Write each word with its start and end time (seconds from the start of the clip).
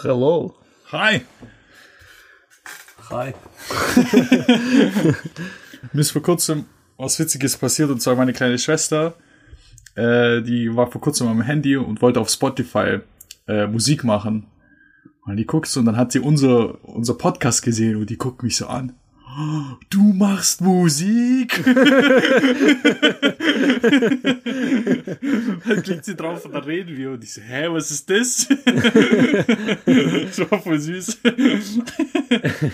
Hello. 0.00 0.54
Hi. 0.92 1.22
Hi. 3.10 3.34
Mir 5.92 6.00
ist 6.00 6.12
vor 6.12 6.22
kurzem 6.22 6.66
was 6.96 7.18
Witziges 7.18 7.56
passiert 7.56 7.90
und 7.90 8.00
zwar 8.00 8.14
meine 8.14 8.32
kleine 8.32 8.58
Schwester, 8.58 9.14
äh, 9.96 10.40
die 10.42 10.74
war 10.76 10.88
vor 10.88 11.00
kurzem 11.00 11.26
am 11.26 11.42
Handy 11.42 11.76
und 11.76 12.00
wollte 12.00 12.20
auf 12.20 12.30
Spotify 12.30 13.00
äh, 13.48 13.66
Musik 13.66 14.04
machen. 14.04 14.46
Und 15.24 15.36
die 15.36 15.46
guckt 15.46 15.66
so 15.66 15.80
und 15.80 15.86
dann 15.86 15.96
hat 15.96 16.12
sie 16.12 16.20
unser, 16.20 16.84
unser 16.84 17.14
Podcast 17.14 17.62
gesehen 17.62 17.96
und 17.96 18.08
die 18.08 18.18
guckt 18.18 18.44
mich 18.44 18.56
so 18.56 18.68
an. 18.68 18.94
"Oh, 19.38 19.76
Du 19.90 20.02
machst 20.12 20.60
Musik? 20.60 21.62
dann 25.66 25.82
klickt 25.82 26.04
sie 26.04 26.16
drauf 26.16 26.44
und 26.44 26.52
dann 26.54 26.64
reden 26.64 26.96
wir 26.96 27.12
und 27.12 27.22
ich 27.22 27.32
so, 27.32 27.40
hä, 27.40 27.68
was 27.70 27.90
ist 27.90 28.10
das? 28.10 28.48
das 29.46 30.50
war 30.50 30.60
voll 30.60 30.78
süß. 30.80 31.18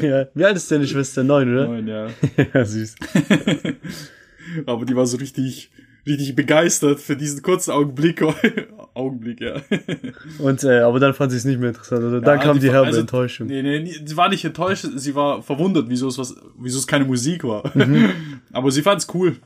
ja. 0.00 0.26
Wie 0.34 0.44
alt 0.44 0.56
ist 0.56 0.70
deine 0.70 0.86
Schwester? 0.86 1.22
Neun, 1.22 1.52
oder? 1.52 1.68
Nein, 1.68 1.86
ja. 1.86 2.08
ja, 2.54 2.64
süß. 2.64 2.94
Aber 4.66 4.84
die 4.84 4.96
war 4.96 5.06
so 5.06 5.16
richtig, 5.18 5.70
richtig 6.06 6.34
begeistert 6.36 7.00
für 7.00 7.16
diesen 7.16 7.42
kurzen 7.42 7.70
Augenblick. 7.72 8.22
Augenblick, 8.94 9.40
ja. 9.40 9.60
Und, 10.38 10.62
äh, 10.62 10.78
aber 10.80 11.00
dann 11.00 11.14
fand 11.14 11.32
sie 11.32 11.38
es 11.38 11.44
nicht 11.44 11.58
mehr 11.58 11.70
interessant? 11.70 12.02
Dann 12.02 12.22
Ja, 12.22 12.36
kam 12.42 12.60
die 12.60 12.66
war- 12.68 12.74
herbe 12.74 12.86
also, 12.88 13.00
Enttäuschung. 13.00 13.48
Nee, 13.48 13.62
nee, 13.62 13.92
sie 14.04 14.16
war 14.16 14.28
nicht 14.28 14.44
enttäuscht, 14.44 14.86
sie 14.94 15.14
war 15.14 15.42
verwundert, 15.42 15.86
wieso 15.88 16.06
es 16.08 16.16
was, 16.18 16.34
wieso 16.58 16.78
es 16.78 16.86
keine 16.86 17.04
Musik 17.04 17.42
war. 17.44 17.70
Mhm. 17.76 18.10
Aber 18.52 18.70
sie 18.70 18.82
fand's 18.82 19.08
cool. 19.14 19.36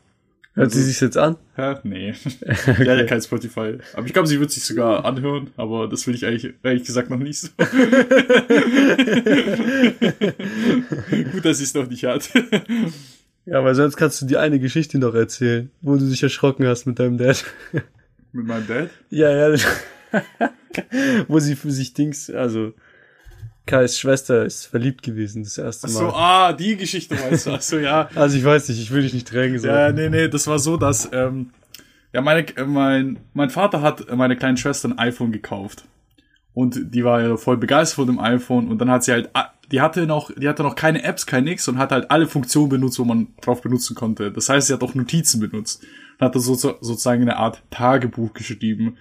Hört 0.55 0.73
sie 0.73 0.83
sich 0.83 1.01
jetzt 1.01 1.17
an? 1.17 1.37
Ja, 1.57 1.79
nee. 1.84 2.12
Die 2.45 2.73
hat 2.91 2.98
ja 2.98 3.05
kein 3.05 3.23
Spotify. 3.23 3.79
Aber 3.95 4.06
ich 4.06 4.12
glaube, 4.12 4.27
sie 4.27 4.41
wird 4.41 4.51
sich 4.51 4.65
sogar 4.65 5.05
anhören, 5.05 5.51
aber 5.56 5.87
das 5.87 6.05
will 6.09 6.17
ich 6.17 6.27
eigentlich, 6.27 6.53
ehrlich 6.65 6.83
gesagt, 6.84 7.11
noch 7.11 7.19
nicht 7.19 7.39
so. 7.39 7.48
Gut, 11.33 11.45
dass 11.45 11.59
sie 11.59 11.64
es 11.64 11.75
noch 11.75 11.89
nicht 11.89 12.05
hat. 12.05 12.29
Ja, 13.51 13.65
weil 13.65 13.75
sonst 13.75 13.97
kannst 13.97 14.21
du 14.21 14.27
die 14.27 14.37
eine 14.37 14.59
Geschichte 14.59 14.99
noch 14.99 15.15
erzählen, 15.15 15.71
wo 15.81 15.97
du 15.97 16.07
dich 16.07 16.23
erschrocken 16.23 16.67
hast 16.67 16.87
mit 16.87 16.99
deinem 16.99 17.17
Dad. 17.19 17.45
Mit 18.33 18.47
meinem 18.47 18.67
Dad. 18.67 18.91
ja, 19.11 19.49
ja. 19.49 19.59
wo 21.29 21.39
sie 21.39 21.57
für 21.57 21.71
sich 21.71 21.95
Dings, 21.95 22.29
also 22.31 22.75
Kais 23.67 23.99
Schwester 23.99 24.45
ist 24.45 24.67
verliebt 24.67 25.03
gewesen 25.03 25.43
das 25.45 25.57
erste 25.59 25.87
Ach 25.89 25.93
Mal. 25.93 25.99
so, 25.99 26.07
ah, 26.15 26.53
die 26.53 26.77
Geschichte 26.77 27.19
weißt 27.19 27.47
du. 27.47 27.51
Ach 27.53 27.63
so, 27.63 27.79
ja. 27.79 28.09
Also 28.15 28.37
ich 28.37 28.45
weiß 28.45 28.69
nicht, 28.69 28.81
ich 28.81 28.91
will 28.91 29.03
dich 29.03 29.15
nicht 29.15 29.33
drängen. 29.33 29.59
So. 29.59 29.69
Ja, 29.69 29.93
nee, 29.93 30.09
nee, 30.11 30.29
das 30.29 30.47
war 30.47 30.59
so, 30.59 30.77
dass 30.77 31.09
ähm, 31.13 31.51
ja 32.13 32.21
meine, 32.21 32.47
äh, 32.57 32.65
mein, 32.65 33.19
mein 33.35 33.51
Vater 33.51 33.81
hat 33.83 34.15
meine 34.15 34.37
kleine 34.37 34.57
Schwester 34.59 34.89
ein 34.89 34.99
iPhone 34.99 35.33
gekauft. 35.33 35.85
Und 36.55 36.95
die 36.95 37.05
war 37.05 37.23
ja 37.23 37.37
voll 37.37 37.57
begeistert 37.57 37.97
von 37.97 38.07
dem 38.07 38.19
iPhone 38.21 38.69
und 38.69 38.79
dann 38.79 38.91
hat 38.91 39.05
sie 39.05 39.13
halt, 39.13 39.31
a- 39.35 39.53
die 39.70 39.80
hatte 39.80 40.06
noch, 40.06 40.30
die 40.34 40.48
hatte 40.48 40.62
noch 40.62 40.74
keine 40.74 41.02
Apps, 41.02 41.27
kein 41.27 41.44
nix 41.44 41.69
und 41.69 41.78
hat 41.78 41.92
halt 41.92 42.11
alle 42.11 42.27
Funktionen 42.27 42.70
benutzt, 42.70 42.98
wo 42.98 43.05
man 43.05 43.28
drauf 43.41 43.61
benutzen 43.61 43.94
konnte. 43.94 44.33
Das 44.33 44.48
heißt, 44.48 44.69
sie 44.69 44.72
hat 44.72 44.83
auch 44.83 44.94
Notizen 44.94 45.41
benutzt 45.41 45.84
und 46.19 46.24
hat 46.24 46.34
da 46.34 46.41
so, 46.41 46.55
sozusagen 46.55 47.22
eine 47.22 47.36
Art 47.36 47.62
Tagebuch 47.70 48.33
geschrieben. 48.33 48.96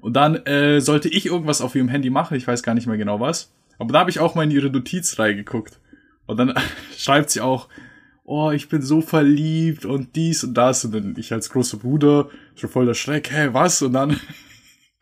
Und 0.00 0.14
dann 0.14 0.36
äh, 0.46 0.80
sollte 0.80 1.08
ich 1.08 1.26
irgendwas 1.26 1.60
auf 1.60 1.74
ihrem 1.74 1.88
Handy 1.88 2.10
machen, 2.10 2.36
ich 2.36 2.46
weiß 2.46 2.62
gar 2.62 2.74
nicht 2.74 2.86
mehr 2.86 2.98
genau 2.98 3.20
was. 3.20 3.52
Aber 3.78 3.92
da 3.92 4.00
habe 4.00 4.10
ich 4.10 4.20
auch 4.20 4.34
mal 4.34 4.44
in 4.44 4.50
ihre 4.50 4.70
Notizreihe 4.70 5.36
geguckt. 5.36 5.78
Und 6.26 6.38
dann 6.38 6.54
schreibt 6.96 7.30
sie 7.30 7.40
auch, 7.40 7.68
oh, 8.24 8.50
ich 8.50 8.68
bin 8.68 8.82
so 8.82 9.00
verliebt 9.00 9.84
und 9.84 10.16
dies 10.16 10.42
und 10.44 10.54
das. 10.54 10.84
Und 10.84 10.94
dann 10.94 11.14
ich 11.16 11.32
als 11.32 11.50
großer 11.50 11.78
Bruder, 11.78 12.28
schon 12.56 12.70
voll 12.70 12.86
der 12.86 12.94
Schreck, 12.94 13.30
hä, 13.30 13.50
was? 13.52 13.80
Und 13.82 13.92
dann 13.92 14.18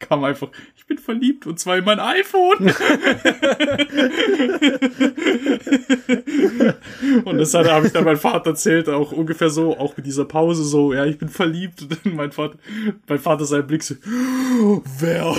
kam 0.09 0.25
einfach, 0.25 0.49
ich 0.77 0.87
bin 0.87 0.99
verliebt 0.99 1.47
und 1.47 1.59
zwar 1.59 1.79
in 1.79 1.85
mein 1.85 2.01
iPhone. 2.01 2.59
und 7.25 7.39
das 7.39 7.55
hat- 7.55 7.71
habe 7.71 7.87
ich 7.87 7.93
dann 7.93 8.05
meinem 8.05 8.19
Vater 8.19 8.51
erzählt, 8.51 8.89
auch 8.89 9.13
ungefähr 9.13 9.51
so, 9.51 9.77
auch 9.79 9.97
mit 9.97 10.07
dieser 10.07 10.25
Pause 10.25 10.65
so, 10.65 10.93
ja, 10.93 11.05
ich 11.07 11.19
bin 11.19 11.29
verliebt. 11.29 11.83
Und 11.83 11.93
dann 12.05 12.15
mein 12.17 12.33
Vater, 12.33 12.57
mein 13.09 13.19
Vater 13.19 13.45
sein 13.45 13.67
Blick 13.67 13.83
so, 13.83 13.95
wer? 14.99 15.35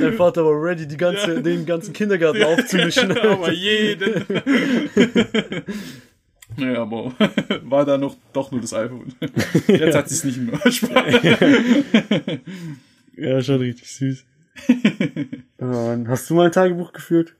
Dein 0.00 0.12
Vater 0.14 0.44
war 0.44 0.62
ready, 0.62 0.86
die 0.86 0.96
ganze, 0.96 1.42
den 1.42 1.66
ganzen 1.66 1.92
Kindergarten 1.92 2.42
aufzumischen. 2.42 3.06
Ja, 3.16 3.30
aber 3.32 3.52
jeden. 3.52 4.24
naja, 6.64 6.82
aber 6.82 7.12
war 7.62 7.84
da 7.84 7.98
noch 7.98 8.16
doch 8.32 8.50
nur 8.50 8.60
das 8.60 8.74
iPhone. 8.74 9.14
Jetzt 9.68 9.94
hat 9.94 10.08
sie 10.08 10.14
es 10.14 10.24
nicht 10.24 10.38
mehr. 10.38 10.58
Ja, 13.16 13.42
schon 13.42 13.56
richtig 13.60 13.92
süß. 13.92 14.24
Hast 15.60 16.30
du 16.30 16.34
mal 16.34 16.46
ein 16.46 16.52
Tagebuch 16.52 16.92
geführt? 16.92 17.34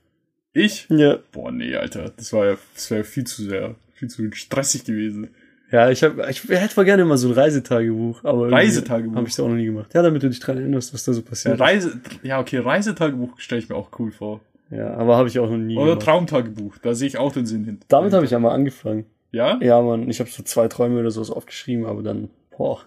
Ich? 0.53 0.87
Ja. 0.89 1.19
Boah, 1.33 1.53
nee, 1.53 1.75
Alter. 1.77 2.13
Das 2.17 2.33
war 2.33 2.47
ja, 2.47 2.57
das 2.75 2.91
wäre 2.91 3.05
viel 3.05 3.25
zu 3.25 3.43
sehr, 3.43 3.75
viel 3.95 4.09
zu 4.09 4.31
stressig 4.33 4.85
gewesen. 4.85 5.29
Ja, 5.71 5.91
ich 5.91 6.03
hab, 6.05 6.17
ich 6.31 6.45
hätte 6.49 6.75
voll 6.75 6.85
gerne 6.85 7.05
mal 7.05 7.19
so 7.19 7.29
ein 7.29 7.35
Reisetagebuch, 7.35 8.23
aber 8.25 8.51
Reisetagebuch? 8.53 9.17
habe 9.17 9.29
ich 9.29 9.39
auch 9.41 9.49
noch 9.49 9.57
nie 9.57 9.67
gemacht. 9.67 9.93
Ja, 9.95 10.03
damit 10.03 10.23
du 10.23 10.29
dich 10.29 10.39
dran 10.39 10.59
erinnerst, 10.59 10.95
was 10.95 11.05
da 11.05 11.13
so 11.13 11.21
Ja, 11.21 11.27
passiert. 11.27 11.61
Reise, 11.61 12.01
ja, 12.23 12.39
okay, 12.41 12.59
Reisetagebuch 12.59 13.39
stelle 13.41 13.61
ich 13.61 13.69
mir 13.69 13.75
auch 13.75 13.91
cool 13.99 14.13
vor. 14.13 14.41
Ja, 14.71 14.95
aber 14.95 15.17
habe 15.17 15.29
ich 15.29 15.39
auch 15.39 15.49
noch 15.49 15.57
nie 15.57 15.77
Oder 15.77 15.91
gemacht. 15.93 16.03
Traumtagebuch, 16.05 16.79
da 16.79 16.95
sehe 16.95 17.09
ich 17.09 17.19
auch 17.19 17.33
den 17.33 17.47
Sinn 17.47 17.65
hin. 17.65 17.81
Damit 17.89 18.13
habe 18.13 18.25
ich 18.25 18.35
einmal 18.35 18.53
angefangen. 18.53 19.07
Ja? 19.31 19.59
Ja, 19.63 19.81
Mann, 19.81 20.09
ich 20.09 20.21
habe 20.21 20.31
so 20.31 20.43
zwei 20.43 20.69
Träume 20.69 20.99
oder 20.99 21.11
sowas 21.11 21.31
aufgeschrieben, 21.31 21.87
aber 21.87 22.03
dann, 22.03 22.31
boah, 22.57 22.81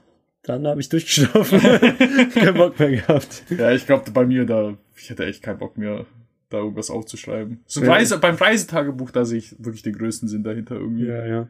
dann 0.44 0.66
habe 0.68 0.82
ich 0.82 0.90
durchgeschlafen. 0.90 1.60
Kein 2.34 2.54
Bock 2.56 2.80
mehr 2.80 2.92
gehabt. 2.92 3.44
Ja, 3.50 3.72
ich 3.72 3.86
glaube 3.86 4.12
bei 4.12 4.26
mir 4.26 4.46
da, 4.46 4.74
ich 4.98 5.10
hätte 5.10 5.26
echt 5.26 5.44
keinen 5.44 5.60
Bock 5.60 5.78
mehr, 5.78 6.06
da 6.50 6.58
irgendwas 6.58 6.90
aufzuschreiben. 6.90 7.62
So 7.66 7.84
Ja. 7.84 7.92
Reise, 7.92 8.18
beim 8.18 8.36
Reisetagebuch, 8.36 9.12
da 9.12 9.26
sehe 9.26 9.38
ich 9.38 9.56
wirklich 9.64 9.84
den 9.84 9.94
größten 9.98 10.28
Sinn 10.28 10.44
dahinter 10.44 10.76
irgendwie. 10.76 11.06
Ja, 11.08 11.26
ja. 11.26 11.48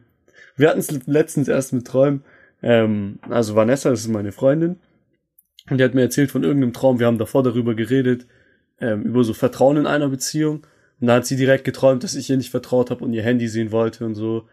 Wir 0.56 0.68
hatten 0.68 0.80
es 0.80 1.06
letztens 1.06 1.48
erst 1.48 1.72
mit 1.72 1.86
Träumen. 1.86 2.22
Ähm, 2.62 3.18
also 3.28 3.54
Vanessa, 3.54 3.90
das 3.90 4.00
ist 4.00 4.08
meine 4.08 4.32
Freundin. 4.32 4.78
Und 5.70 5.78
die 5.78 5.84
hat 5.84 5.94
mir 5.94 6.02
erzählt 6.02 6.30
von 6.30 6.42
irgendeinem 6.42 6.72
Traum. 6.72 6.98
Wir 6.98 7.06
haben 7.06 7.18
davor 7.18 7.42
darüber 7.42 7.74
geredet, 7.74 8.26
ähm, 8.80 9.02
über 9.02 9.24
so 9.24 9.34
Vertrauen 9.34 9.76
in 9.76 9.86
einer 9.86 10.08
Beziehung. 10.08 10.66
Und 11.00 11.06
da 11.06 11.14
hat 11.14 11.26
sie 11.26 11.36
direkt 11.36 11.64
geträumt, 11.64 12.04
dass 12.04 12.14
ich 12.14 12.28
ihr 12.30 12.36
nicht 12.36 12.50
vertraut 12.50 12.90
habe 12.90 13.04
und 13.04 13.12
ihr 13.12 13.22
Handy 13.22 13.48
sehen 13.48 13.72
wollte 13.72 14.04
und 14.04 14.14
so. 14.14 14.48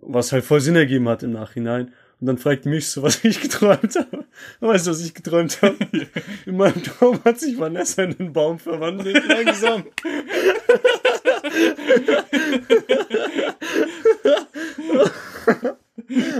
Was 0.00 0.32
halt 0.32 0.44
voll 0.44 0.60
Sinn 0.60 0.76
ergeben 0.76 1.08
hat 1.08 1.22
im 1.22 1.32
Nachhinein. 1.32 1.92
Und 2.20 2.26
dann 2.28 2.38
fragt 2.38 2.66
mich 2.66 2.88
so, 2.88 3.02
was 3.04 3.24
ich 3.24 3.40
geträumt 3.40 3.94
habe. 3.96 4.24
Weißt 4.60 4.86
du, 4.86 4.90
was 4.90 5.04
ich 5.04 5.14
geträumt 5.14 5.60
habe? 5.62 5.76
In 6.46 6.56
meinem 6.56 6.82
Traum 6.82 7.22
hat 7.24 7.38
sich 7.40 7.58
Vanessa 7.58 8.04
in 8.04 8.18
einen 8.18 8.32
Baum 8.32 8.58
verwandelt, 8.58 9.22
langsam. 9.26 9.84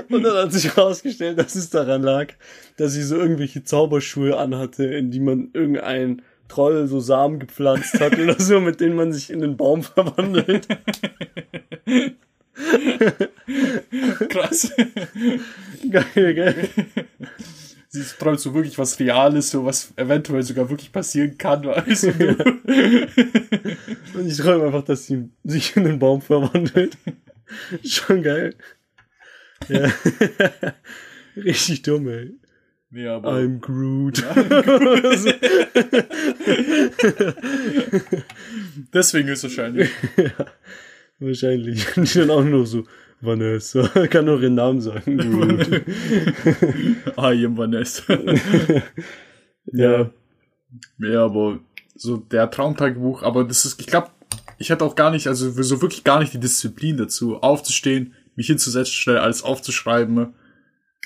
Und 0.08 0.22
dann 0.22 0.36
hat 0.36 0.52
sich 0.52 0.76
herausgestellt, 0.76 1.38
dass 1.38 1.54
es 1.54 1.70
daran 1.70 2.02
lag, 2.02 2.32
dass 2.76 2.92
sie 2.92 3.02
so 3.02 3.16
irgendwelche 3.16 3.64
Zauberschuhe 3.64 4.36
anhatte, 4.36 4.84
in 4.84 5.10
die 5.10 5.20
man 5.20 5.50
irgendein 5.52 6.22
Troll 6.48 6.86
so 6.86 7.00
Samen 7.00 7.38
gepflanzt 7.38 8.00
hat 8.00 8.18
oder 8.18 8.40
so, 8.40 8.60
mit 8.60 8.80
denen 8.80 8.96
man 8.96 9.12
sich 9.12 9.30
in 9.30 9.40
den 9.40 9.56
Baum 9.56 9.82
verwandelt. 9.82 10.66
Krass. 14.28 14.72
Geil, 15.90 16.34
gell? 16.34 16.68
Sie 17.88 18.02
träumt 18.18 18.40
so 18.40 18.52
wirklich 18.54 18.78
was 18.78 18.98
Reales, 18.98 19.50
so 19.50 19.64
was 19.64 19.92
eventuell 19.96 20.42
sogar 20.42 20.68
wirklich 20.68 20.92
passieren 20.92 21.38
kann, 21.38 21.62
du? 21.62 21.70
Und 24.14 24.26
ich 24.26 24.36
träume 24.36 24.66
einfach, 24.66 24.84
dass 24.84 25.06
sie 25.06 25.30
sich 25.44 25.76
in 25.76 25.84
den 25.84 25.98
Baum 25.98 26.20
verwandelt. 26.20 26.98
Schon 27.84 28.22
geil. 28.22 28.54
Ja. 29.68 29.90
Richtig 31.36 31.82
dumm, 31.82 32.08
ey. 32.08 32.34
Nee, 32.96 33.08
aber. 33.08 33.30
I'm 33.30 33.60
Groot. 33.60 34.24
Deswegen 38.94 39.28
ist 39.28 39.42
wahrscheinlich. 39.42 39.90
Wahrscheinlich. 41.18 41.94
Und 41.98 42.14
die 42.14 42.18
dann 42.20 42.30
auch 42.30 42.42
nur 42.42 42.64
so, 42.64 42.84
Vanessa, 43.20 43.86
kann 44.08 44.24
nur 44.24 44.40
ihren 44.40 44.54
Namen 44.54 44.80
sagen. 44.80 45.18
Groot. 45.18 45.82
I 47.18 47.44
am 47.44 47.58
Vanessa. 47.58 48.18
ja. 49.66 50.10
Ja, 50.98 51.24
aber 51.24 51.60
so 51.94 52.16
der 52.16 52.50
Traumtagebuch, 52.50 53.22
aber 53.22 53.44
das 53.44 53.66
ist, 53.66 53.78
ich 53.78 53.88
glaube, 53.88 54.08
ich 54.56 54.70
hätte 54.70 54.86
auch 54.86 54.94
gar 54.94 55.10
nicht, 55.10 55.26
also 55.26 55.50
so 55.50 55.82
wirklich 55.82 56.02
gar 56.02 56.20
nicht 56.20 56.32
die 56.32 56.40
Disziplin 56.40 56.96
dazu, 56.96 57.42
aufzustehen, 57.42 58.14
mich 58.36 58.46
hinzusetzen, 58.46 58.94
schnell 58.94 59.18
alles 59.18 59.42
aufzuschreiben. 59.42 60.32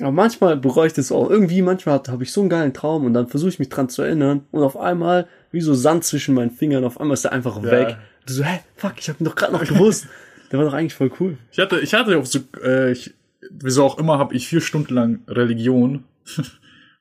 Aber 0.01 0.13
manchmal 0.13 0.57
bereue 0.57 0.87
ich 0.87 0.93
das 0.93 1.13
auch. 1.13 1.31
Irgendwie, 1.31 1.63
manchmal 1.63 1.97
habe 1.97 2.13
hab 2.13 2.23
ich 2.23 2.33
so 2.33 2.41
einen 2.41 2.51
geilen 2.51 2.73
Traum 2.73 3.05
und 3.05 3.15
dann 3.15 3.29
versuche 3.29 3.51
ich 3.51 3.59
mich 3.59 3.69
dran 3.69 3.89
zu 3.89 4.03
erinnern 4.03 4.43
und 4.51 4.63
auf 4.63 4.77
einmal, 4.77 5.27
wie 5.53 5.61
so 5.61 5.75
Sand 5.75 6.05
zwischen 6.05 6.35
meinen 6.35 6.51
Fingern, 6.51 6.85
auf 6.85 7.01
einmal 7.01 7.15
ist 7.15 7.25
der 7.25 7.33
einfach 7.33 7.57
Ja. 7.63 7.71
weg. 7.71 7.97
Du 8.27 8.33
so, 8.33 8.45
hä, 8.45 8.61
fuck, 8.77 8.95
ich 8.99 9.09
habe 9.09 9.23
ihn 9.23 9.25
doch 9.25 9.35
gerade 9.35 9.53
noch 9.53 9.65
gewusst. 9.65 10.07
der 10.53 10.59
war 10.59 10.67
doch 10.67 10.75
eigentlich 10.75 10.95
voll 10.95 11.11
cool. 11.21 11.39
Ich 11.53 11.59
hatte, 11.59 11.81
ich 11.81 11.95
hatte 11.95 12.19
auch 12.19 12.27
so, 12.27 12.41
äh, 12.63 12.93
ich, 12.93 13.15
wieso 13.51 13.85
auch 13.85 13.99
immer, 13.99 14.19
habe 14.19 14.35
ich 14.35 14.49
vier 14.49 14.61
Stunden 14.61 14.95
lang 14.95 15.21
Religion. 15.29 16.05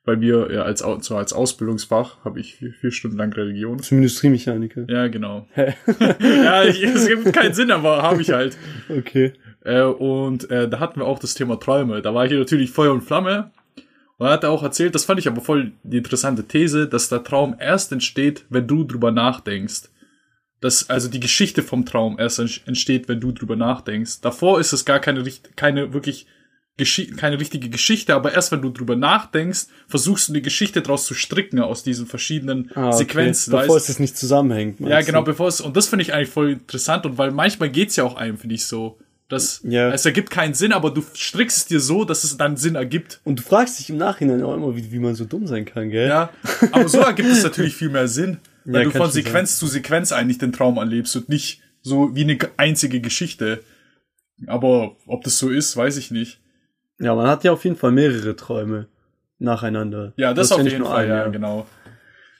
bei 0.05 0.15
mir 0.15 0.51
ja, 0.51 0.63
als, 0.63 0.79
so 1.01 1.17
als 1.17 1.33
Ausbildungsfach 1.33 2.23
habe 2.25 2.39
ich 2.39 2.55
vier, 2.55 2.73
vier 2.73 2.91
Stunden 2.91 3.17
lang 3.17 3.31
Religion. 3.31 3.79
Zum 3.79 3.97
Industriemechaniker. 3.97 4.85
Ja, 4.87 5.07
genau. 5.07 5.47
ja, 5.55 6.63
ich, 6.63 6.81
es 6.81 7.07
gibt 7.07 7.31
keinen 7.31 7.53
Sinn, 7.53 7.69
aber 7.69 8.01
habe 8.01 8.21
ich 8.21 8.31
halt. 8.31 8.57
Okay. 8.89 9.33
Äh, 9.63 9.81
und 9.81 10.49
äh, 10.49 10.69
da 10.69 10.79
hatten 10.79 10.99
wir 10.99 11.05
auch 11.07 11.19
das 11.19 11.33
Thema 11.33 11.59
Träume. 11.59 12.01
Da 12.01 12.13
war 12.13 12.25
ich 12.25 12.31
natürlich 12.31 12.71
Feuer 12.71 12.93
und 12.93 13.01
Flamme. 13.01 13.51
Und 14.17 14.27
er 14.27 14.33
hat 14.33 14.45
auch 14.45 14.63
erzählt, 14.63 14.95
das 14.95 15.05
fand 15.05 15.19
ich 15.19 15.27
aber 15.27 15.41
voll 15.41 15.71
die 15.83 15.97
interessante 15.97 16.43
These, 16.43 16.87
dass 16.87 17.09
der 17.09 17.23
Traum 17.23 17.55
erst 17.59 17.91
entsteht, 17.91 18.45
wenn 18.49 18.67
du 18.67 18.83
drüber 18.83 19.11
nachdenkst. 19.11 19.83
Dass 20.61 20.89
also 20.89 21.07
die 21.09 21.21
Geschichte 21.21 21.63
vom 21.63 21.85
Traum 21.85 22.19
erst 22.19 22.39
ent- 22.39 22.61
entsteht, 22.65 23.07
wenn 23.07 23.21
du 23.21 23.31
drüber 23.31 23.55
nachdenkst. 23.55 24.19
Davor 24.21 24.59
ist 24.59 24.73
es 24.73 24.83
gar 24.83 24.99
keine, 24.99 25.23
keine 25.55 25.93
wirklich 25.93 26.27
keine 27.17 27.39
richtige 27.41 27.67
Geschichte, 27.69 28.15
aber 28.15 28.33
erst 28.33 28.53
wenn 28.53 28.61
du 28.61 28.69
drüber 28.69 28.95
nachdenkst, 28.95 29.67
versuchst 29.89 30.29
du 30.29 30.33
eine 30.33 30.41
Geschichte 30.41 30.81
draus 30.81 31.05
zu 31.05 31.13
stricken 31.13 31.59
aus 31.59 31.83
diesen 31.83 32.07
verschiedenen 32.07 32.71
Ah, 32.73 32.87
okay. 32.87 32.97
Sequenzen. 32.99 33.51
Bevor 33.51 33.75
weißt 33.75 33.81
es 33.81 33.87
das 33.87 33.99
nicht 33.99 34.17
zusammenhängt. 34.17 34.79
ja, 34.79 35.01
genau, 35.01 35.19
du? 35.19 35.25
bevor 35.25 35.49
es, 35.49 35.59
und 35.59 35.75
das 35.75 35.89
finde 35.89 36.03
ich 36.03 36.13
eigentlich 36.13 36.29
voll 36.29 36.51
interessant 36.51 37.05
und 37.05 37.17
weil 37.17 37.31
manchmal 37.31 37.69
geht's 37.69 37.97
ja 37.97 38.05
auch 38.05 38.15
einem, 38.15 38.37
finde 38.37 38.55
ich 38.55 38.65
so. 38.65 38.97
Das, 39.29 39.61
Ja. 39.63 39.91
es 39.93 40.05
ergibt 40.05 40.31
keinen 40.31 40.53
Sinn, 40.55 40.73
aber 40.73 40.89
du 40.91 41.03
strickst 41.15 41.57
es 41.57 41.65
dir 41.67 41.79
so, 41.79 42.03
dass 42.03 42.23
es 42.23 42.35
dann 42.37 42.57
Sinn 42.57 42.75
ergibt. 42.75 43.21
Und 43.23 43.39
du 43.39 43.43
fragst 43.43 43.79
dich 43.79 43.89
im 43.91 43.97
Nachhinein 43.97 44.43
auch 44.43 44.55
immer, 44.55 44.75
wie, 44.75 44.91
wie 44.91 44.99
man 44.99 45.13
so 45.15 45.23
dumm 45.25 45.45
sein 45.47 45.65
kann, 45.65 45.89
gell? 45.91 46.09
Ja. 46.09 46.31
Aber 46.71 46.89
so 46.89 46.99
ergibt 46.99 47.29
es 47.29 47.43
natürlich 47.43 47.75
viel 47.75 47.89
mehr 47.89 48.07
Sinn, 48.07 48.37
weil 48.65 48.83
Ja, 48.85 48.89
du 48.89 48.97
von 48.97 49.11
Sequenz 49.11 49.57
zu 49.59 49.67
Sequenz 49.67 50.11
eigentlich 50.11 50.39
den 50.39 50.51
Traum 50.51 50.77
erlebst 50.77 51.15
und 51.15 51.29
nicht 51.29 51.61
so 51.81 52.13
wie 52.15 52.23
eine 52.23 52.37
einzige 52.57 52.99
Geschichte. 53.01 53.63
Aber 54.47 54.95
ob 55.05 55.23
das 55.23 55.37
so 55.37 55.49
ist, 55.49 55.77
weiß 55.77 55.97
ich 55.97 56.11
nicht. 56.11 56.39
Ja, 56.99 57.13
man 57.15 57.27
hat 57.27 57.43
ja 57.43 57.51
auf 57.53 57.63
jeden 57.63 57.75
Fall 57.75 57.91
mehrere 57.91 58.35
Träume 58.35 58.87
nacheinander. 59.37 60.13
Ja, 60.17 60.33
das 60.33 60.49
Du 60.49 60.55
hast 60.55 60.59
auf 60.61 60.67
jeden 60.67 60.83
Fall, 60.85 61.03
einen, 61.05 61.09
ja, 61.11 61.27
genau. 61.27 61.67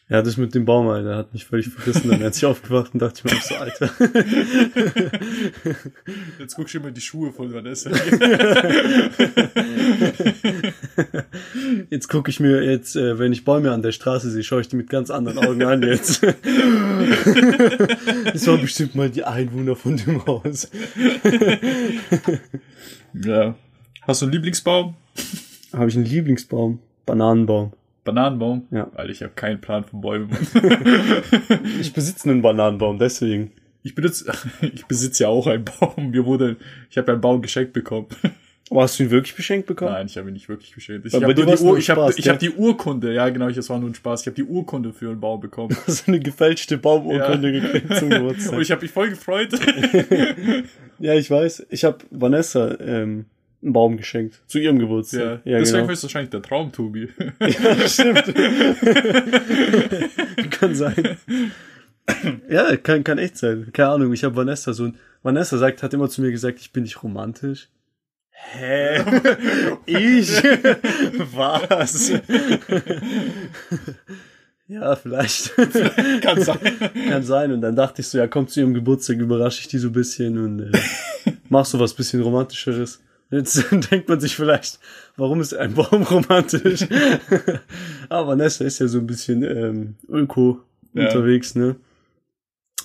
Ja, 0.10 0.22
das 0.24 0.38
mit 0.38 0.56
dem 0.56 0.66
Baum, 0.66 0.88
Alter, 0.88 1.16
hat 1.16 1.34
mich 1.34 1.46
völlig 1.46 1.68
verrissen. 1.68 2.10
Dann 2.10 2.24
als 2.24 2.38
ich 2.38 2.46
aufgewacht 2.48 2.94
und 2.94 3.02
dachte 3.02 3.22
ich 3.24 3.32
mir 3.32 3.38
auch 3.38 3.44
so, 3.44 3.54
Alter. 3.56 3.92
Jetzt 6.40 6.56
guckst 6.56 6.74
du 6.74 6.80
immer 6.80 6.90
die 6.90 7.02
Schuhe 7.02 7.32
von 7.32 7.54
Vanessa. 7.54 7.92
Jetzt 11.92 12.08
gucke 12.08 12.32
ich 12.32 12.40
mir 12.40 12.64
jetzt, 12.64 12.96
äh, 12.96 13.20
wenn 13.20 13.34
ich 13.34 13.46
Bäume 13.46 13.72
an 13.72 13.84
der 13.84 13.92
Straße 13.92 14.32
sehe, 14.32 14.42
schaue 14.44 14.62
ich 14.62 14.68
die 14.68 14.76
mit 14.76 14.90
ganz 14.90 15.12
anderen 15.12 15.38
Augen 15.40 15.64
an 15.64 15.82
jetzt. 15.84 16.24
das 16.24 16.34
waren 18.48 18.62
bestimmt 18.62 18.96
mal 18.96 19.10
die 19.10 19.24
Einwohner 19.24 19.76
von 19.76 19.98
dem 19.98 20.26
Haus. 20.26 20.70
ja. 23.14 23.56
Hast 24.02 24.22
du 24.22 24.26
einen 24.26 24.34
Lieblingsbaum? 24.34 24.96
Habe 25.74 25.90
ich 25.90 25.96
einen 25.96 26.06
Lieblingsbaum? 26.06 26.80
Bananenbaum. 27.06 27.74
Bananenbaum? 28.04 28.68
Ja. 28.72 28.90
Weil 28.94 29.10
ich 29.10 29.22
habe 29.22 29.34
keinen 29.36 29.62
Plan 29.62 29.84
von 29.84 30.02
Bäumen. 30.02 30.30
Ich 31.80 31.94
besitze 31.94 32.30
einen 32.30 32.42
Bananenbaum, 32.42 32.98
deswegen. 33.00 33.52
Ich 33.84 33.96
besitze, 33.96 34.32
ich 34.62 34.86
besitze 34.86 35.24
ja 35.24 35.30
auch 35.30 35.48
einen 35.48 35.66
Baum. 35.66 36.12
Mir 36.12 36.26
wurde, 36.26 36.58
ich 36.90 36.98
habe 36.98 37.12
einen 37.12 37.22
Baum 37.22 37.42
geschenkt 37.42 37.74
bekommen. 37.74 38.08
Aber 38.72 38.84
hast 38.84 39.00
du 39.00 39.04
ihn 39.04 39.10
wirklich 39.10 39.36
geschenkt 39.36 39.66
bekommen? 39.68 39.94
Nein, 39.94 40.06
ich 40.06 40.18
habe 40.18 40.30
ihn 40.30 40.34
nicht 40.34 40.48
wirklich 40.48 40.74
geschenkt. 40.74 41.06
Ich 41.08 41.14
habe 41.16 41.34
die 41.34 41.42
Ur, 41.44 41.78
ich 41.78 41.90
habe 41.90 42.02
Spaß, 42.02 42.20
ich 42.20 42.30
hab 42.30 42.38
die 42.38 42.52
Urkunde. 42.52 43.14
Ja, 43.14 43.28
genau, 43.30 43.48
ich, 43.48 43.56
das 43.56 43.68
war 43.70 43.80
nur 43.80 43.90
ein 43.90 43.96
Spaß. 43.96 44.22
Ich 44.22 44.28
habe 44.28 44.36
die 44.36 44.44
Urkunde 44.44 44.94
für 44.94 45.10
einen 45.10 45.20
Baum 45.20 45.40
bekommen. 45.40 45.76
Hast 45.88 46.06
du 46.08 46.12
eine 46.12 46.20
gefälschte 46.20 46.78
Baumurkunde 46.78 47.52
gekriegt 47.52 47.96
zum 47.96 48.10
Und 48.10 48.18
Geburtstag? 48.18 48.62
ich 48.62 48.72
habe 48.72 48.82
mich 48.84 48.92
voll 48.92 49.10
gefreut. 49.10 49.50
Ja, 51.00 51.16
ich 51.16 51.32
weiß. 51.32 51.66
Ich 51.70 51.84
habe 51.84 51.98
Vanessa 52.12 52.78
ähm, 52.80 53.26
einen 53.62 53.74
Baum 53.74 53.98
geschenkt. 53.98 54.40
Zu 54.48 54.60
ihrem 54.60 54.80
Geburtstag. 54.80 55.42
ja, 55.46 55.60
deswegen 55.60 55.90
ist 55.90 56.04
wahrscheinlich 56.04 56.30
der 56.30 56.42
Traum, 56.42 56.72
Tobi. 56.72 57.10
Ja, 57.40 57.88
stimmt. 57.88 58.24
kann 60.52 60.76
sein. 60.76 61.18
Ja, 62.50 62.76
kann, 62.78 63.04
kann 63.04 63.18
echt 63.18 63.38
sein. 63.38 63.70
Keine 63.74 63.90
Ahnung, 63.90 64.14
ich 64.14 64.24
habe 64.24 64.36
Vanessa 64.36 64.74
so 64.74 64.86
ein... 64.86 64.98
Vanessa 65.22 65.58
sagt, 65.58 65.84
hat 65.84 65.94
immer 65.94 66.10
zu 66.10 66.22
mir 66.22 66.32
gesagt, 66.32 66.60
ich 66.62 66.72
bin 66.72 66.84
nicht 66.84 67.04
romantisch. 67.04 67.68
Hä? 68.32 69.04
ich? 69.86 70.30
Was? 71.34 72.14
ja, 74.68 74.96
vielleicht. 74.96 75.54
Kann 76.22 76.42
sein. 76.42 76.58
Kann 77.10 77.24
sein. 77.24 77.52
Und 77.52 77.62
dann 77.62 77.76
dachte 77.76 78.02
ich 78.02 78.08
so, 78.08 78.18
ja, 78.18 78.28
komm 78.28 78.48
zu 78.48 78.62
ihrem 78.62 78.74
Geburtstag, 78.74 79.18
überrasche 79.18 79.60
ich 79.60 79.68
die 79.68 79.78
so 79.78 79.90
ein 79.90 79.94
bisschen 79.94 80.38
und 80.38 80.74
äh, 80.74 80.80
mach 81.50 81.66
so 81.66 81.82
was 81.82 81.94
bisschen 81.94 82.22
romantischeres. 82.22 83.02
Jetzt 83.32 83.64
denkt 83.92 84.10
man 84.10 84.20
sich 84.20 84.36
vielleicht, 84.36 84.80
warum 85.16 85.40
ist 85.42 85.54
ein 85.54 85.74
Baum 85.76 86.04
romantisch? 86.10 86.88
Aber 88.10 88.28
Vanessa 88.32 88.66
ist 88.66 88.80
ja 88.80 88.88
so 88.88 88.98
ein 89.00 89.08
bisschen 89.08 89.44
ähm, 89.44 89.96
öko 90.08 90.60
Ja. 90.94 91.06
unterwegs, 91.08 91.56
ne? 91.56 91.76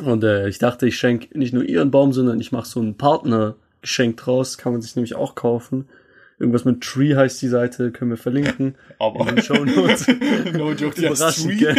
Und 0.04 0.24
äh, 0.24 0.48
ich 0.48 0.58
dachte, 0.58 0.86
ich 0.88 0.96
schenke 0.96 1.38
nicht 1.38 1.54
nur 1.54 1.62
ihren 1.64 1.90
Baum, 1.90 2.12
sondern 2.12 2.40
ich 2.40 2.50
mache 2.52 2.66
so 2.68 2.80
ein 2.82 2.96
Partnergeschenk 2.96 4.16
draus. 4.16 4.58
Kann 4.58 4.72
man 4.72 4.82
sich 4.82 4.96
nämlich 4.96 5.14
auch 5.14 5.34
kaufen. 5.36 5.88
Irgendwas 6.40 6.64
mit 6.64 6.80
Tree 6.80 7.14
heißt 7.14 7.40
die 7.40 7.48
Seite, 7.48 7.92
können 7.92 8.10
wir 8.10 8.18
verlinken. 8.18 8.74
Aber 8.98 9.20
In 9.28 9.36
den 9.36 9.44
Shownotes. 9.44 10.08
no 10.52 10.72
joke, 10.72 10.96
die 11.00 11.06
Tree. 11.06 11.76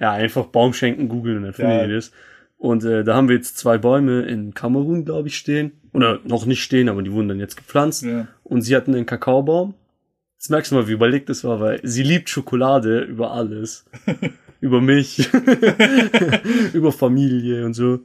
ja, 0.00 0.10
einfach 0.12 0.46
Baum 0.46 0.72
schenken, 0.72 1.08
googeln, 1.08 1.44
dann 1.44 1.52
findet 1.52 1.76
Ja. 1.76 1.86
ihr 1.86 1.94
das. 1.94 2.10
Und 2.58 2.84
äh, 2.84 3.04
da 3.04 3.14
haben 3.14 3.28
wir 3.28 3.36
jetzt 3.36 3.58
zwei 3.58 3.78
Bäume 3.78 4.22
in 4.22 4.54
Kamerun, 4.54 5.04
glaube 5.04 5.28
ich, 5.28 5.36
stehen. 5.36 5.72
Oder 5.92 6.20
noch 6.24 6.46
nicht 6.46 6.62
stehen, 6.62 6.88
aber 6.88 7.02
die 7.02 7.12
wurden 7.12 7.28
dann 7.28 7.40
jetzt 7.40 7.56
gepflanzt. 7.56 8.02
Ja. 8.02 8.28
Und 8.44 8.62
sie 8.62 8.74
hatten 8.76 8.94
einen 8.94 9.06
Kakaobaum. 9.06 9.74
Jetzt 10.36 10.50
merkst 10.50 10.72
du 10.72 10.76
mal, 10.76 10.88
wie 10.88 10.92
überlegt 10.92 11.28
das 11.28 11.44
war, 11.44 11.60
weil 11.60 11.80
sie 11.82 12.02
liebt 12.02 12.28
Schokolade 12.28 13.00
über 13.00 13.32
alles. 13.32 13.86
über 14.60 14.80
mich. 14.80 15.30
über 16.72 16.92
Familie 16.92 17.64
und 17.64 17.74
so. 17.74 18.00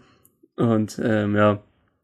Und 0.56 1.00
ähm, 1.04 1.36
ja, 1.36 1.60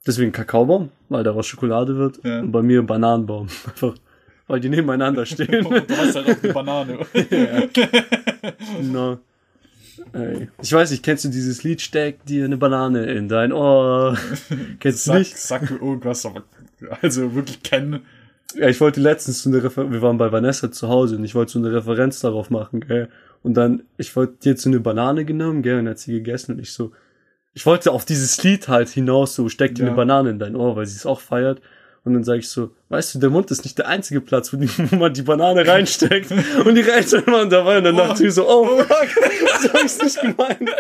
deswegen 0.05 0.31
Kakaobaum, 0.31 0.89
weil 1.09 1.23
daraus 1.23 1.47
Schokolade 1.47 1.97
wird. 1.97 2.23
Ja. 2.23 2.39
Und 2.39 2.51
bei 2.51 2.61
mir 2.61 2.81
Bananenbaum. 2.83 3.47
Einfach, 3.65 3.95
weil 4.47 4.59
die 4.61 4.69
nebeneinander 4.69 5.25
stehen. 5.25 5.65
Und 5.65 5.89
du 5.89 5.97
hast 5.97 6.15
halt 6.15 6.29
auch 6.29 6.44
eine 6.44 6.53
Banane. 6.53 6.97
No. 8.81 9.19
Ey. 10.13 10.50
Ich 10.62 10.71
weiß 10.74 10.92
nicht, 10.92 11.04
kennst 11.04 11.25
du 11.25 11.30
dieses 11.30 11.63
Lied 11.63 11.81
Steck 11.81 12.25
dir 12.25 12.45
eine 12.45 12.57
Banane 12.57 13.06
in 13.13 13.27
dein 13.27 13.51
Ohr? 13.51 14.18
kennst 14.80 15.07
du 15.07 15.12
Sag, 15.12 15.62
nicht? 15.62 15.71
mir 15.71 15.77
irgendwas, 15.88 16.25
aber 16.25 16.44
also 17.01 17.33
wirklich 17.36 17.63
kennen. 17.63 18.01
Ja, 18.56 18.69
ich 18.69 18.80
wollte 18.80 19.01
letztens 19.01 19.44
so 19.44 19.50
eine 19.50 19.63
Refer 19.63 19.92
wir 19.92 20.01
waren 20.01 20.18
bei 20.18 20.31
Vanessa 20.31 20.71
zu 20.71 20.88
Hause 20.88 21.18
und 21.18 21.24
ich 21.24 21.36
wollte 21.36 21.51
so 21.54 21.59
eine 21.59 21.71
Referenz 21.74 22.19
darauf 22.21 22.50
machen, 22.50 22.80
gell? 22.81 23.09
Und 23.44 23.56
dann, 23.56 23.83
ich 23.98 24.15
wollte 24.15 24.50
jetzt 24.50 24.63
so 24.63 24.69
eine 24.69 24.80
Banane 24.80 25.25
genommen, 25.25 25.62
gell, 25.62 25.80
und 25.80 25.88
hat 25.89 26.00
sie 26.00 26.13
gegessen 26.13 26.54
und 26.54 26.59
ich 26.59 26.71
so, 26.71 26.92
ich 27.54 27.66
wollte 27.66 27.92
auf 27.92 28.06
dieses 28.06 28.42
Lied 28.44 28.68
halt 28.68 28.90
hinaus, 28.90 29.35
so 29.35 29.49
steck 29.49 29.76
dir 29.76 29.83
Ja. 29.83 29.87
eine 29.90 29.95
Banane 29.95 30.30
in 30.30 30.40
dein 30.40 30.56
Ohr, 30.56 30.76
weil 30.76 30.85
sie 30.85 30.95
es 30.95 31.06
auch 31.06 31.19
feiert. 31.19 31.61
Und 32.07 32.14
dann 32.14 32.23
sage 32.23 32.40
ich 32.40 32.47
so, 32.47 32.71
weißt 32.87 33.16
du, 33.16 33.19
der 33.19 33.30
Mund 33.30 33.52
ist 33.52 33.66
nicht 33.66 33.78
der 33.78 33.90
einzige 33.90 34.21
Platz, 34.21 34.54
wo, 34.54 34.57
die, 34.57 34.69
wo 34.92 34.95
man 34.95 35.14
die 35.14 35.23
Banane 35.23 35.68
reinsteckt. 35.68 36.31
Und 36.31 36.78
ihre 36.78 36.94
Eltern 36.94 37.28
waren 37.28 37.49
dabei 37.49 37.80
und 37.80 37.83
dann 37.83 37.97
dachte 37.97 38.26
ich 38.26 38.33
so, 38.33 38.47
oh 38.47 38.78
fuck, 38.78 39.07
so 39.61 39.73
hab 39.73 39.83
ich's 39.83 40.02
nicht 40.02 40.21
gemeint. 40.21 40.71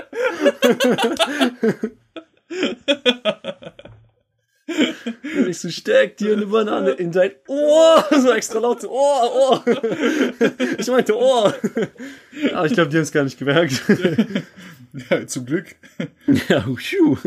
Und 5.37 5.49
ich 5.49 5.59
so, 5.59 5.69
steck 5.69 6.15
dir 6.15 6.31
eine 6.31 6.45
Banane 6.45 6.91
in 6.91 7.11
dein 7.11 7.31
Ohr. 7.47 8.05
So 8.09 8.31
extra 8.31 8.59
laut, 8.59 8.79
so, 8.79 8.89
Ohr, 8.89 9.35
Ohr. 9.35 9.65
Ich 10.77 10.87
meinte 10.87 11.13
Ohr. 11.17 11.53
Aber 12.53 12.67
ich 12.67 12.73
glaube, 12.73 12.89
die 12.89 12.95
haben 12.95 13.03
es 13.03 13.11
gar 13.11 13.25
nicht 13.25 13.37
gemerkt. 13.37 13.81
Ja, 15.09 15.27
zum 15.27 15.45
Glück. 15.45 15.75
Ja, 16.47 16.61
phew. 16.61 17.17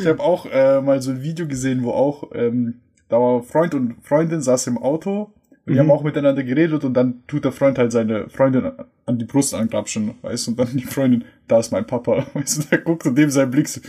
Ich 0.00 0.06
habe 0.06 0.22
auch 0.22 0.46
äh, 0.46 0.80
mal 0.80 1.02
so 1.02 1.10
ein 1.10 1.22
Video 1.22 1.46
gesehen, 1.46 1.82
wo 1.82 1.90
auch 1.90 2.30
ähm, 2.32 2.80
da 3.08 3.16
war 3.18 3.42
Freund 3.42 3.74
und 3.74 3.96
Freundin 4.02 4.42
saß 4.42 4.66
im 4.66 4.78
Auto 4.78 5.32
und 5.68 5.74
die 5.74 5.80
haben 5.80 5.90
auch 5.90 6.02
miteinander 6.02 6.42
geredet 6.42 6.82
und 6.84 6.94
dann 6.94 7.22
tut 7.26 7.44
der 7.44 7.52
Freund 7.52 7.76
halt 7.76 7.92
seine 7.92 8.30
Freundin 8.30 8.72
an 9.04 9.18
die 9.18 9.26
Brust 9.26 9.54
anklapschen, 9.54 10.14
weißt 10.22 10.46
du, 10.46 10.50
und 10.52 10.58
dann 10.58 10.74
die 10.74 10.84
Freundin, 10.84 11.24
da 11.46 11.58
ist 11.58 11.72
mein 11.72 11.86
Papa, 11.86 12.26
weißt 12.34 12.58
du, 12.58 12.68
der 12.70 12.78
guckt 12.78 13.04
und 13.06 13.16
dem 13.16 13.28
sein 13.30 13.50
Blick 13.50 13.68
so, 13.68 13.80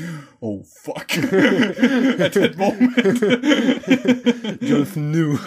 oh 0.41 0.61
fuck, 0.63 0.97
at 2.19 2.33
that 2.33 2.57
moment. 2.57 2.97
Jonathan 4.61 5.11
New. 5.11 5.37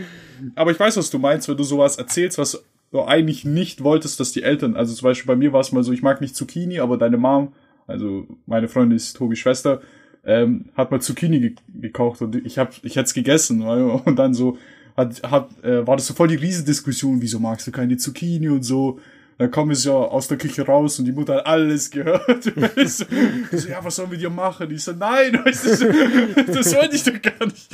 Aber 0.54 0.70
ich 0.70 0.78
weiß, 0.78 0.96
was 0.96 1.10
du 1.10 1.18
meinst, 1.18 1.48
wenn 1.48 1.56
du 1.56 1.64
sowas 1.64 1.96
erzählst, 1.96 2.38
was 2.38 2.62
du 2.92 3.02
eigentlich 3.02 3.44
nicht 3.44 3.82
wolltest, 3.82 4.20
dass 4.20 4.30
die 4.30 4.44
Eltern, 4.44 4.76
also 4.76 4.94
zum 4.94 5.06
Beispiel 5.06 5.26
bei 5.26 5.36
mir 5.36 5.52
war 5.52 5.60
es 5.60 5.72
mal 5.72 5.82
so, 5.82 5.92
ich 5.92 6.02
mag 6.02 6.20
nicht 6.20 6.36
Zucchini, 6.36 6.78
aber 6.78 6.96
deine 6.96 7.16
Mom, 7.16 7.52
also 7.88 8.26
meine 8.46 8.68
Freundin 8.68 8.96
ist 8.96 9.16
Tobis 9.16 9.40
Schwester, 9.40 9.80
ähm, 10.24 10.66
hat 10.76 10.90
mal 10.90 11.00
Zucchini 11.00 11.40
ge 11.40 11.54
gekocht 11.80 12.22
und 12.22 12.36
ich 12.46 12.58
hab, 12.58 12.72
ich 12.84 12.96
hätte 12.96 13.06
es 13.06 13.14
gegessen, 13.14 13.62
und 14.04 14.16
dann 14.16 14.34
so, 14.34 14.58
hat, 14.96 15.22
hat, 15.22 15.48
äh, 15.64 15.86
war 15.86 15.96
das 15.96 16.06
so 16.06 16.14
voll 16.14 16.28
die 16.28 16.36
Riesendiskussion, 16.36 17.20
wieso 17.22 17.38
magst 17.38 17.66
du 17.66 17.70
keine 17.72 17.96
Zucchini 17.96 18.48
und 18.48 18.62
so. 18.62 19.00
Dann 19.38 19.50
komme 19.50 19.72
ich 19.72 19.82
ja 19.84 19.92
aus 19.92 20.28
der 20.28 20.36
Küche 20.36 20.64
raus 20.64 20.98
und 20.98 21.06
die 21.06 21.10
Mutter 21.12 21.36
hat 21.36 21.46
alles 21.46 21.90
gehört. 21.90 22.52
Ich 22.76 22.92
so, 22.94 23.68
ja, 23.68 23.82
was 23.82 23.96
sollen 23.96 24.10
wir 24.10 24.18
dir 24.18 24.30
machen? 24.30 24.70
Ich 24.70 24.84
so, 24.84 24.92
nein, 24.92 25.32
weißt 25.44 25.82
du, 25.82 26.44
das 26.52 26.74
wollte 26.76 26.94
ich 26.94 27.02
doch 27.02 27.20
gar 27.20 27.46
nicht. 27.46 27.72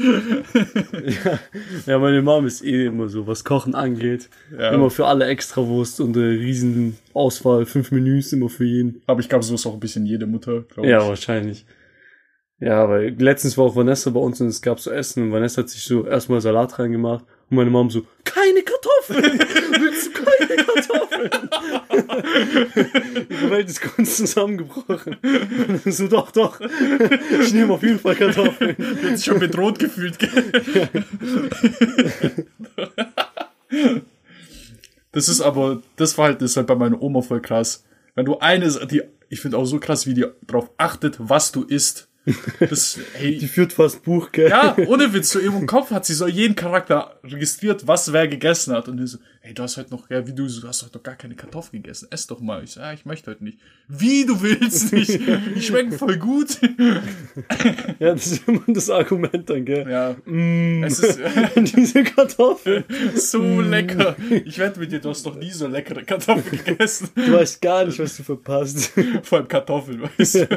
Ja, 1.25 1.39
ja, 1.87 1.99
meine 1.99 2.23
Mom 2.23 2.47
ist 2.47 2.65
eh 2.65 2.87
immer 2.87 3.09
so, 3.09 3.27
was 3.27 3.45
Kochen 3.45 3.75
angeht. 3.75 4.31
Ja. 4.57 4.71
Immer 4.71 4.89
für 4.89 5.07
alle 5.07 5.27
Extrawurst 5.27 6.01
und 6.01 6.17
eine 6.17 6.31
riesen 6.31 6.97
Auswahl, 7.13 7.67
fünf 7.67 7.91
Menüs 7.91 8.33
immer 8.33 8.49
für 8.49 8.65
jeden. 8.65 9.03
Aber 9.07 9.21
ich 9.21 9.29
glaube, 9.29 9.45
so 9.45 9.55
ist 9.55 9.67
auch 9.67 9.75
ein 9.75 9.81
bisschen 9.81 10.07
jede 10.07 10.27
Mutter, 10.27 10.63
glaube 10.73 10.89
Ja, 10.89 11.03
ich. 11.03 11.09
wahrscheinlich. 11.09 11.67
Ja, 12.61 12.89
weil 12.89 13.15
letztens 13.19 13.57
war 13.57 13.67
auch 13.67 13.77
Vanessa 13.77 14.11
bei 14.11 14.21
uns 14.21 14.41
und 14.41 14.49
es 14.49 14.63
gab 14.63 14.81
so 14.81 14.91
Essen 14.91 15.25
und 15.25 15.33
Vanessa 15.33 15.63
hat 15.63 15.69
sich 15.69 15.85
so 15.85 16.05
erstmal 16.05 16.41
Salat 16.41 16.79
reingemacht 16.79 17.25
und 17.51 17.57
meine 17.57 17.71
Mom 17.71 17.89
so, 17.89 18.03
keine 18.25 18.63
Kartoffeln! 18.63 19.39
Willst 19.81 20.09
du 20.09 20.13
keine 20.13 20.65
Kartoffeln? 20.65 21.31
Ihre 23.29 23.51
Welt 23.51 23.69
ist 23.69 23.81
kurz 23.81 24.17
zusammengebrochen. 24.17 25.17
so, 25.85 26.09
doch, 26.09 26.31
doch. 26.31 26.61
Ich 27.41 27.53
nehme 27.53 27.73
auf 27.75 27.83
jeden 27.83 27.99
Fall 27.99 28.15
Kartoffeln. 28.17 28.77
sich 29.15 29.25
schon 29.25 29.39
bedroht 29.39 29.79
gefühlt. 29.79 30.19
gell? 30.19 31.05
das 35.13 35.29
ist 35.29 35.41
aber, 35.41 35.83
das 35.97 36.15
Verhalten 36.15 36.45
ist 36.45 36.57
halt 36.57 36.67
bei 36.67 36.75
meiner 36.75 37.01
Oma 37.01 37.23
voll 37.23 37.41
krass. 37.41 37.85
Wenn 38.15 38.27
du 38.27 38.39
eine, 38.39 38.69
die, 38.87 39.03
ich 39.29 39.41
finde 39.41 39.59
auch 39.59 39.65
so 39.65 39.79
krass, 39.79 40.07
wie 40.07 40.15
die 40.15 40.27
darauf 40.47 40.71
achtet, 40.77 41.17
was 41.19 41.53
du 41.53 41.63
isst. 41.63 42.08
Das, 42.61 42.99
Die 43.21 43.39
hey, 43.41 43.49
führt 43.49 43.73
fast 43.73 44.03
Buch, 44.03 44.33
gell? 44.33 44.49
ja, 44.51 44.77
ohne 44.87 45.13
Witz, 45.13 45.31
so 45.31 45.39
im 45.39 45.67
Kopf 45.67 45.91
hat 45.91 46.05
sie 46.07 46.15
so 46.15 46.27
jeden 46.27 46.55
Charakter 46.55 47.19
registriert, 47.25 47.87
was 47.87 48.13
wer 48.13 48.29
gegessen 48.29 48.75
hat. 48.75 48.89
Und 48.89 48.99
die 48.99 49.07
so, 49.07 49.19
hey, 49.41 49.55
du 49.55 49.63
hast 49.63 49.77
heute 49.77 49.91
noch, 49.91 50.11
ja, 50.11 50.27
wie 50.27 50.33
du, 50.35 50.49
so, 50.49 50.61
du 50.61 50.69
hast 50.69 50.83
heute 50.83 50.97
noch 50.99 51.03
gar 51.03 51.17
keine 51.17 51.35
Kartoffeln 51.35 51.83
gegessen. 51.83 52.09
Ess 52.11 52.27
doch 52.27 52.41
mal. 52.41 52.63
Ich 52.65 52.73
so, 52.73 52.81
ja, 52.81 52.93
ich 52.93 53.05
möchte 53.07 53.31
heute 53.31 53.45
nicht. 53.45 53.59
Wie, 53.89 54.27
du 54.27 54.41
willst 54.43 54.93
nicht? 54.93 55.19
Die 55.55 55.63
schmecken 55.63 55.93
voll 55.93 56.17
gut. 56.19 56.59
Ja, 57.99 58.13
das 58.13 58.27
ist 58.29 58.47
immer 58.47 58.63
das 58.69 58.91
Argument 58.91 59.49
dann, 59.51 59.65
gell? 59.65 59.87
Ja, 59.91 60.15
Mm, 60.25 60.85
es 60.85 60.99
ist, 61.01 61.19
diese 61.57 62.05
Kartoffeln. 62.05 62.85
So 63.15 63.61
lecker. 63.61 64.17
Ich 64.45 64.59
wette 64.59 64.79
mit 64.81 64.93
dir, 64.93 65.01
du 65.01 65.11
hast 65.11 65.25
noch 65.25 65.35
nie 65.37 65.51
so 65.51 65.67
leckere 65.67 66.03
Kartoffeln 66.05 66.61
gegessen. 66.65 67.09
Du 67.15 67.33
weißt 67.33 67.61
gar 67.61 67.85
nicht, 67.85 67.99
was 67.99 68.17
du 68.17 68.23
verpasst. 68.23 68.93
Vor 69.23 69.39
allem 69.39 69.49
Kartoffeln, 69.49 70.03
weißt 70.17 70.35
du. 70.35 70.49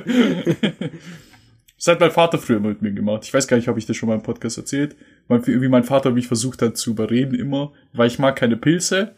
Das 1.83 1.87
hat 1.93 1.99
mein 1.99 2.11
Vater 2.11 2.37
früher 2.37 2.59
mit 2.59 2.83
mir 2.83 2.91
gemacht. 2.91 3.23
Ich 3.25 3.33
weiß 3.33 3.47
gar 3.47 3.57
nicht, 3.57 3.67
ob 3.67 3.75
ich 3.75 3.87
das 3.87 3.97
schon 3.97 4.07
mal 4.07 4.13
im 4.13 4.21
Podcast 4.21 4.55
erzählt. 4.59 4.95
Mein- 5.27 5.45
Wie 5.47 5.67
mein 5.67 5.83
Vater 5.83 6.11
mich 6.11 6.27
versucht 6.27 6.61
hat 6.61 6.77
zu 6.77 6.91
überreden 6.91 7.33
immer, 7.33 7.73
weil 7.93 8.05
ich 8.07 8.19
mag 8.19 8.35
keine 8.35 8.55
Pilze. 8.55 9.15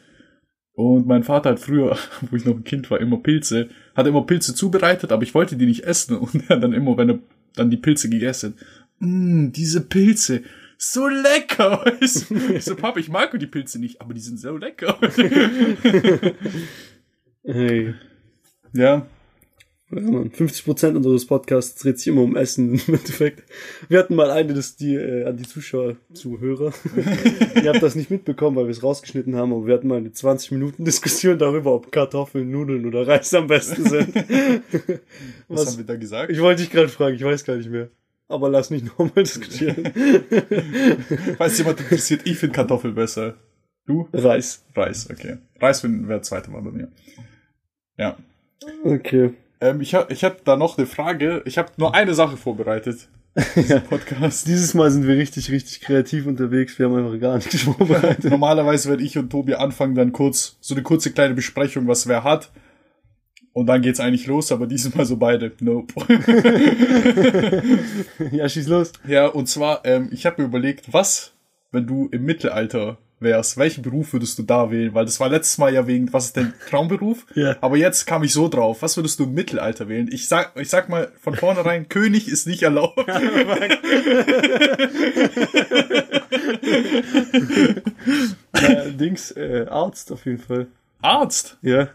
Und 0.75 1.05
mein 1.05 1.23
Vater 1.23 1.49
hat 1.51 1.59
früher, 1.59 1.97
wo 2.31 2.35
ich 2.37 2.45
noch 2.45 2.55
ein 2.55 2.63
Kind 2.63 2.89
war, 2.89 3.01
immer 3.01 3.17
Pilze, 3.17 3.67
hat 3.95 4.07
immer 4.07 4.25
Pilze 4.25 4.55
zubereitet, 4.55 5.11
aber 5.11 5.23
ich 5.23 5.33
wollte 5.35 5.57
die 5.57 5.65
nicht 5.65 5.83
essen. 5.83 6.15
Und 6.17 6.35
er 6.49 6.55
hat 6.55 6.63
dann 6.63 6.71
immer, 6.71 6.97
wenn 6.97 7.09
er 7.09 7.19
dann 7.55 7.69
die 7.69 7.75
Pilze 7.77 8.09
gegessen 8.09 8.53
hat, 8.57 8.65
mmm, 8.99 9.51
diese 9.51 9.81
Pilze, 9.81 10.43
so 10.77 11.07
lecker. 11.09 11.83
Weißt 11.99 12.29
du? 12.29 12.35
Ich 12.53 12.63
so, 12.63 12.77
Papa, 12.77 12.97
ich 12.97 13.09
mag 13.09 13.37
die 13.37 13.45
Pilze 13.45 13.77
nicht, 13.77 13.99
aber 13.99 14.13
die 14.13 14.21
sind 14.21 14.39
so 14.39 14.55
lecker. 14.55 14.97
Hey. 17.45 17.93
Ja, 18.71 19.05
Ja, 19.95 20.01
Mann. 20.01 20.29
50% 20.31 20.95
unseres 20.95 21.25
Podcasts 21.25 21.81
dreht 21.81 21.97
sich 21.99 22.07
immer 22.07 22.21
um 22.21 22.35
Essen 22.35 22.73
im 22.87 22.93
Endeffekt. 22.95 23.43
Wir 23.89 23.99
hatten 23.99 24.15
mal 24.15 24.31
eine, 24.31 24.53
das 24.53 24.75
die 24.75 24.95
äh, 24.95 25.25
an 25.25 25.37
die 25.37 25.43
Zuschauer, 25.47 25.95
Zuhörer. 26.13 26.73
Ihr 27.63 27.69
habt 27.71 27.83
das 27.83 27.95
nicht 27.95 28.09
mitbekommen, 28.11 28.55
weil 28.55 28.65
wir 28.65 28.71
es 28.71 28.83
rausgeschnitten 28.83 29.35
haben, 29.35 29.53
aber 29.53 29.65
wir 29.67 29.73
hatten 29.75 29.87
mal 29.87 29.97
eine 29.97 30.11
20 30.11 30.51
Minuten 30.51 30.85
Diskussion 30.85 31.37
darüber, 31.37 31.73
ob 31.73 31.91
Kartoffeln, 31.91 32.49
Nudeln 32.51 32.85
oder 32.85 33.07
Reis 33.07 33.33
am 33.33 33.47
besten 33.47 33.83
sind. 33.87 34.15
was, 35.47 35.59
Was- 35.59 35.67
haben 35.71 35.77
wir 35.77 35.85
da 35.85 35.95
gesagt? 35.95 36.31
Ich 36.31 36.39
wollte 36.41 36.61
dich 36.63 36.71
gerade 36.71 36.89
fragen, 36.89 37.15
ich 37.15 37.23
weiß 37.23 37.43
gar 37.45 37.55
nicht 37.57 37.69
mehr. 37.69 37.89
Aber 38.29 38.49
lass 38.49 38.69
nicht 38.71 38.85
nochmal 38.85 39.23
diskutieren. 39.23 39.91
Falls 41.37 41.57
jemand 41.57 41.79
interessiert, 41.81 42.21
ich 42.23 42.37
finde 42.37 42.55
Kartoffel 42.55 42.91
besser. 42.93 43.35
Du? 43.85 44.07
Reis. 44.13 44.63
Reis, 44.75 45.09
okay. 45.11 45.37
Reis 45.59 45.83
wäre 45.83 46.21
zweite 46.21 46.49
Mal 46.49 46.61
bei 46.61 46.71
mir. 46.71 46.87
Ja. 47.97 48.17
Okay. 48.83 49.33
Ähm, 49.63 49.79
ich 49.79 49.95
habe 49.95 50.11
ich 50.11 50.25
hab 50.25 50.43
da 50.43 50.57
noch 50.57 50.77
eine 50.77 50.85
Frage. 50.85 51.41
Ich 51.45 51.57
habe 51.57 51.71
nur 51.77 51.95
eine 51.95 52.13
Sache 52.13 52.35
vorbereitet. 52.35 53.07
Podcast. 53.89 54.45
Dieses 54.45 54.73
Mal 54.73 54.91
sind 54.91 55.07
wir 55.07 55.15
richtig, 55.15 55.49
richtig 55.51 55.79
kreativ 55.79 56.27
unterwegs. 56.27 56.77
Wir 56.77 56.87
haben 56.87 56.97
einfach 56.97 57.17
gar 57.17 57.37
nichts 57.37 57.61
vorbereitet. 57.61 58.25
Normalerweise 58.29 58.89
werde 58.89 59.03
ich 59.03 59.17
und 59.17 59.29
Tobi 59.29 59.55
anfangen, 59.55 59.95
dann 59.95 60.11
kurz, 60.11 60.57
so 60.59 60.75
eine 60.75 60.83
kurze 60.83 61.11
kleine 61.11 61.33
Besprechung, 61.33 61.87
was 61.87 62.07
wer 62.07 62.25
hat. 62.25 62.51
Und 63.53 63.67
dann 63.67 63.81
geht's 63.81 64.01
eigentlich 64.01 64.27
los, 64.27 64.51
aber 64.51 64.67
dieses 64.67 64.93
Mal 64.95 65.05
so 65.05 65.15
beide. 65.15 65.53
Nope. 65.61 65.93
ja, 68.31 68.49
schieß 68.49 68.67
los. 68.67 68.91
ja, 69.07 69.27
und 69.27 69.47
zwar, 69.47 69.85
ähm, 69.85 70.09
ich 70.11 70.25
habe 70.25 70.41
mir 70.41 70.47
überlegt, 70.49 70.91
was, 70.91 71.31
wenn 71.71 71.87
du 71.87 72.09
im 72.11 72.25
Mittelalter 72.25 72.97
wärst, 73.23 73.57
welchen 73.57 73.81
Beruf 73.81 74.13
würdest 74.13 74.37
du 74.37 74.43
da 74.43 74.69
wählen? 74.69 74.93
Weil 74.93 75.05
das 75.05 75.19
war 75.19 75.29
letztes 75.29 75.57
Mal 75.57 75.73
ja 75.73 75.87
wegen, 75.87 76.11
was 76.13 76.25
ist 76.25 76.37
dein 76.37 76.53
Traumberuf? 76.69 77.25
Ja. 77.35 77.55
Aber 77.61 77.77
jetzt 77.77 78.05
kam 78.05 78.23
ich 78.23 78.33
so 78.33 78.47
drauf. 78.47 78.81
Was 78.81 78.97
würdest 78.97 79.19
du 79.19 79.23
im 79.23 79.33
Mittelalter 79.33 79.87
wählen? 79.89 80.09
Ich 80.11 80.27
sag, 80.27 80.51
ich 80.59 80.69
sag 80.69 80.89
mal 80.89 81.11
von 81.19 81.35
vornherein, 81.35 81.89
König 81.93 82.27
ist 82.27 82.47
nicht 82.47 82.63
erlaubt. 82.63 82.99
Ja, 88.61 88.85
Dings, 88.85 89.31
äh, 89.31 89.65
Arzt 89.69 90.11
auf 90.11 90.25
jeden 90.25 90.37
Fall. 90.37 90.67
Arzt. 91.01 91.57
Ja. 91.61 91.89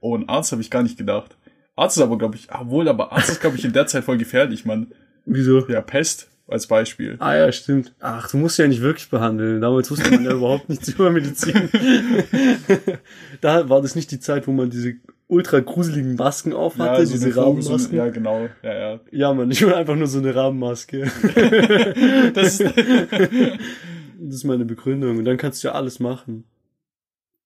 Oh, 0.00 0.16
ein 0.16 0.28
Arzt 0.28 0.52
habe 0.52 0.62
ich 0.62 0.70
gar 0.70 0.82
nicht 0.82 0.98
gedacht. 0.98 1.36
Arzt 1.76 1.96
ist 1.96 2.02
aber, 2.02 2.18
glaube 2.18 2.36
ich, 2.36 2.50
ah, 2.50 2.68
wohl, 2.68 2.88
aber 2.88 3.12
Arzt 3.12 3.28
ist, 3.30 3.40
glaube 3.40 3.56
ich, 3.56 3.64
in 3.64 3.72
der 3.72 3.86
Zeit 3.86 4.04
voll 4.04 4.18
gefährlich, 4.18 4.64
man. 4.64 4.88
Wieso? 5.24 5.68
Ja, 5.68 5.80
Pest 5.80 6.28
als 6.48 6.66
Beispiel. 6.66 7.16
Ah 7.18 7.34
ja, 7.36 7.52
stimmt. 7.52 7.94
Ach, 8.00 8.30
du 8.30 8.38
musst 8.38 8.58
ja 8.58 8.66
nicht 8.66 8.80
wirklich 8.80 9.10
behandeln. 9.10 9.60
Damals 9.60 9.90
wusste 9.90 10.10
man 10.10 10.24
ja 10.24 10.32
überhaupt 10.34 10.68
nichts 10.68 10.88
über 10.88 11.10
Medizin. 11.10 11.68
da 13.40 13.68
war 13.68 13.82
das 13.82 13.94
nicht 13.94 14.10
die 14.10 14.20
Zeit, 14.20 14.46
wo 14.46 14.52
man 14.52 14.70
diese 14.70 14.94
ultra 15.26 15.60
gruseligen 15.60 16.14
Masken 16.16 16.52
aufhatte, 16.54 17.04
so 17.06 17.12
diese 17.12 17.32
Vogel- 17.32 17.62
so 17.62 17.70
eine- 17.74 17.78
Rahmenmasken. 17.82 17.96
Ja, 17.96 18.04
Ja. 18.06 18.10
genau. 18.10 18.48
Ja, 18.62 19.00
ja. 19.10 19.34
man, 19.34 19.50
ich 19.50 19.60
will 19.64 19.74
einfach 19.74 19.94
nur 19.96 20.06
so 20.06 20.18
eine 20.18 20.34
Rahmenmaske. 20.34 21.10
Das 22.34 22.60
ist, 22.60 22.72
Das 24.20 24.34
ist 24.34 24.44
meine 24.44 24.64
Begründung. 24.64 25.18
Und 25.18 25.24
dann 25.26 25.36
kannst 25.36 25.62
du 25.62 25.68
ja 25.68 25.74
alles 25.74 26.00
machen. 26.00 26.44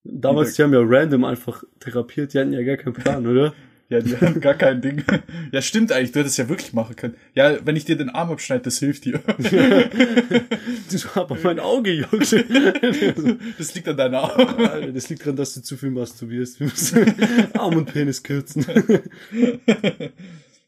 Damals, 0.05 0.55
die 0.55 0.63
haben 0.63 0.73
ja 0.73 0.81
random 0.83 1.25
einfach 1.25 1.63
therapiert, 1.81 2.35
die 2.35 2.39
hatten 2.41 2.53
ja 2.53 2.63
gar 2.63 2.77
keinen 2.77 2.93
Plan, 2.95 3.27
oder? 3.27 3.53
Ja, 3.89 4.01
die 4.01 4.17
haben 4.17 4.41
gar 4.41 4.55
kein 4.55 4.81
Ding. 4.81 5.05
Ja, 5.51 5.61
stimmt 5.61 5.93
eigentlich, 5.93 6.13
du 6.13 6.21
hättest 6.21 6.39
ja 6.39 6.49
wirklich 6.49 6.73
machen 6.73 6.97
können. 6.97 7.15
Ja, 7.35 7.59
wenn 7.65 7.77
ich 7.77 7.85
dir 7.85 7.97
den 7.97 8.09
Arm 8.09 8.31
abschneide, 8.31 8.63
das 8.63 8.79
hilft 8.79 9.05
dir. 9.05 9.21
War 11.15 11.23
aber 11.23 11.37
mein 11.43 11.61
Auge 11.61 11.93
juckt. 11.93 12.33
Das 13.59 13.75
liegt 13.75 13.89
an 13.89 13.97
deiner 13.97 14.21
Arm. 14.21 14.95
Das 14.95 15.09
liegt 15.09 15.23
daran, 15.23 15.37
dass 15.37 15.55
du 15.55 15.63
zu 15.63 15.77
viel 15.77 15.91
masturbierst. 15.91 16.61
Wir 16.61 16.69
müssen 16.69 17.15
Arm 17.55 17.77
und 17.77 17.93
Penis 17.93 18.23
kürzen. 18.23 18.65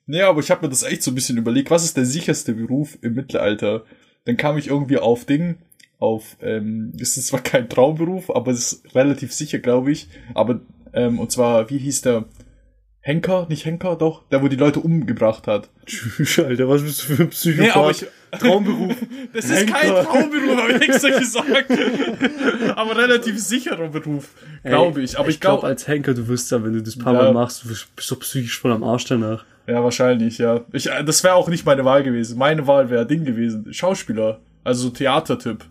Nee, 0.06 0.20
aber 0.22 0.40
ich 0.40 0.50
habe 0.50 0.66
mir 0.66 0.70
das 0.70 0.82
echt 0.82 1.02
so 1.02 1.10
ein 1.10 1.14
bisschen 1.14 1.38
überlegt, 1.38 1.70
was 1.70 1.84
ist 1.84 1.96
der 1.96 2.04
sicherste 2.04 2.52
Beruf 2.52 2.98
im 3.00 3.14
Mittelalter? 3.14 3.84
Dann 4.26 4.36
kam 4.36 4.58
ich 4.58 4.68
irgendwie 4.68 4.98
auf 4.98 5.24
Ding, 5.24 5.56
auf, 5.98 6.36
ähm, 6.42 6.92
ist 6.98 7.14
zwar 7.26 7.40
kein 7.40 7.68
Traumberuf, 7.68 8.30
aber 8.30 8.50
es 8.50 8.72
ist 8.72 8.94
relativ 8.94 9.32
sicher, 9.32 9.58
glaube 9.58 9.92
ich. 9.92 10.08
Aber, 10.34 10.60
ähm, 10.92 11.18
und 11.18 11.32
zwar, 11.32 11.70
wie 11.70 11.78
hieß 11.78 12.02
der? 12.02 12.26
Henker? 13.06 13.44
Nicht 13.50 13.66
Henker, 13.66 13.96
doch? 13.96 14.22
Der, 14.30 14.42
wo 14.42 14.48
die 14.48 14.56
Leute 14.56 14.80
umgebracht 14.80 15.46
hat. 15.46 15.68
Tschüss, 15.84 16.38
Alter, 16.38 16.66
was 16.70 16.82
bist 16.82 17.02
du 17.02 17.14
für 17.14 17.22
ein 17.24 17.28
Psychopath? 17.28 17.66
Nee, 17.66 17.70
aber 17.70 17.90
ich, 17.90 18.06
Traumberuf. 18.30 18.94
das 19.34 19.44
ist 19.44 19.66
kein 19.66 19.82
Henker. 19.82 20.04
Traumberuf, 20.04 20.56
habe 20.56 20.72
ich 20.72 20.80
extra 20.88 21.10
gesagt. 21.10 21.70
aber 22.76 22.96
relativ 22.96 23.38
sicherer 23.38 23.88
Beruf, 23.88 24.30
glaube 24.64 25.02
ich. 25.02 25.18
Aber 25.18 25.28
ich, 25.28 25.38
glaube, 25.38 25.60
glaube, 25.60 25.66
als 25.66 25.86
Henker, 25.86 26.14
du 26.14 26.26
wirst 26.28 26.50
ja, 26.50 26.64
wenn 26.64 26.72
du 26.72 26.82
das 26.82 26.98
paar 26.98 27.12
Ja. 27.12 27.24
Mal 27.24 27.34
machst, 27.34 27.64
du 27.64 27.68
bist 27.68 28.10
doch 28.10 28.18
psychisch 28.20 28.58
voll 28.58 28.72
am 28.72 28.82
Arsch 28.82 29.04
danach. 29.04 29.44
ja, 29.66 29.84
wahrscheinlich, 29.84 30.38
ja. 30.38 30.62
Ich, 30.72 30.90
äh, 30.90 31.04
das 31.04 31.22
wäre 31.22 31.34
auch 31.34 31.48
nicht 31.50 31.66
meine 31.66 31.84
Wahl 31.84 32.04
gewesen. 32.04 32.38
Meine 32.38 32.66
Wahl 32.66 32.88
wäre 32.88 33.04
Ding 33.06 33.26
gewesen. 33.26 33.70
Schauspieler. 33.74 34.40
Also 34.64 34.84
so 34.84 34.90
Theatertyp. 34.90 35.66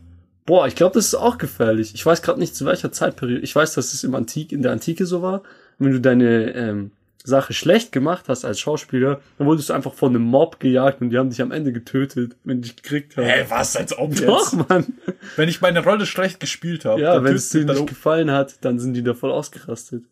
Boah, 0.46 0.68
ich 0.68 0.76
glaube, 0.76 0.94
das 0.94 1.08
ist 1.08 1.16
auch 1.16 1.40
gefährlich. 1.40 1.96
Ich 1.96 2.06
weiß 2.06 2.22
gerade 2.22 2.40
nicht, 2.40 2.56
zu 2.56 2.66
welcher 2.68 2.92
Zeitperiode. 2.92 3.42
Ich 3.42 3.56
weiß, 3.56 3.74
dass 3.74 3.92
es 3.92 4.04
im 4.04 4.14
Antik, 4.14 4.52
in 4.52 4.62
der 4.62 4.72
Antike 4.72 5.08
so 5.08 5.24
war. 5.24 5.42
Wenn 5.80 5.94
du 5.94 6.00
deine 6.00 6.54
ähm, 6.54 6.92
Sache 7.26 7.54
schlecht 7.54 7.92
gemacht 7.94 8.26
hast 8.28 8.44
als 8.44 8.60
Schauspieler, 8.60 9.22
dann 9.38 9.48
wurdest 9.48 9.70
du 9.70 9.74
einfach 9.74 9.94
von 9.94 10.10
einem 10.14 10.24
Mob 10.24 10.60
gejagt 10.60 11.02
und 11.02 11.10
die 11.10 11.18
haben 11.18 11.30
dich 11.30 11.42
am 11.42 11.52
Ende 11.52 11.72
getötet, 11.72 12.36
wenn 12.44 12.62
dich 12.62 12.76
gekriegt 12.76 13.16
haben. 13.16 13.26
Hä, 13.26 13.46
was, 13.48 13.76
als 13.78 13.98
ob 13.98 14.10
jetzt? 14.12 14.28
Doch, 14.28 14.54
Mann. 14.68 14.94
Wenn 15.38 15.48
ich 15.48 15.62
meine 15.62 15.84
Rolle 15.84 16.06
schlecht 16.06 16.40
gespielt 16.40 16.84
habe, 16.86 17.02
Ja, 17.02 17.24
wenn 17.24 17.36
es 17.36 17.50
dir 17.50 17.64
nicht 17.66 17.88
gefallen 17.88 18.30
hat, 18.32 18.56
dann 18.66 18.78
sind 18.80 18.94
die 18.94 19.04
da 19.04 19.14
voll 19.14 19.32
ausgerastet. 19.32 20.04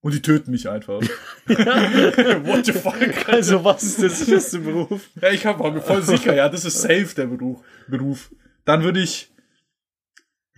und 0.00 0.12
die 0.14 0.22
töten 0.22 0.50
mich 0.50 0.68
einfach. 0.68 1.00
What 1.46 2.66
the 2.66 2.72
fuck? 2.72 3.28
Also, 3.28 3.64
was 3.64 3.82
ist 3.82 4.02
der 4.02 4.10
sicherste 4.10 4.58
Beruf? 4.58 5.08
Ja, 5.20 5.30
ich 5.30 5.44
hab, 5.46 5.58
war 5.60 5.70
mir 5.70 5.80
voll 5.82 6.02
sicher, 6.02 6.34
ja, 6.34 6.48
das 6.48 6.64
ist 6.64 6.80
safe 6.80 7.08
der 7.16 7.26
Beruf. 7.26 7.58
Beruf. 7.88 8.30
Dann 8.64 8.82
würde 8.82 9.00
ich 9.00 9.30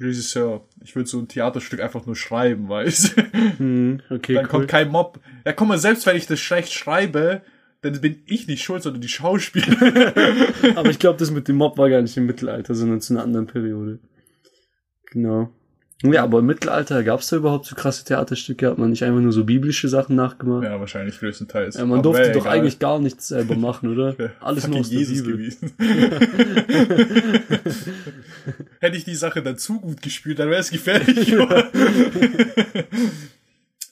Regisseur. 0.02 0.66
Ich 0.82 0.94
würde 0.96 1.08
so 1.08 1.18
ein 1.18 1.28
Theaterstück 1.28 1.80
einfach 1.80 2.06
nur 2.06 2.16
schreiben, 2.16 2.68
weißt 2.68 3.16
Hm, 3.58 4.00
okay, 4.10 4.34
Dann 4.34 4.44
cool. 4.44 4.50
kommt 4.50 4.68
kein 4.68 4.88
Mob. 4.88 5.20
Ja, 5.44 5.52
guck 5.52 5.68
mal, 5.68 5.78
selbst 5.78 6.06
wenn 6.06 6.16
ich 6.16 6.26
das 6.26 6.40
schlecht 6.40 6.72
schreibe, 6.72 7.42
dann 7.82 8.00
bin 8.00 8.22
ich 8.26 8.46
nicht 8.46 8.62
schuld, 8.62 8.82
sondern 8.82 9.00
die 9.02 9.08
Schauspieler. 9.08 10.12
Aber 10.76 10.90
ich 10.90 10.98
glaube, 10.98 11.18
das 11.18 11.30
mit 11.30 11.48
dem 11.48 11.56
Mob 11.56 11.78
war 11.78 11.90
gar 11.90 12.00
nicht 12.02 12.16
im 12.16 12.26
Mittelalter, 12.26 12.74
sondern 12.74 13.00
zu 13.00 13.14
einer 13.14 13.22
anderen 13.24 13.46
Periode. 13.46 13.98
Genau. 15.10 15.50
Ja, 16.02 16.24
aber 16.24 16.40
im 16.40 16.46
Mittelalter 16.46 17.04
gab 17.04 17.20
es 17.20 17.28
da 17.28 17.36
überhaupt 17.36 17.66
so 17.66 17.76
krasse 17.76 18.04
Theaterstücke? 18.04 18.68
Hat 18.70 18.76
man 18.78 18.90
nicht 18.90 19.04
einfach 19.04 19.20
nur 19.20 19.32
so 19.32 19.44
biblische 19.44 19.88
Sachen 19.88 20.16
nachgemacht? 20.16 20.64
ja, 20.64 20.80
wahrscheinlich 20.80 21.18
größtenteils. 21.20 21.76
Ja, 21.76 21.84
man 21.84 22.00
Aber 22.00 22.02
durfte 22.02 22.32
doch 22.32 22.40
egal. 22.42 22.58
eigentlich 22.58 22.78
gar 22.80 22.98
nichts 22.98 23.28
selber 23.28 23.54
machen, 23.54 23.88
oder? 23.92 24.16
Alles 24.40 24.66
nur 24.66 24.80
aus 24.80 24.90
der 24.90 24.98
Jesus 24.98 25.18
Bibel. 25.22 25.36
gewesen. 25.36 25.72
Hätte 28.80 28.96
ich 28.96 29.04
die 29.04 29.14
Sache 29.14 29.42
dann 29.42 29.58
zu 29.58 29.80
gut 29.80 30.02
gespielt, 30.02 30.38
dann 30.40 30.50
wäre 30.50 30.60
es 30.60 30.70
gefährlich. 30.70 31.32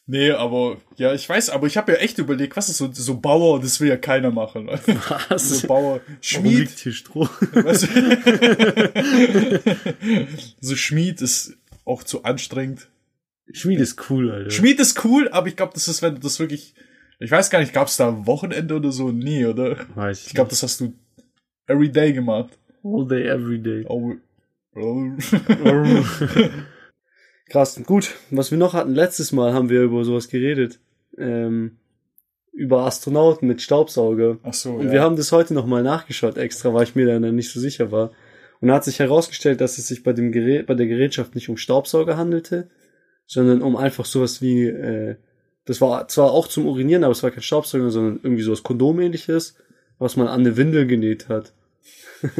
nee, 0.06 0.32
aber 0.32 0.78
ja, 0.96 1.14
ich 1.14 1.28
weiß, 1.28 1.50
aber 1.50 1.66
ich 1.68 1.76
habe 1.76 1.92
ja 1.92 1.98
echt 1.98 2.18
überlegt, 2.18 2.56
was 2.56 2.68
ist 2.68 2.78
so, 2.78 2.90
so 2.92 3.20
Bauer, 3.20 3.60
das 3.60 3.80
will 3.80 3.88
ja 3.88 3.96
keiner 3.96 4.30
machen. 4.32 4.68
Was? 5.28 5.48
So 5.60 5.66
Bauer, 5.68 6.00
Warum 6.00 6.16
Schmied, 6.20 6.58
liegt 6.58 6.78
hier 6.80 6.92
Stroh? 6.92 7.28
weißt 7.52 7.84
du? 7.84 7.88
so 10.60 10.74
Schmied 10.74 11.20
ist 11.22 11.56
auch 11.84 12.02
zu 12.04 12.24
anstrengend. 12.24 12.88
Schmied 13.52 13.80
ist 13.80 14.10
cool, 14.10 14.30
Alter. 14.30 14.50
Schmied 14.50 14.78
ist 14.78 15.04
cool, 15.04 15.28
aber 15.28 15.48
ich 15.48 15.56
glaube, 15.56 15.72
das 15.74 15.88
ist, 15.88 16.02
wenn 16.02 16.14
du 16.14 16.20
das 16.20 16.38
wirklich, 16.38 16.74
ich 17.18 17.30
weiß 17.30 17.50
gar 17.50 17.60
nicht, 17.60 17.72
gab 17.72 17.88
es 17.88 17.96
da 17.96 18.08
ein 18.08 18.26
Wochenende 18.26 18.76
oder 18.76 18.92
so? 18.92 19.10
Nee, 19.10 19.46
oder? 19.46 19.76
Weiß 19.94 20.26
Ich 20.26 20.34
glaube, 20.34 20.50
das 20.50 20.62
hast 20.62 20.80
du 20.80 20.92
every 21.66 21.90
day 21.90 22.12
gemacht. 22.12 22.58
All 22.82 23.06
day, 23.06 23.26
every 23.26 23.60
day. 23.60 23.84
Oh. 23.88 24.14
Krass. 27.50 27.80
Gut, 27.84 28.14
was 28.30 28.50
wir 28.50 28.58
noch 28.58 28.74
hatten, 28.74 28.94
letztes 28.94 29.32
Mal 29.32 29.52
haben 29.52 29.68
wir 29.68 29.82
über 29.82 30.04
sowas 30.04 30.28
geredet. 30.28 30.78
Ähm, 31.18 31.78
über 32.52 32.84
Astronauten 32.86 33.48
mit 33.48 33.62
Staubsauger. 33.62 34.38
Ach 34.42 34.54
so, 34.54 34.74
Und 34.74 34.86
ja. 34.86 34.92
wir 34.92 35.02
haben 35.02 35.16
das 35.16 35.32
heute 35.32 35.54
nochmal 35.54 35.82
nachgeschaut 35.82 36.36
extra, 36.36 36.72
weil 36.72 36.84
ich 36.84 36.94
mir 36.94 37.06
dann 37.06 37.34
nicht 37.34 37.50
so 37.52 37.60
sicher 37.60 37.90
war. 37.90 38.12
Und 38.60 38.68
da 38.68 38.74
hat 38.74 38.84
sich 38.84 38.98
herausgestellt, 38.98 39.60
dass 39.60 39.78
es 39.78 39.88
sich 39.88 40.02
bei 40.02 40.12
dem 40.12 40.32
Gerät, 40.32 40.66
bei 40.66 40.74
der 40.74 40.86
Gerätschaft 40.86 41.34
nicht 41.34 41.48
um 41.48 41.56
Staubsauger 41.56 42.16
handelte, 42.16 42.68
sondern 43.26 43.62
um 43.62 43.76
einfach 43.76 44.04
sowas 44.04 44.42
wie, 44.42 44.66
äh, 44.66 45.16
das 45.64 45.80
war 45.80 46.08
zwar 46.08 46.32
auch 46.32 46.48
zum 46.48 46.66
Urinieren, 46.66 47.04
aber 47.04 47.12
es 47.12 47.22
war 47.22 47.30
kein 47.30 47.42
Staubsauger, 47.42 47.90
sondern 47.90 48.20
irgendwie 48.22 48.42
sowas 48.42 48.62
Kondomähnliches, 48.62 49.56
was 49.98 50.16
man 50.16 50.28
an 50.28 50.40
eine 50.40 50.56
Windel 50.56 50.86
genäht 50.86 51.28
hat. 51.28 51.52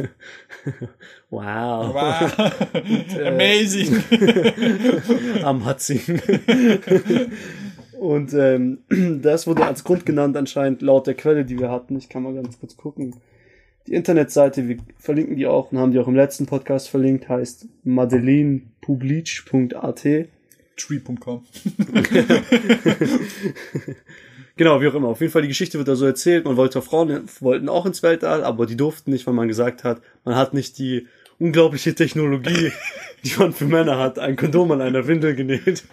wow. 1.31 1.93
Wow. 1.93 3.25
Amazing. 3.25 4.03
Am 5.43 5.65
Hatzing. 5.65 6.21
Und 8.01 8.33
ähm, 8.33 8.79
das 9.21 9.45
wurde 9.45 9.65
als 9.65 9.83
Grund 9.83 10.07
genannt 10.07 10.35
anscheinend 10.35 10.81
laut 10.81 11.07
der 11.07 11.13
Quelle, 11.13 11.45
die 11.45 11.59
wir 11.59 11.69
hatten. 11.69 11.95
Ich 11.97 12.09
kann 12.09 12.23
mal 12.23 12.33
ganz 12.33 12.59
kurz 12.59 12.75
gucken. 12.75 13.15
Die 13.87 13.93
Internetseite, 13.93 14.67
wir 14.67 14.77
verlinken 14.99 15.35
die 15.35 15.47
auch 15.47 15.71
und 15.71 15.79
haben 15.79 15.91
die 15.91 15.97
auch 15.99 16.07
im 16.07 16.15
letzten 16.15 16.45
Podcast 16.45 16.87
verlinkt, 16.89 17.27
heißt 17.29 17.67
madeleinepublic.at. 17.83 20.07
Tree.com. 20.77 21.43
Genau, 24.57 24.81
wie 24.81 24.87
auch 24.89 24.93
immer. 24.93 25.07
Auf 25.07 25.21
jeden 25.21 25.31
Fall, 25.31 25.41
die 25.43 25.47
Geschichte 25.47 25.77
wird 25.79 25.87
da 25.87 25.95
so 25.95 26.05
erzählt. 26.05 26.43
Man 26.45 26.55
wollte 26.57 26.81
Frauen 26.81 27.21
wollten 27.39 27.69
auch 27.69 27.85
ins 27.85 28.03
Weltall, 28.03 28.43
aber 28.43 28.65
die 28.67 28.75
durften 28.77 29.09
nicht, 29.11 29.25
weil 29.25 29.33
man 29.33 29.47
gesagt 29.47 29.83
hat, 29.85 30.01
man 30.23 30.35
hat 30.35 30.53
nicht 30.53 30.77
die 30.77 31.07
unglaubliche 31.39 31.95
Technologie, 31.95 32.71
die 33.23 33.31
man 33.39 33.53
für 33.53 33.65
Männer 33.65 33.97
hat. 33.97 34.19
Ein 34.19 34.35
Kondom 34.35 34.71
an 34.73 34.81
einer 34.81 35.07
Windel 35.07 35.33
genäht. 35.35 35.83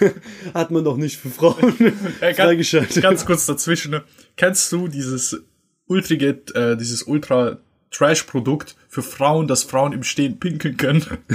hat 0.52 0.70
man 0.72 0.84
doch 0.84 0.96
nicht 0.98 1.16
für 1.16 1.30
Frauen 1.30 1.74
Äh, 2.20 2.34
ganz, 2.34 2.36
freigeschaltet. 2.36 3.02
ganz 3.02 3.24
kurz 3.24 3.46
dazwischen. 3.46 3.92
ne? 3.92 4.02
Kennst 4.36 4.70
du 4.72 4.88
dieses 4.88 5.40
Ultrigate, 5.88 6.54
äh, 6.54 6.76
dieses 6.76 7.02
Ultra 7.02 7.58
Trash 7.90 8.24
Produkt 8.24 8.76
für 8.88 9.02
Frauen, 9.02 9.48
dass 9.48 9.62
Frauen 9.64 9.92
im 9.92 10.02
Stehen 10.02 10.38
pinkeln 10.38 10.76
können? 10.76 11.02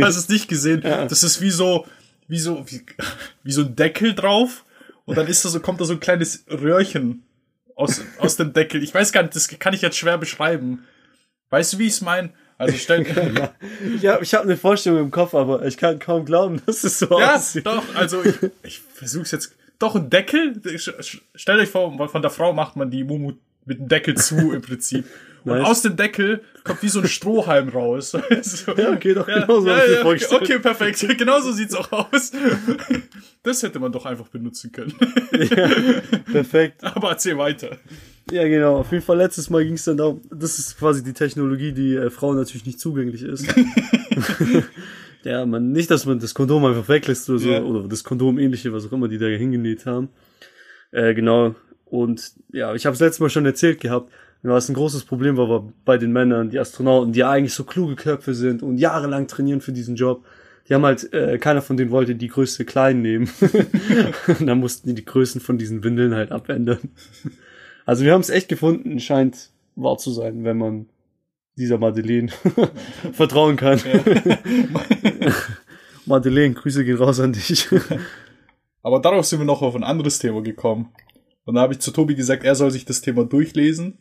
Hast 0.00 0.16
du 0.16 0.20
es 0.20 0.28
nicht 0.28 0.48
gesehen? 0.48 0.82
Das 0.82 1.22
ist 1.22 1.40
wie 1.40 1.50
so, 1.50 1.86
wie 2.26 2.38
so, 2.38 2.64
wie, 2.68 2.82
wie 3.44 3.52
so 3.52 3.62
ein 3.62 3.76
Deckel 3.76 4.14
drauf. 4.14 4.64
Und 5.04 5.16
dann 5.16 5.26
ist 5.26 5.44
da 5.44 5.48
so, 5.48 5.60
kommt 5.60 5.80
da 5.80 5.84
so 5.84 5.94
ein 5.94 6.00
kleines 6.00 6.44
Röhrchen 6.50 7.22
aus, 7.76 8.02
aus 8.18 8.36
dem 8.36 8.52
Deckel. 8.52 8.82
Ich 8.82 8.92
weiß 8.92 9.12
gar 9.12 9.22
nicht, 9.22 9.34
das 9.36 9.48
kann 9.48 9.72
ich 9.72 9.80
jetzt 9.82 9.96
schwer 9.96 10.18
beschreiben. 10.18 10.84
Weißt 11.50 11.72
du, 11.72 11.78
wie 11.78 11.86
ich 11.86 11.92
es 11.94 12.00
meine? 12.02 12.30
Also 12.58 12.76
stell, 12.76 13.06
Ja, 14.02 14.20
ich 14.20 14.34
habe 14.34 14.44
eine 14.44 14.56
Vorstellung 14.56 14.98
im 14.98 15.10
Kopf, 15.12 15.32
aber 15.34 15.64
ich 15.64 15.76
kann 15.76 16.00
kaum 16.00 16.24
glauben, 16.24 16.60
dass 16.66 16.82
es 16.84 16.98
so 16.98 17.18
Ja, 17.20 17.36
aussieht. 17.36 17.64
doch, 17.66 17.82
also 17.94 18.22
ich, 18.24 18.34
ich 18.64 18.80
versuch's 18.80 19.30
jetzt. 19.30 19.54
Doch, 19.78 19.94
ein 19.94 20.10
Deckel. 20.10 20.60
Stellt 21.36 21.60
euch 21.60 21.68
vor, 21.70 22.08
von 22.08 22.20
der 22.20 22.32
Frau 22.32 22.52
macht 22.52 22.74
man 22.74 22.90
die 22.90 23.04
Mumu 23.04 23.34
mit 23.68 23.78
dem 23.78 23.88
Deckel 23.88 24.16
zu 24.16 24.52
im 24.52 24.62
Prinzip. 24.62 25.04
Und 25.44 25.52
Nice. 25.58 25.66
aus 25.68 25.82
dem 25.82 25.96
Deckel 25.96 26.42
kommt 26.64 26.82
wie 26.82 26.88
so 26.88 27.00
ein 27.00 27.06
Strohhalm 27.06 27.68
raus. 27.68 28.10
So. 28.42 28.72
Ja, 28.74 28.90
okay, 28.92 29.14
doch 29.14 29.28
Ja, 29.28 29.40
genau 29.46 29.60
so 29.60 29.68
ja, 29.68 29.76
ja, 29.86 30.04
okay, 30.04 30.24
okay, 30.30 30.58
perfekt. 30.58 31.06
Genau 31.18 31.40
so 31.40 31.52
sieht's 31.52 31.74
auch 31.76 31.90
aus. 31.92 32.32
Das 33.44 33.62
hätte 33.62 33.78
man 33.78 33.92
doch 33.92 34.04
einfach 34.04 34.28
benutzen 34.28 34.72
können. 34.72 34.92
Perfekt. 36.32 36.82
Aber 36.84 37.10
erzähl 37.10 37.38
weiter. 37.38 37.76
Ja, 38.30 38.46
genau. 38.48 38.78
Auf 38.78 38.90
jeden 38.92 39.04
Fall 39.04 39.16
letztes 39.16 39.48
Mal 39.48 39.64
ging 39.64 39.74
es 39.74 39.84
dann 39.84 39.96
darum, 39.96 40.20
das 40.30 40.58
ist 40.58 40.76
quasi 40.78 41.02
die 41.04 41.12
Technologie, 41.14 41.72
die 41.72 41.94
äh, 41.94 42.10
Frauen 42.10 42.36
natürlich 42.36 42.66
nicht 42.66 42.80
zugänglich 42.80 43.22
ist. 43.22 43.46
ja, 45.22 45.46
man, 45.46 45.72
nicht, 45.72 45.90
dass 45.90 46.04
man 46.04 46.18
das 46.18 46.34
Kondom 46.34 46.64
einfach 46.64 46.88
weglässt 46.88 47.30
oder 47.30 47.38
so, 47.38 47.48
Ja. 47.50 47.62
oder 47.62 47.88
das 47.88 48.04
Kondom 48.04 48.38
ähnliche, 48.38 48.72
was 48.72 48.86
auch 48.86 48.92
immer 48.92 49.08
die 49.08 49.18
da 49.18 49.26
hingenäht 49.26 49.86
haben. 49.86 50.08
Äh, 50.90 51.14
genau. 51.14 51.54
Und 51.90 52.32
ja, 52.52 52.74
ich 52.74 52.86
habe 52.86 52.94
es 52.94 53.00
letztes 53.00 53.20
Mal 53.20 53.30
schon 53.30 53.46
erzählt 53.46 53.80
gehabt, 53.80 54.10
was 54.42 54.68
ein 54.68 54.74
großes 54.74 55.04
Problem 55.04 55.36
war, 55.36 55.72
bei 55.84 55.98
den 55.98 56.12
Männern, 56.12 56.50
die 56.50 56.58
Astronauten, 56.58 57.12
die 57.12 57.24
eigentlich 57.24 57.54
so 57.54 57.64
kluge 57.64 57.96
Köpfe 57.96 58.34
sind 58.34 58.62
und 58.62 58.78
jahrelang 58.78 59.26
trainieren 59.26 59.60
für 59.60 59.72
diesen 59.72 59.96
Job. 59.96 60.24
Die 60.68 60.74
haben 60.74 60.84
halt, 60.84 61.12
äh, 61.12 61.38
keiner 61.38 61.62
von 61.62 61.76
denen 61.76 61.90
wollte 61.90 62.14
die 62.14 62.28
Größe 62.28 62.64
klein 62.64 63.02
nehmen. 63.02 63.28
und 64.28 64.40
dann 64.46 64.60
mussten 64.60 64.88
die 64.88 64.94
die 64.94 65.04
Größen 65.04 65.40
von 65.40 65.58
diesen 65.58 65.82
Windeln 65.82 66.14
halt 66.14 66.30
abändern. 66.30 66.78
Also 67.86 68.04
wir 68.04 68.12
haben 68.12 68.20
es 68.20 68.30
echt 68.30 68.48
gefunden, 68.48 69.00
scheint 69.00 69.50
wahr 69.74 69.96
zu 69.96 70.10
sein, 70.10 70.44
wenn 70.44 70.58
man 70.58 70.86
dieser 71.56 71.78
Madeleine 71.78 72.30
vertrauen 73.12 73.56
kann. 73.56 73.80
Madeleine, 76.06 76.54
Grüße 76.54 76.84
gehen 76.84 76.98
raus 76.98 77.18
an 77.18 77.32
dich. 77.32 77.68
Aber 78.82 79.00
darauf 79.00 79.26
sind 79.26 79.40
wir 79.40 79.46
noch 79.46 79.62
auf 79.62 79.74
ein 79.74 79.84
anderes 79.84 80.18
Thema 80.18 80.42
gekommen. 80.42 80.90
Und 81.48 81.54
da 81.54 81.62
habe 81.62 81.72
ich 81.72 81.78
zu 81.78 81.92
Tobi 81.92 82.14
gesagt, 82.14 82.44
er 82.44 82.54
soll 82.54 82.70
sich 82.70 82.84
das 82.84 83.00
Thema 83.00 83.24
durchlesen, 83.24 83.96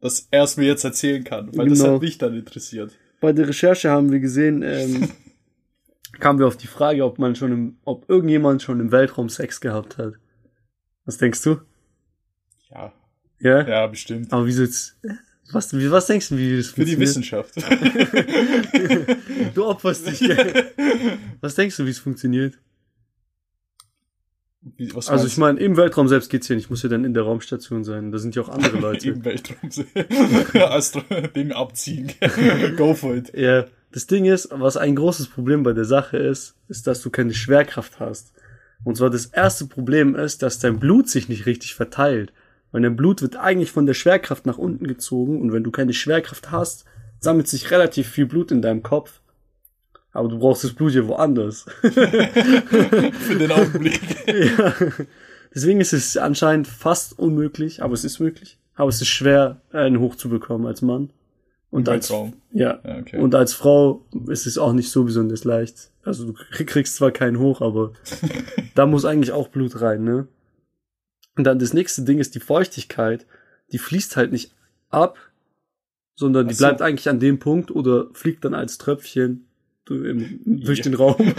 dass 0.00 0.28
er 0.30 0.44
es 0.44 0.56
mir 0.56 0.64
jetzt 0.64 0.82
erzählen 0.82 1.22
kann, 1.24 1.54
weil 1.54 1.68
das 1.68 1.80
Genau. 1.80 1.96
hat 1.96 2.00
mich 2.00 2.16
dann 2.16 2.34
interessiert. 2.34 2.96
Bei 3.20 3.34
der 3.34 3.48
Recherche 3.48 3.90
haben 3.90 4.10
wir 4.10 4.18
gesehen, 4.18 4.62
ähm, 4.62 5.10
kamen 6.20 6.38
wir 6.38 6.46
auf 6.46 6.56
die 6.56 6.68
Frage, 6.68 7.04
ob 7.04 7.18
man 7.18 7.36
schon 7.36 7.52
im, 7.52 7.76
ob 7.84 8.08
irgendjemand 8.08 8.62
schon 8.62 8.80
im 8.80 8.92
Weltraum 8.92 9.28
Sex 9.28 9.60
gehabt 9.60 9.98
hat. 9.98 10.14
Was 11.04 11.18
denkst 11.18 11.42
du? 11.42 11.58
Ja, 12.70 12.94
Ja? 13.40 13.68
ja, 13.68 13.86
bestimmt. 13.86 14.32
Aber 14.32 14.46
wie 14.46 14.52
jetzt, 14.52 14.96
was, 15.52 15.76
wie, 15.76 15.90
was 15.90 16.06
denkst 16.06 16.30
du, 16.30 16.38
wie 16.38 16.56
das 16.56 16.68
Für 16.68 16.86
die 16.86 16.96
funktioniert? 16.96 17.54
Wissenschaft. 17.56 17.56
Du 19.54 19.66
opferst 19.66 20.06
dich, 20.06 20.20
gell? 20.20 20.70
Was 21.42 21.56
denkst 21.56 21.76
du, 21.76 21.84
wie 21.84 21.90
es 21.90 21.98
funktioniert? 21.98 22.58
Wie, 24.76 24.92
Also 24.94 25.26
ich 25.26 25.36
meine, 25.36 25.58
im 25.60 25.76
Weltraum 25.76 26.08
selbst 26.08 26.30
geht's 26.30 26.48
ja 26.48 26.56
nicht, 26.56 26.70
muss 26.70 26.82
ja 26.82 26.88
dann 26.88 27.04
in 27.04 27.14
der 27.14 27.22
Raumstation 27.22 27.84
sein. 27.84 28.10
Da 28.12 28.18
sind 28.18 28.34
ja 28.34 28.42
auch 28.42 28.48
andere? 28.48 28.76
Leute. 28.80 29.10
im 29.10 29.24
Weltraum 29.24 29.70
Astro 30.70 31.02
Ding 31.34 31.52
abziehen. 31.52 32.12
Go 32.76 32.94
for 32.94 33.14
it. 33.14 33.32
Ja, 33.34 33.66
das 33.92 34.06
Ding 34.06 34.24
ist, 34.24 34.48
was 34.52 34.76
ein 34.76 34.96
großes 34.96 35.28
Problem 35.28 35.62
bei 35.62 35.72
der 35.72 35.84
Sache 35.84 36.16
ist, 36.16 36.54
ist, 36.68 36.86
dass 36.86 37.02
du 37.02 37.10
keine 37.10 37.34
Schwerkraft 37.34 38.00
hast. 38.00 38.32
Und 38.84 38.96
zwar 38.96 39.10
das 39.10 39.26
erste 39.26 39.66
Problem 39.66 40.14
ist, 40.14 40.42
dass 40.42 40.58
dein 40.58 40.78
Blut 40.78 41.08
sich 41.08 41.28
nicht 41.28 41.46
richtig 41.46 41.74
verteilt. 41.74 42.32
Weil 42.72 42.82
dein 42.82 42.96
Blut 42.96 43.20
wird 43.20 43.36
eigentlich 43.36 43.72
von 43.72 43.86
der 43.86 43.94
Schwerkraft 43.94 44.46
nach 44.46 44.58
unten 44.58 44.86
gezogen 44.86 45.40
und 45.40 45.52
wenn 45.52 45.64
du 45.64 45.70
keine 45.70 45.92
Schwerkraft 45.92 46.50
hast, 46.50 46.84
sammelt 47.18 47.48
sich 47.48 47.70
relativ 47.70 48.08
viel 48.08 48.26
Blut 48.26 48.52
in 48.52 48.62
deinem 48.62 48.82
Kopf. 48.82 49.20
Aber 50.12 50.28
du 50.28 50.38
brauchst 50.38 50.64
das 50.64 50.72
Blut 50.72 50.92
ja 50.92 51.06
woanders. 51.06 51.66
Für 51.82 53.36
den 53.38 53.52
Augenblick. 53.52 54.00
ja. 54.26 54.74
Deswegen 55.54 55.80
ist 55.80 55.92
es 55.92 56.16
anscheinend 56.16 56.66
fast 56.66 57.18
unmöglich, 57.18 57.82
aber 57.82 57.94
es 57.94 58.04
ist 58.04 58.18
möglich. 58.20 58.58
Aber 58.74 58.88
es 58.88 59.00
ist 59.00 59.08
schwer, 59.08 59.60
einen 59.72 60.00
hochzubekommen 60.00 60.66
als 60.66 60.82
Mann. 60.82 61.10
Und 61.70 61.88
als, 61.88 62.10
Weltraum. 62.10 62.32
ja. 62.52 62.80
Ja, 62.84 62.98
okay. 62.98 63.18
Und 63.18 63.34
als 63.36 63.54
Frau 63.54 64.04
ist 64.26 64.46
es 64.46 64.58
auch 64.58 64.72
nicht 64.72 64.90
so 64.90 65.04
besonders 65.04 65.44
leicht. 65.44 65.90
Also 66.02 66.26
du 66.26 66.32
krieg- 66.32 66.66
kriegst 66.66 66.96
zwar 66.96 67.12
keinen 67.12 67.38
hoch, 67.38 67.60
aber 67.60 67.92
da 68.74 68.86
muss 68.86 69.04
eigentlich 69.04 69.30
auch 69.32 69.48
Blut 69.48 69.80
rein, 69.80 70.02
ne? 70.02 70.26
Und 71.36 71.44
dann 71.44 71.60
das 71.60 71.72
nächste 71.72 72.02
Ding 72.02 72.18
ist 72.18 72.34
die 72.34 72.40
Feuchtigkeit. 72.40 73.26
Die 73.70 73.78
fließt 73.78 74.16
halt 74.16 74.32
nicht 74.32 74.52
ab, 74.88 75.16
sondern 76.16 76.48
die 76.48 76.54
so. 76.54 76.64
bleibt 76.64 76.82
eigentlich 76.82 77.08
an 77.08 77.20
dem 77.20 77.38
Punkt 77.38 77.70
oder 77.70 78.08
fliegt 78.12 78.44
dann 78.44 78.54
als 78.54 78.78
Tröpfchen 78.78 79.46
im, 79.90 80.40
durch 80.64 80.78
ja. 80.78 80.84
den 80.84 80.94
Raum. 80.94 81.16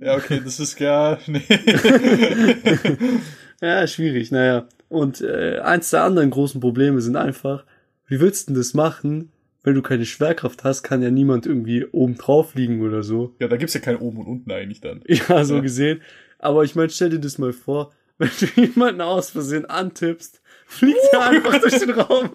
ja, 0.00 0.16
okay, 0.16 0.40
das 0.44 0.60
ist 0.60 0.76
gar. 0.76 1.18
Nee. 1.26 1.42
ja, 3.60 3.86
schwierig, 3.86 4.30
naja. 4.30 4.68
Und 4.88 5.20
äh, 5.20 5.58
eins 5.60 5.90
der 5.90 6.02
anderen 6.04 6.30
großen 6.30 6.60
Probleme 6.60 7.00
sind 7.00 7.16
einfach, 7.16 7.64
wie 8.06 8.20
willst 8.20 8.48
du 8.48 8.52
denn 8.52 8.60
das 8.60 8.74
machen, 8.74 9.30
wenn 9.66 9.74
du 9.74 9.82
keine 9.82 10.06
Schwerkraft 10.06 10.62
hast, 10.62 10.84
kann 10.84 11.02
ja 11.02 11.10
niemand 11.10 11.44
irgendwie 11.44 11.84
oben 11.86 12.16
drauf 12.16 12.54
liegen 12.54 12.82
oder 12.82 13.02
so. 13.02 13.34
Ja, 13.40 13.48
da 13.48 13.56
gibt's 13.56 13.74
ja 13.74 13.80
kein 13.80 13.96
oben 13.96 14.18
und 14.18 14.26
unten 14.26 14.52
eigentlich 14.52 14.80
dann. 14.80 15.02
Ja, 15.08 15.44
so 15.44 15.56
ja. 15.56 15.60
gesehen. 15.60 16.02
Aber 16.38 16.62
ich 16.62 16.76
meine, 16.76 16.90
stell 16.90 17.10
dir 17.10 17.18
das 17.18 17.38
mal 17.38 17.52
vor, 17.52 17.92
wenn 18.18 18.30
du 18.38 18.46
jemanden 18.60 19.00
aus 19.00 19.30
Versehen 19.30 19.64
antippst, 19.64 20.40
fliegt 20.66 20.98
er 21.12 21.26
einfach 21.26 21.60
durch 21.60 21.78
den 21.78 21.90
Raum, 21.90 22.30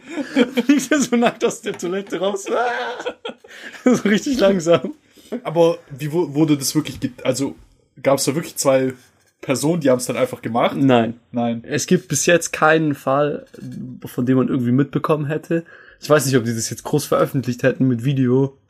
fliegt 0.65 0.91
er 0.91 0.99
so 0.99 1.15
nackt 1.15 1.43
aus 1.45 1.61
der 1.61 1.77
Toilette 1.77 2.19
raus. 2.19 2.47
so 3.85 3.91
richtig 4.09 4.39
langsam. 4.39 4.93
Aber 5.43 5.77
wie 5.89 6.11
wurde 6.11 6.57
das 6.57 6.75
wirklich, 6.75 6.99
also 7.23 7.55
gab's 8.01 8.25
da 8.25 8.35
wirklich 8.35 8.55
zwei 8.55 8.93
Personen, 9.41 9.81
die 9.81 9.89
haben 9.89 9.97
es 9.97 10.05
dann 10.05 10.17
einfach 10.17 10.41
gemacht? 10.41 10.75
Nein. 10.77 11.19
Nein. 11.31 11.63
Es 11.65 11.87
gibt 11.87 12.07
bis 12.07 12.25
jetzt 12.25 12.51
keinen 12.51 12.95
Fall, 12.95 13.45
von 14.05 14.25
dem 14.25 14.37
man 14.37 14.47
irgendwie 14.49 14.71
mitbekommen 14.71 15.25
hätte. 15.25 15.65
Ich 15.99 16.09
weiß 16.09 16.25
nicht, 16.25 16.35
ob 16.35 16.45
die 16.45 16.55
das 16.55 16.69
jetzt 16.71 16.83
groß 16.83 17.05
veröffentlicht 17.05 17.61
hätten 17.61 17.87
mit 17.87 18.03
Video. 18.03 18.57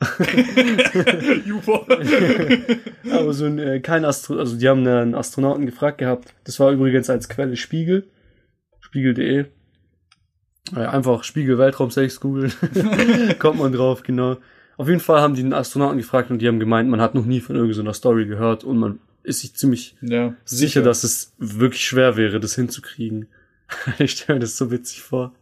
Aber 3.10 3.32
so 3.32 3.46
ein 3.46 3.58
äh, 3.58 3.80
kein 3.80 4.04
Astro, 4.04 4.38
also 4.38 4.56
die 4.56 4.68
haben 4.68 4.86
einen 4.86 5.14
Astronauten 5.14 5.64
gefragt 5.64 5.96
gehabt. 5.98 6.34
Das 6.44 6.60
war 6.60 6.70
übrigens 6.72 7.08
als 7.08 7.30
Quelle 7.30 7.56
Spiegel, 7.56 8.06
spiegel.de. 8.92 9.46
Einfach 10.74 11.24
Spiegel 11.24 11.58
Weltraum 11.58 11.90
6 11.90 12.20
googeln, 12.20 12.52
kommt 13.38 13.58
man 13.58 13.72
drauf, 13.72 14.02
genau. 14.02 14.36
Auf 14.76 14.88
jeden 14.88 15.00
Fall 15.00 15.20
haben 15.20 15.34
die 15.34 15.42
einen 15.42 15.54
Astronauten 15.54 15.98
gefragt 15.98 16.30
und 16.30 16.38
die 16.38 16.48
haben 16.48 16.60
gemeint, 16.60 16.88
man 16.88 17.00
hat 17.00 17.14
noch 17.14 17.24
nie 17.24 17.40
von 17.40 17.56
irgendeiner 17.56 17.94
Story 17.94 18.26
gehört 18.26 18.64
und 18.64 18.78
man 18.78 19.00
ist 19.22 19.40
sich 19.40 19.54
ziemlich 19.54 19.96
ja, 20.02 20.34
sicher, 20.44 20.66
sicher, 20.66 20.82
dass 20.82 21.04
es 21.04 21.32
wirklich 21.38 21.84
schwer 21.84 22.16
wäre, 22.16 22.38
das 22.38 22.54
hinzukriegen. 22.54 23.28
ich 23.98 24.12
stelle 24.12 24.36
mir 24.38 24.40
das 24.40 24.56
so 24.56 24.70
witzig 24.70 25.02
vor 25.02 25.32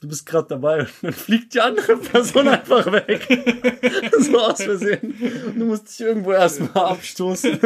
du 0.00 0.08
bist 0.08 0.26
gerade 0.26 0.48
dabei 0.48 0.80
und 0.80 0.90
dann 1.02 1.12
fliegt 1.12 1.54
die 1.54 1.60
andere 1.60 1.96
Person 1.96 2.48
einfach 2.48 2.90
weg. 2.92 3.26
so 4.18 4.38
aus 4.38 4.62
Versehen. 4.62 5.14
Und 5.46 5.58
du 5.58 5.64
musst 5.66 5.88
dich 5.88 6.06
irgendwo 6.06 6.32
erstmal 6.32 6.92
abstoßen, 6.92 7.58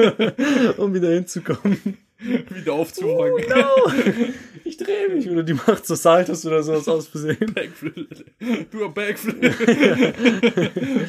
um 0.77 0.95
wieder 0.95 1.11
hinzukommen. 1.11 1.99
Wieder 2.55 2.73
aufzufangen. 2.73 3.35
Oh, 3.35 3.49
no. 3.49 3.93
Ich 4.65 4.77
drehe 4.77 5.09
mich. 5.09 5.29
Oder 5.29 5.43
die 5.43 5.55
macht 5.55 5.87
so 5.87 5.95
Saltos 5.95 6.47
oder 6.47 6.63
sowas 6.63 6.87
aus 6.87 7.09
Versehen. 7.09 7.53
Backflip. 7.55 8.25
Du 8.71 8.85
ein 8.85 8.95
Backflip. 8.95 9.53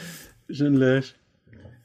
Schön 0.49 0.75
läsch. 0.75 1.13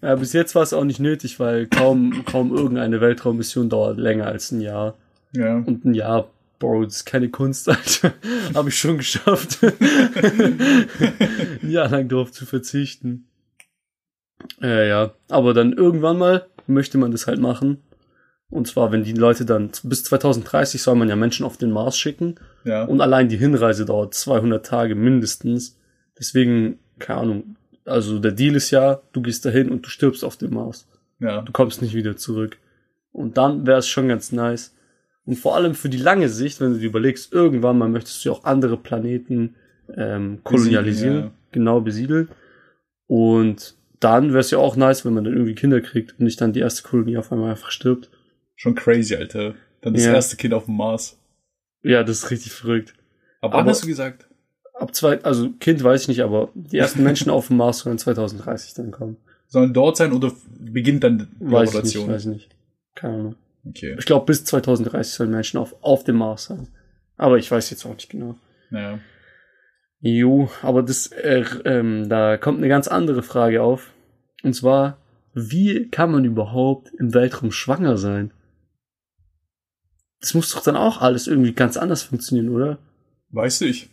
Ja, 0.00 0.14
bis 0.14 0.32
jetzt 0.32 0.54
war 0.54 0.62
es 0.62 0.72
auch 0.72 0.84
nicht 0.84 1.00
nötig, 1.00 1.40
weil 1.40 1.66
kaum, 1.66 2.24
kaum 2.24 2.54
irgendeine 2.54 3.00
Weltraummission 3.00 3.68
dauert 3.68 3.98
länger 3.98 4.26
als 4.26 4.52
ein 4.52 4.60
Jahr. 4.60 4.96
Ja. 5.32 5.56
Und 5.56 5.84
ein 5.84 5.94
Jahr 5.94 6.30
Bro, 6.58 6.84
das 6.84 6.96
ist 6.96 7.04
keine 7.04 7.28
Kunst, 7.28 7.68
Alter. 7.68 8.14
Habe 8.54 8.70
ich 8.70 8.78
schon 8.78 8.98
geschafft. 8.98 9.58
ein 9.62 11.70
Jahr 11.70 11.90
lang 11.90 12.08
darauf 12.08 12.32
zu 12.32 12.46
verzichten. 12.46 13.26
Äh, 14.62 14.88
ja, 14.88 15.12
aber 15.28 15.52
dann 15.52 15.72
irgendwann 15.72 16.18
mal 16.18 16.46
möchte 16.66 16.98
man 16.98 17.10
das 17.10 17.26
halt 17.26 17.40
machen. 17.40 17.82
Und 18.48 18.68
zwar, 18.68 18.92
wenn 18.92 19.02
die 19.02 19.12
Leute 19.12 19.44
dann, 19.44 19.70
bis 19.82 20.04
2030 20.04 20.80
soll 20.80 20.94
man 20.94 21.08
ja 21.08 21.16
Menschen 21.16 21.44
auf 21.44 21.56
den 21.56 21.72
Mars 21.72 21.98
schicken. 21.98 22.36
Ja. 22.64 22.84
Und 22.84 23.00
allein 23.00 23.28
die 23.28 23.36
Hinreise 23.36 23.84
dauert 23.84 24.14
200 24.14 24.64
Tage 24.64 24.94
mindestens. 24.94 25.78
Deswegen, 26.18 26.78
keine 26.98 27.20
Ahnung. 27.20 27.56
Also 27.84 28.18
der 28.18 28.32
Deal 28.32 28.54
ist 28.54 28.70
ja, 28.70 29.00
du 29.12 29.20
gehst 29.20 29.44
dahin 29.44 29.70
und 29.70 29.84
du 29.84 29.90
stirbst 29.90 30.24
auf 30.24 30.36
dem 30.36 30.54
Mars. 30.54 30.88
Ja. 31.18 31.42
Du 31.42 31.52
kommst 31.52 31.82
nicht 31.82 31.94
wieder 31.94 32.16
zurück. 32.16 32.58
Und 33.12 33.36
dann 33.36 33.66
wäre 33.66 33.78
es 33.78 33.88
schon 33.88 34.08
ganz 34.08 34.30
nice, 34.32 34.76
und 35.26 35.36
vor 35.36 35.56
allem 35.56 35.74
für 35.74 35.88
die 35.88 35.98
lange 35.98 36.28
Sicht, 36.28 36.60
wenn 36.60 36.72
du 36.72 36.78
dir 36.78 36.86
überlegst, 36.86 37.32
irgendwann 37.32 37.78
mal 37.78 37.88
möchtest 37.88 38.24
du 38.24 38.28
ja 38.28 38.34
auch 38.34 38.44
andere 38.44 38.76
Planeten 38.76 39.56
ähm, 39.94 40.38
kolonialisieren, 40.44 40.84
besiedeln, 40.84 41.24
ja. 41.24 41.30
genau 41.52 41.80
besiedeln. 41.80 42.28
Und 43.08 43.74
dann 43.98 44.28
wäre 44.28 44.40
es 44.40 44.52
ja 44.52 44.58
auch 44.58 44.76
nice, 44.76 45.04
wenn 45.04 45.14
man 45.14 45.24
dann 45.24 45.34
irgendwie 45.34 45.56
Kinder 45.56 45.80
kriegt 45.80 46.12
und 46.12 46.20
nicht 46.20 46.40
dann 46.40 46.52
die 46.52 46.60
erste 46.60 46.84
Kolonie 46.84 47.18
auf 47.18 47.32
einmal 47.32 47.50
einfach 47.50 47.72
stirbt. 47.72 48.08
Schon 48.56 48.74
crazy, 48.74 49.14
Alter. 49.14 49.54
Dann 49.82 49.94
das 49.94 50.04
ja. 50.04 50.14
erste 50.14 50.36
Kind 50.36 50.54
auf 50.54 50.64
dem 50.64 50.76
Mars. 50.76 51.18
Ja, 51.82 52.02
das 52.02 52.24
ist 52.24 52.30
richtig 52.30 52.52
verrückt. 52.52 52.94
Aber, 53.40 53.58
wann 53.58 53.66
hast 53.66 53.84
du 53.84 53.86
gesagt? 53.86 54.26
Ab 54.74 54.94
zwei, 54.94 55.22
also 55.22 55.52
Kind 55.52 55.82
weiß 55.82 56.02
ich 56.02 56.08
nicht, 56.08 56.22
aber 56.22 56.50
die 56.54 56.78
ersten 56.78 57.02
Menschen 57.02 57.30
auf 57.30 57.48
dem 57.48 57.58
Mars 57.58 57.78
sollen 57.78 57.98
2030 57.98 58.74
dann 58.74 58.90
kommen. 58.90 59.16
Sollen 59.46 59.72
dort 59.72 59.96
sein 59.96 60.12
oder 60.12 60.32
beginnt 60.58 61.04
dann 61.04 61.28
die 61.40 61.52
weiß 61.52 61.68
Operation? 61.68 62.02
Ich 62.02 62.08
nicht, 62.08 62.14
weiß 62.14 62.22
ich 62.22 62.32
nicht. 62.32 62.56
Keine 62.94 63.14
Ahnung. 63.14 63.36
Okay. 63.68 63.96
Ich 63.98 64.04
glaube, 64.04 64.26
bis 64.26 64.44
2030 64.44 65.14
sollen 65.14 65.30
Menschen 65.30 65.58
auf, 65.58 65.76
auf 65.82 66.04
dem 66.04 66.16
Mars 66.16 66.44
sein. 66.46 66.68
Aber 67.16 67.38
ich 67.38 67.50
weiß 67.50 67.70
jetzt 67.70 67.84
auch 67.86 67.94
nicht 67.94 68.10
genau. 68.10 68.36
Ja. 68.70 68.98
Jo, 70.00 70.50
aber 70.62 70.82
das, 70.82 71.08
äh, 71.08 71.44
ähm, 71.64 72.08
da 72.08 72.36
kommt 72.36 72.58
eine 72.58 72.68
ganz 72.68 72.88
andere 72.88 73.22
Frage 73.22 73.62
auf. 73.62 73.92
Und 74.42 74.54
zwar, 74.54 74.98
wie 75.32 75.88
kann 75.88 76.12
man 76.12 76.24
überhaupt 76.24 76.92
im 76.98 77.14
Weltraum 77.14 77.50
schwanger 77.50 77.96
sein? 77.96 78.32
Das 80.26 80.34
muss 80.34 80.50
doch 80.50 80.60
dann 80.60 80.74
auch 80.74 81.02
alles 81.02 81.28
irgendwie 81.28 81.52
ganz 81.52 81.76
anders 81.76 82.02
funktionieren, 82.02 82.48
oder? 82.48 82.78
Weiß 83.30 83.60
ich. 83.60 83.90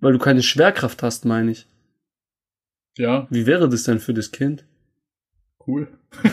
Weil 0.00 0.12
du 0.12 0.18
keine 0.18 0.42
Schwerkraft 0.42 1.04
hast, 1.04 1.24
meine 1.24 1.52
ich. 1.52 1.68
Ja. 2.96 3.28
Wie 3.30 3.46
wäre 3.46 3.68
das 3.68 3.84
denn 3.84 4.00
für 4.00 4.12
das 4.12 4.32
Kind? 4.32 4.64
Cool. 5.64 5.86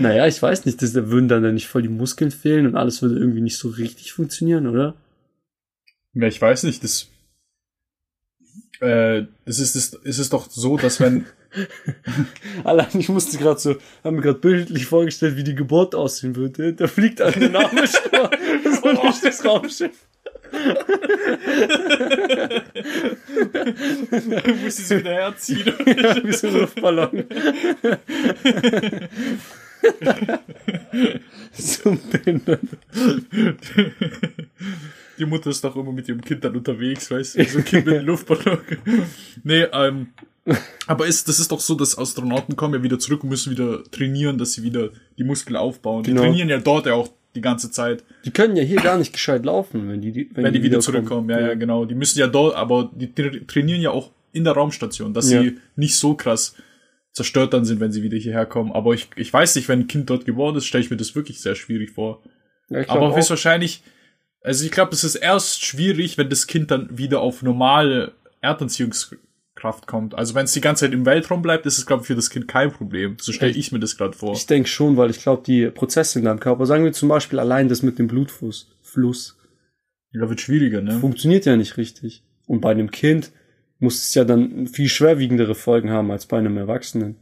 naja, 0.00 0.26
ich 0.26 0.42
weiß 0.42 0.66
nicht, 0.66 0.82
das, 0.82 0.94
da 0.94 1.10
würden 1.10 1.28
dann 1.28 1.54
nicht 1.54 1.68
voll 1.68 1.82
die 1.82 1.88
Muskeln 1.88 2.32
fehlen 2.32 2.66
und 2.66 2.74
alles 2.74 3.02
würde 3.02 3.20
irgendwie 3.20 3.40
nicht 3.40 3.56
so 3.56 3.68
richtig 3.68 4.12
funktionieren, 4.12 4.66
oder? 4.66 4.96
Ja, 6.14 6.26
ich 6.26 6.42
weiß 6.42 6.64
nicht, 6.64 6.82
das, 6.82 7.06
äh, 8.82 9.26
das 9.44 9.58
ist, 9.58 9.76
ist 9.76 10.18
es 10.18 10.28
doch 10.28 10.50
so, 10.50 10.76
dass 10.76 11.00
wenn, 11.00 11.26
Allein, 12.64 12.88
ich 12.94 13.08
musste 13.08 13.38
gerade 13.38 13.60
so, 13.60 13.76
haben 14.02 14.16
mir 14.16 14.22
gerade 14.22 14.38
bildlich 14.38 14.86
vorgestellt, 14.86 15.36
wie 15.36 15.44
die 15.44 15.54
Geburt 15.54 15.94
aussehen 15.94 16.34
würde. 16.36 16.72
Da 16.72 16.86
fliegt 16.86 17.20
eine 17.20 17.48
Nabelschnur 17.48 18.30
so 18.64 18.80
oh. 18.82 19.02
durch 19.02 19.20
das 19.20 19.44
Raumschiff. 19.44 19.92
du 24.44 24.54
musst 24.62 24.88
sie 24.88 24.98
wieder 24.98 25.12
herziehen. 25.12 25.72
ja, 25.86 26.22
wie 26.22 26.32
so 26.32 26.48
ein 26.48 26.54
Luftballon. 26.54 27.24
so 31.54 31.98
behindert. 32.10 32.60
Die 35.22 35.28
Mutter 35.28 35.50
ist 35.50 35.62
doch 35.62 35.76
immer 35.76 35.92
mit 35.92 36.08
ihrem 36.08 36.20
Kind 36.20 36.44
dann 36.44 36.56
unterwegs, 36.56 37.08
weißt 37.08 37.38
du? 37.38 37.44
So 37.44 37.58
ein 37.58 37.64
Kind 37.64 37.86
mit 37.86 37.94
einem 37.94 38.06
Luftballon. 38.06 38.58
nee, 39.44 39.62
ähm, 39.72 40.08
aber 40.88 41.06
ist, 41.06 41.28
das 41.28 41.38
ist 41.38 41.52
doch 41.52 41.60
so, 41.60 41.76
dass 41.76 41.96
Astronauten 41.96 42.56
kommen 42.56 42.74
ja 42.74 42.82
wieder 42.82 42.98
zurück 42.98 43.22
und 43.22 43.30
müssen 43.30 43.52
wieder 43.52 43.84
trainieren, 43.84 44.36
dass 44.36 44.54
sie 44.54 44.64
wieder 44.64 44.90
die 45.16 45.22
Muskeln 45.22 45.56
aufbauen. 45.56 46.02
Genau. 46.02 46.22
Die 46.22 46.26
trainieren 46.26 46.48
ja 46.48 46.58
dort 46.58 46.86
ja 46.86 46.94
auch 46.94 47.08
die 47.36 47.40
ganze 47.40 47.70
Zeit. 47.70 48.02
Die 48.24 48.32
können 48.32 48.56
ja 48.56 48.64
hier 48.64 48.80
gar 48.80 48.98
nicht 48.98 49.12
gescheit 49.12 49.44
laufen, 49.44 49.88
wenn 49.88 50.00
die, 50.00 50.28
wenn, 50.34 50.42
wenn 50.42 50.52
die, 50.52 50.58
die 50.58 50.64
wieder 50.64 50.80
zurückkommen. 50.80 51.30
Ja, 51.30 51.38
ja, 51.38 51.46
ja, 51.48 51.54
genau. 51.54 51.84
Die 51.84 51.94
müssen 51.94 52.18
ja 52.18 52.26
dort, 52.26 52.56
aber 52.56 52.90
die 52.92 53.12
trainieren 53.46 53.80
ja 53.80 53.92
auch 53.92 54.10
in 54.32 54.42
der 54.42 54.54
Raumstation, 54.54 55.14
dass 55.14 55.30
ja. 55.30 55.40
sie 55.40 55.58
nicht 55.76 55.94
so 55.94 56.14
krass 56.14 56.56
zerstört 57.12 57.52
dann 57.52 57.64
sind, 57.64 57.78
wenn 57.78 57.92
sie 57.92 58.02
wieder 58.02 58.18
hierher 58.18 58.46
kommen. 58.46 58.72
Aber 58.72 58.92
ich, 58.92 59.10
ich 59.14 59.32
weiß 59.32 59.54
nicht, 59.54 59.68
wenn 59.68 59.80
ein 59.80 59.86
Kind 59.86 60.10
dort 60.10 60.24
geboren 60.24 60.56
ist, 60.56 60.66
stelle 60.66 60.82
ich 60.82 60.90
mir 60.90 60.96
das 60.96 61.14
wirklich 61.14 61.40
sehr 61.40 61.54
schwierig 61.54 61.92
vor. 61.92 62.22
Ja, 62.68 62.88
aber 62.88 63.16
ist 63.16 63.30
wahrscheinlich, 63.30 63.82
also 64.44 64.64
ich 64.64 64.70
glaube, 64.70 64.92
es 64.92 65.04
ist 65.04 65.16
erst 65.16 65.64
schwierig, 65.64 66.18
wenn 66.18 66.28
das 66.28 66.46
Kind 66.46 66.70
dann 66.70 66.96
wieder 66.96 67.20
auf 67.20 67.42
normale 67.42 68.12
Erdanziehungs 68.40 69.16
Kraft 69.54 69.86
kommt. 69.86 70.16
Also 70.16 70.34
wenn 70.34 70.44
es 70.44 70.52
die 70.52 70.60
ganze 70.60 70.84
Zeit 70.84 70.92
im 70.92 71.06
Weltraum 71.06 71.40
bleibt, 71.40 71.66
ist 71.66 71.78
es, 71.78 71.86
glaube 71.86 72.02
ich, 72.02 72.08
für 72.08 72.16
das 72.16 72.30
Kind 72.30 72.48
kein 72.48 72.72
Problem. 72.72 73.16
So 73.20 73.32
stelle 73.32 73.52
ich 73.52 73.70
mir 73.70 73.78
das 73.78 73.96
gerade 73.96 74.16
vor. 74.16 74.32
Ich 74.34 74.46
denke 74.46 74.68
schon, 74.68 74.96
weil 74.96 75.10
ich 75.10 75.20
glaube, 75.20 75.44
die 75.46 75.66
Prozesse 75.66 76.18
in 76.18 76.24
deinem 76.24 76.40
Körper, 76.40 76.66
sagen 76.66 76.84
wir 76.84 76.92
zum 76.92 77.08
Beispiel 77.08 77.38
allein 77.38 77.68
das 77.68 77.82
mit 77.82 77.98
dem 77.98 78.08
Blutfluss, 78.08 78.76
Fluss. 78.82 79.38
Ja, 80.10 80.28
wird 80.28 80.40
schwieriger, 80.40 80.82
ne? 80.82 80.98
Funktioniert 80.98 81.46
ja 81.46 81.56
nicht 81.56 81.76
richtig. 81.76 82.24
Und 82.46 82.60
bei 82.60 82.72
einem 82.72 82.90
Kind 82.90 83.30
muss 83.78 84.02
es 84.02 84.14
ja 84.14 84.24
dann 84.24 84.66
viel 84.66 84.88
schwerwiegendere 84.88 85.54
Folgen 85.54 85.90
haben 85.90 86.10
als 86.10 86.26
bei 86.26 86.38
einem 86.38 86.56
Erwachsenen. 86.56 87.16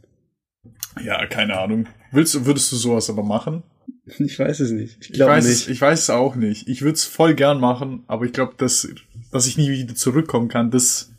Ja, 1.03 1.25
keine 1.27 1.59
Ahnung. 1.59 1.87
Willst, 2.11 2.45
würdest 2.45 2.71
du 2.71 2.75
sowas 2.75 3.09
aber 3.09 3.23
machen? 3.23 3.63
Ich 4.19 4.39
weiß 4.39 4.59
es 4.61 4.71
nicht. 4.71 5.09
Ich, 5.11 5.19
weiß 5.19 5.45
nicht. 5.45 5.53
Es, 5.53 5.67
ich 5.67 5.79
weiß 5.79 5.99
es 5.99 6.09
auch 6.09 6.35
nicht. 6.35 6.67
Ich 6.67 6.81
würde 6.81 6.95
es 6.95 7.05
voll 7.05 7.35
gern 7.35 7.59
machen, 7.59 8.03
aber 8.07 8.25
ich 8.25 8.33
glaube, 8.33 8.53
dass, 8.57 8.87
dass 9.31 9.47
ich 9.47 9.57
nie 9.57 9.69
wieder 9.69 9.95
zurückkommen 9.95 10.47
kann, 10.47 10.71
das 10.71 11.11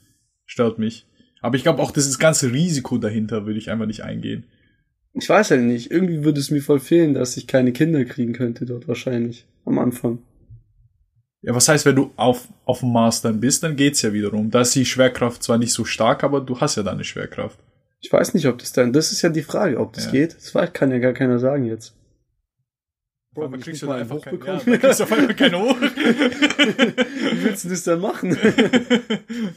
stört 0.47 0.79
mich. 0.79 1.07
Aber 1.41 1.57
ich 1.57 1.63
glaube 1.63 1.83
auch, 1.83 1.91
das 1.91 2.19
ganze 2.19 2.53
Risiko 2.53 2.99
dahinter 2.99 3.47
würde 3.47 3.59
ich 3.59 3.71
einfach 3.71 3.87
nicht 3.87 4.03
eingehen. 4.05 4.45
Ich 5.15 5.29
weiß 5.29 5.51
halt 5.51 5.63
nicht. 5.63 5.91
Irgendwie 5.91 6.25
würde 6.25 6.41
es 6.41 6.51
mir 6.51 6.63
voll 6.63 6.81
fehlen, 6.81 7.15
dass 7.15 7.37
ich 7.37 7.47
keine 7.47 7.73
Kinder 7.73 8.05
kriegen 8.05 8.33
könnte 8.33 8.65
dort 8.65 8.89
wahrscheinlich. 8.89 9.47
Am 9.65 9.79
Anfang. 9.79 10.19
Ja, 11.43 11.55
was 11.55 11.69
heißt, 11.69 11.85
wenn 11.87 11.97
du 11.97 12.13
auf, 12.17 12.49
auf 12.65 12.81
dem 12.81 12.93
Mars 12.93 13.21
dann 13.21 13.41
bist, 13.41 13.65
dann 13.65 13.77
geht's 13.77 14.03
ja 14.03 14.13
wiederum. 14.13 14.51
Da 14.51 14.61
ist 14.61 14.75
die 14.75 14.87
Schwerkraft 14.87 15.43
zwar 15.43 15.59
nicht 15.59 15.73
so 15.73 15.85
stark, 15.85 16.23
aber 16.23 16.41
du 16.41 16.61
hast 16.61 16.77
ja 16.77 16.83
dann 16.85 16.95
eine 16.95 17.05
Schwerkraft. 17.05 17.59
Ich 18.01 18.13
weiß 18.13 18.35
nicht, 18.35 18.47
ob 18.47 18.59
das 18.59 18.73
dann, 18.73 18.93
das 18.93 19.13
ist 19.13 19.23
ja 19.23 19.29
die 19.29 19.43
Frage, 19.43 19.79
ob 19.79 19.93
das 19.93 20.07
Ja. 20.07 20.13
geht. 20.13 20.37
Das 20.37 20.73
kann 20.73 20.91
ja 20.91 20.99
gar 20.99 21.13
keiner 21.13 21.39
sagen 21.39 21.65
jetzt. 21.65 21.95
Bro, 23.35 23.49
man 23.49 23.61
kriegst 23.61 23.81
du 23.83 23.87
da 23.87 23.95
einfach 23.95 24.21
kein, 24.21 24.35
ja, 24.35 24.41
hochbekommen. 24.41 24.63
man 24.67 24.81
kriegst 24.81 25.01
auf 25.03 25.13
einmal 25.13 25.35
keine 25.35 25.59
hoch. 25.59 25.81
Wie 25.81 27.45
willst 27.45 27.65
du 27.65 27.71
das 27.71 27.85
dann 27.85 28.01
machen? 28.01 28.37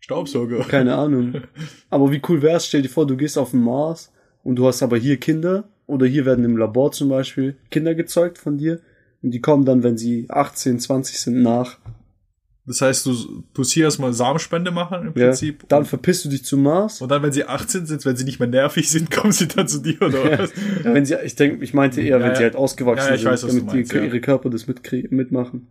Staubsauger. 0.00 0.64
Keine 0.64 0.96
Ahnung. 0.96 1.42
Aber 1.88 2.10
wie 2.10 2.20
cool 2.28 2.42
wär's, 2.42 2.66
stell 2.66 2.82
dir 2.82 2.88
vor, 2.88 3.06
du 3.06 3.16
gehst 3.16 3.38
auf 3.38 3.52
den 3.52 3.62
Mars 3.62 4.12
und 4.42 4.56
du 4.56 4.66
hast 4.66 4.82
aber 4.82 4.96
hier 4.96 5.18
Kinder 5.18 5.68
oder 5.86 6.04
hier 6.04 6.26
werden 6.26 6.44
im 6.44 6.56
Labor 6.56 6.90
zum 6.90 7.10
Beispiel 7.10 7.56
Kinder 7.70 7.94
gezeugt 7.94 8.38
von 8.38 8.58
dir 8.58 8.80
und 9.22 9.30
die 9.30 9.40
kommen 9.40 9.64
dann, 9.64 9.84
wenn 9.84 9.96
sie 9.96 10.26
18, 10.28 10.80
20 10.80 11.20
sind, 11.20 11.42
nach. 11.42 11.78
Das 12.70 12.82
heißt, 12.82 13.04
du 13.06 13.42
tust 13.52 13.72
hier 13.72 13.86
erstmal 13.86 14.12
Samenspende 14.12 14.70
machen 14.70 15.08
im 15.08 15.18
Ja, 15.20 15.26
Prinzip. 15.26 15.64
dann 15.68 15.84
verpisst 15.84 16.24
du 16.24 16.28
dich 16.28 16.44
zum 16.44 16.62
Mars. 16.62 17.00
und 17.00 17.10
dann, 17.10 17.20
wenn 17.24 17.32
sie 17.32 17.44
18 17.44 17.84
sind, 17.84 18.04
wenn 18.04 18.14
sie 18.14 18.22
nicht 18.24 18.38
mehr 18.38 18.48
nervig 18.48 18.88
sind, 18.88 19.10
kommen 19.10 19.32
sie 19.32 19.48
dann 19.48 19.66
zu 19.66 19.80
dir 19.80 20.00
oder 20.00 20.38
was? 20.38 20.52
Ja, 20.84 20.94
wenn 20.94 21.04
sie, 21.04 21.16
ich 21.24 21.34
denke, 21.34 21.64
ich 21.64 21.74
meinte 21.74 22.00
eher, 22.00 22.18
Ja, 22.18 22.24
wenn 22.24 22.34
sie 22.36 22.42
ja. 22.42 22.46
halt 22.46 22.54
ausgewachsen 22.54 23.10
Ja, 23.10 23.16
sind, 23.18 23.26
weiß, 23.28 23.40
damit 23.40 23.66
meinst, 23.66 23.92
die, 23.92 23.96
ja. 23.96 24.04
ihre 24.04 24.20
Körper 24.20 24.50
das 24.50 24.66
mitmachen. 24.68 25.66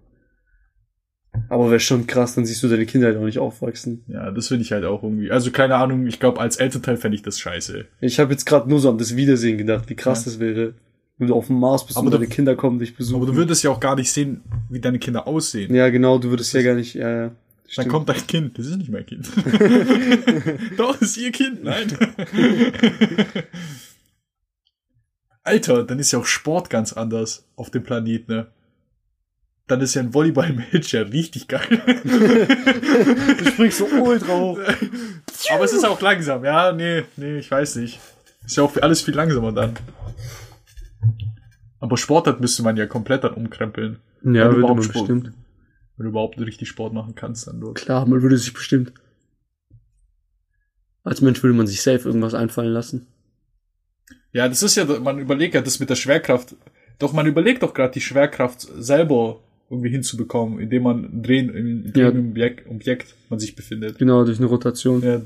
Aber 1.48 1.70
wäre 1.70 1.80
schon 1.80 2.06
krass, 2.06 2.36
dann 2.36 2.46
siehst 2.46 2.62
du 2.64 2.68
deine 2.68 2.86
Kinder 2.86 3.08
halt 3.08 3.18
auch 3.18 3.24
nicht 3.24 3.40
aufwachsen. 3.40 4.04
Ja, 4.08 4.30
das 4.32 4.50
finde 4.50 4.64
ich 4.64 4.72
halt 4.72 4.84
auch 4.84 5.04
irgendwie. 5.04 5.32
Also 5.32 5.52
keine 5.52 5.76
Ahnung, 5.76 6.06
ich 6.08 6.20
glaube, 6.20 6.42
als 6.42 6.58
Elternteil 6.58 6.98
fände 6.98 7.16
ich 7.16 7.22
das 7.22 7.40
scheiße. 7.40 7.86
Ich 8.02 8.20
habe 8.20 8.32
jetzt 8.32 8.46
gerade 8.46 8.68
nur 8.70 8.80
so 8.80 8.90
an 8.90 8.98
das 8.98 9.16
Wiedersehen 9.16 9.58
gedacht, 9.58 9.90
wie 9.90 9.96
krass 9.96 10.26
Ja. 10.26 10.32
das 10.32 10.40
wäre, 10.40 10.74
wenn 11.20 11.28
du 11.28 11.36
auf 11.36 11.48
dem 11.48 11.60
Mars 11.60 11.86
bist 11.86 11.98
Aber 11.98 12.06
und 12.08 12.12
du- 12.14 12.18
deine 12.18 12.28
Kinder 12.30 12.56
kommen 12.56 12.80
dich 12.80 12.96
besuchen. 12.96 13.22
Aber 13.24 13.32
du 13.32 13.36
würdest 13.38 13.64
ja 13.64 13.70
auch 13.70 13.80
gar 13.80 13.96
nicht 13.96 14.12
sehen, 14.12 14.42
wie 14.70 14.80
deine 14.80 14.98
Kinder 15.00 15.28
aussehen. 15.28 15.74
ja, 15.76 15.90
genau, 15.90 16.18
du 16.18 16.30
würdest 16.32 16.52
ja 16.54 16.62
gar 16.64 16.74
nicht, 16.76 16.96
ja. 16.96 17.28
Dann 17.28 17.34
Stimmt. 17.68 17.90
kommt 17.90 18.10
dein 18.10 18.26
Kind. 18.26 18.58
Das 18.58 18.66
ist 18.66 18.78
nicht 18.78 18.90
mein 18.90 19.06
Kind. 19.06 19.28
Doch, 20.78 20.98
das 20.98 21.10
ist 21.12 21.18
ihr 21.18 21.32
Kind. 21.32 21.64
Nein. 21.64 21.86
Alter, 25.44 25.84
dann 25.84 26.00
ist 26.00 26.12
ja 26.12 26.20
auch 26.20 26.26
Sport 26.26 26.70
ganz 26.70 26.94
anders 26.94 27.46
auf 27.56 27.70
dem 27.70 27.84
Planeten, 27.84 28.32
ne? 28.32 28.48
Dann 29.68 29.82
ist 29.82 29.94
ja 29.94 30.02
ein 30.02 30.14
Volleyball-Match 30.16 30.94
ja 30.94 31.02
richtig 31.04 31.48
geil. 31.48 31.62
Du 33.38 33.46
springst 33.46 33.78
so 33.78 33.86
ultra 33.86 34.34
hoch. 34.34 34.60
Aber 35.54 35.64
es 35.64 35.74
ist 35.74 35.86
auch 35.86 36.02
langsam. 36.02 36.44
Ja, 36.44 36.72
nee, 36.72 37.04
nee, 37.18 37.38
ich 37.38 37.52
weiß 37.52 37.76
nicht. 37.76 38.00
Ist 38.46 38.58
ja 38.58 38.64
auch 38.64 38.76
alles 38.78 39.02
viel 39.02 39.14
langsamer 39.14 39.52
dann. 39.52 39.76
Aber 41.80 41.98
Sportart 41.98 42.42
müsste 42.42 42.64
man 42.64 42.78
ja 42.78 42.86
komplett 42.88 43.24
dann 43.24 43.34
umkrempeln. 43.34 44.00
Ja, 44.24 44.26
Wenn 44.26 44.34
du 44.34 44.36
würde 44.40 44.50
man 44.52 44.60
überhaupt 44.60 44.84
Sport- 44.84 45.08
bestimmt. 45.08 45.34
Wenn 45.98 46.04
du 46.06 46.10
überhaupt 46.12 46.40
richtig 46.40 46.68
Sport 46.70 46.94
machen 46.94 47.16
kannst, 47.16 47.48
dann 47.48 47.60
dort. 47.60 47.76
Klar, 47.78 48.06
man 48.08 48.22
würde 48.22 48.38
sich 48.38 48.54
bestimmt. 48.54 48.94
Als 51.04 51.22
Mensch 51.22 51.42
würde 51.44 51.56
man 51.56 51.68
sich 51.68 51.82
safe 51.82 52.08
irgendwas 52.08 52.34
einfallen 52.34 52.74
lassen. 52.74 53.08
Ja, 54.32 54.48
das 54.48 54.62
ist 54.64 54.76
ja, 54.76 54.86
man 54.86 55.20
überlegt 55.20 55.56
ja 55.56 55.62
das 55.62 55.80
mit 55.80 55.90
der 55.90 55.96
Schwerkraft. 55.96 56.56
Doch 57.00 57.14
man 57.14 57.26
überlegt 57.26 57.64
doch 57.64 57.74
gerade 57.74 57.94
die 57.94 58.02
Schwerkraft 58.02 58.62
selber 58.62 59.40
irgendwie 59.70 59.90
hinzubekommen, 59.90 60.60
indem 60.60 60.84
man 60.84 61.22
drehen, 61.24 61.50
in 61.50 61.94
Ja. 61.96 62.12
dem 62.12 62.30
Objekt, 62.32 62.68
Objekt 62.70 63.16
man 63.30 63.40
sich 63.40 63.56
befindet. 63.56 63.98
Genau, 63.98 64.24
durch 64.26 64.38
eine 64.38 64.48
Rotation. 64.48 65.02
Ja. 65.02 65.22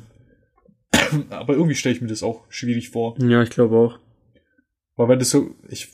Aber 1.29 1.53
irgendwie 1.53 1.75
stelle 1.75 1.95
ich 1.95 2.01
mir 2.01 2.07
das 2.07 2.23
auch 2.23 2.43
schwierig 2.49 2.89
vor. 2.89 3.15
Ja, 3.19 3.41
ich 3.41 3.49
glaube 3.49 3.75
auch. 3.75 3.99
Weil 4.95 5.09
wenn 5.09 5.19
das 5.19 5.31
so, 5.31 5.55
ich, 5.69 5.89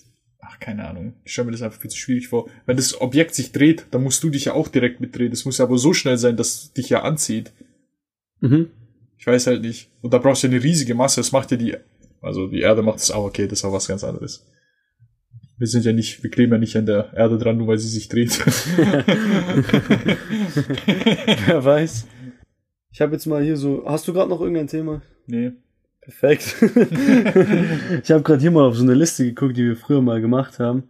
ach, 0.59 0.65
keine 0.65 0.87
Ahnung, 0.87 1.13
ich 1.23 1.31
stelle 1.33 1.45
mir 1.47 1.51
das 1.53 1.61
einfach 1.61 1.79
viel 1.79 1.89
zu 1.89 1.97
schwierig 1.97 2.27
vor. 2.27 2.49
Wenn 2.65 2.77
das 2.77 2.99
Objekt 3.01 3.35
sich 3.35 3.51
dreht, 3.51 3.85
dann 3.91 4.03
musst 4.03 4.23
du 4.23 4.29
dich 4.29 4.45
ja 4.45 4.53
auch 4.53 4.67
direkt 4.67 4.99
mitdrehen. 4.99 5.31
Das 5.31 5.45
muss 5.45 5.57
ja 5.57 5.65
aber 5.65 5.77
so 5.77 5.93
schnell 5.93 6.17
sein, 6.17 6.37
dass 6.37 6.63
es 6.63 6.73
dich 6.73 6.89
ja 6.89 7.03
anzieht. 7.03 7.51
Mhm. 8.41 8.69
Ich 9.17 9.27
weiß 9.27 9.47
halt 9.47 9.61
nicht. 9.61 9.89
Und 10.01 10.13
da 10.13 10.17
brauchst 10.17 10.43
du 10.43 10.47
ja 10.47 10.53
eine 10.53 10.63
riesige 10.63 10.95
Masse. 10.95 11.19
Das 11.19 11.31
macht 11.31 11.51
ja 11.51 11.57
die, 11.57 11.75
also 12.21 12.47
die 12.47 12.61
Erde 12.61 12.81
macht 12.81 12.99
das 12.99 13.11
auch, 13.11 13.25
okay, 13.25 13.47
das 13.47 13.59
ist 13.59 13.65
auch 13.65 13.73
was 13.73 13.87
ganz 13.87 14.03
anderes. 14.03 14.45
Wir 15.57 15.67
sind 15.67 15.83
ja 15.83 15.91
nicht, 15.91 16.23
wir 16.23 16.29
kleben 16.29 16.53
ja 16.53 16.57
nicht 16.57 16.77
an 16.77 16.85
der 16.85 17.11
Erde 17.13 17.37
dran, 17.37 17.57
nur 17.57 17.67
weil 17.67 17.77
sie 17.79 17.89
sich 17.89 18.07
dreht. 18.07 18.39
Wer 21.47 21.65
weiß. 21.65 22.07
Ich 22.91 23.01
habe 23.01 23.13
jetzt 23.13 23.25
mal 23.25 23.43
hier 23.43 23.57
so. 23.57 23.83
Hast 23.85 24.07
du 24.07 24.13
gerade 24.13 24.29
noch 24.29 24.39
irgendein 24.41 24.67
Thema? 24.67 25.01
nee. 25.27 25.51
Perfekt. 26.09 26.55
ich 26.61 28.11
habe 28.11 28.23
gerade 28.23 28.41
hier 28.41 28.49
mal 28.49 28.67
auf 28.67 28.75
so 28.75 28.83
eine 28.83 28.95
Liste 28.95 29.23
geguckt, 29.25 29.55
die 29.55 29.65
wir 29.65 29.77
früher 29.77 30.01
mal 30.01 30.21
gemacht 30.21 30.57
haben. 30.59 30.89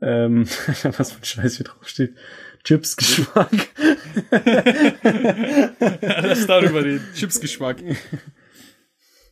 Ähm, 0.00 0.46
was 0.96 1.12
für 1.12 1.20
ein 1.20 1.24
Scheiß 1.24 1.56
hier 1.56 1.66
drauf 1.66 1.88
steht. 1.88 2.14
Chips-Geschmack. 2.62 3.50
Lass 6.00 6.46
darüber 6.46 6.84
reden. 6.84 7.04
Chipsgeschmack. 7.14 7.82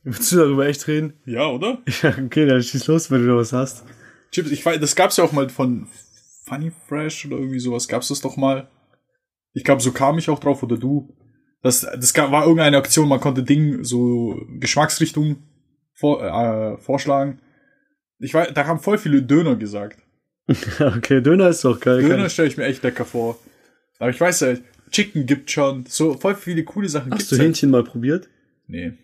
Willst 0.03 0.33
du 0.33 0.37
darüber 0.37 0.67
echt 0.67 0.89
reden? 0.89 1.15
Ja, 1.25 1.47
oder? 1.47 1.83
Ja, 2.03 2.15
okay, 2.19 2.47
dann 2.47 2.63
schieß 2.63 2.89
los, 2.89 3.11
wenn 3.11 3.23
du 3.23 3.29
da 3.29 3.37
was 3.37 3.53
hast. 3.53 3.85
Chips, 4.33 4.51
ich 4.51 4.67
weiß, 4.67 4.81
das 4.81 4.97
gab's 4.97 5.17
ja 5.19 5.25
auch 5.25 5.33
mal 5.33 5.49
von 5.49 5.89
Funny 6.45 6.73
Fresh 6.89 7.27
oder 7.27 7.37
irgendwie 7.37 7.61
sowas. 7.61 7.87
Gab's 7.87 8.09
das 8.09 8.21
doch 8.21 8.37
mal? 8.37 8.69
Ich 9.55 9.63
glaube, 9.63 9.83
so 9.83 9.93
kam 9.93 10.19
ich 10.19 10.29
auch 10.29 10.41
drauf 10.41 10.63
oder 10.63 10.77
du. 10.77 11.15
Das, 11.63 11.81
das 11.81 12.15
war 12.17 12.43
irgendeine 12.43 12.77
Aktion, 12.77 13.09
man 13.09 13.21
konnte 13.21 13.45
Ding 13.45 13.85
so 13.85 14.37
Geschmacksrichtungen 14.59 15.45
vor, 15.95 16.23
äh, 16.23 16.77
vorschlagen. 16.79 17.41
Ich 18.19 18.35
weiß, 18.35 18.53
da 18.55 18.67
haben 18.67 18.81
voll 18.81 18.99
viele 18.99 19.23
Döner 19.23 19.57
gesagt. 19.57 20.01
okay, 20.81 21.21
Döner 21.21 21.49
ist 21.49 21.65
doch 21.65 21.79
geil. 21.79 22.03
Döner 22.03 22.29
stelle 22.29 22.49
ich 22.49 22.57
mir 22.57 22.65
echt 22.65 22.83
lecker 22.83 23.05
vor. 23.05 23.39
Aber 23.99 24.11
ich 24.11 24.21
weiß 24.21 24.43
halt, 24.43 24.63
Chicken 24.91 25.27
gibt 25.27 25.51
schon, 25.51 25.87
so 25.89 26.15
voll 26.15 26.35
viele 26.35 26.65
coole 26.65 26.89
Sachen 26.89 27.13
Hast 27.13 27.31
du 27.31 27.37
halt. 27.37 27.47
Hähnchen 27.47 27.71
mal 27.71 27.85
probiert? 27.85 28.29
Nee. 28.67 28.95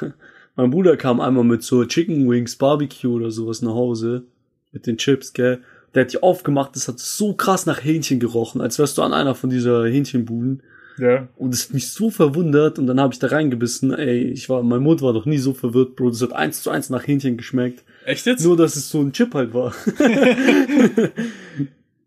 Mein 0.56 0.70
Bruder 0.70 0.96
kam 0.96 1.20
einmal 1.20 1.44
mit 1.44 1.62
so 1.62 1.84
Chicken 1.84 2.28
Wings 2.28 2.56
Barbecue 2.56 3.12
oder 3.12 3.30
sowas 3.30 3.62
nach 3.62 3.72
Hause. 3.72 4.26
Mit 4.72 4.86
den 4.86 4.98
Chips, 4.98 5.32
gell? 5.32 5.62
Der 5.94 6.02
hat 6.02 6.12
die 6.12 6.22
aufgemacht, 6.22 6.76
das 6.76 6.86
hat 6.86 7.00
so 7.00 7.34
krass 7.34 7.66
nach 7.66 7.82
Hähnchen 7.82 8.20
gerochen, 8.20 8.60
als 8.60 8.78
wärst 8.78 8.98
du 8.98 9.02
an 9.02 9.12
einer 9.12 9.34
von 9.34 9.50
dieser 9.50 9.86
Hähnchenbuden. 9.86 10.62
Ja. 10.98 11.28
Und 11.36 11.54
es 11.54 11.64
hat 11.66 11.74
mich 11.74 11.90
so 11.90 12.10
verwundert 12.10 12.78
und 12.78 12.86
dann 12.86 13.00
habe 13.00 13.12
ich 13.12 13.18
da 13.18 13.28
reingebissen. 13.28 13.92
Ey, 13.92 14.24
ich 14.24 14.48
war, 14.48 14.62
mein 14.62 14.82
Mund 14.82 15.02
war 15.02 15.12
noch 15.12 15.26
nie 15.26 15.38
so 15.38 15.54
verwirrt, 15.54 15.96
Bro. 15.96 16.10
Das 16.10 16.22
hat 16.22 16.32
eins 16.32 16.62
zu 16.62 16.70
eins 16.70 16.90
nach 16.90 17.06
Hähnchen 17.06 17.36
geschmeckt. 17.36 17.82
Echt 18.04 18.26
jetzt? 18.26 18.44
Nur, 18.44 18.56
dass 18.56 18.76
es 18.76 18.90
so 18.90 19.00
ein 19.00 19.12
Chip 19.12 19.34
halt 19.34 19.54
war. 19.54 19.74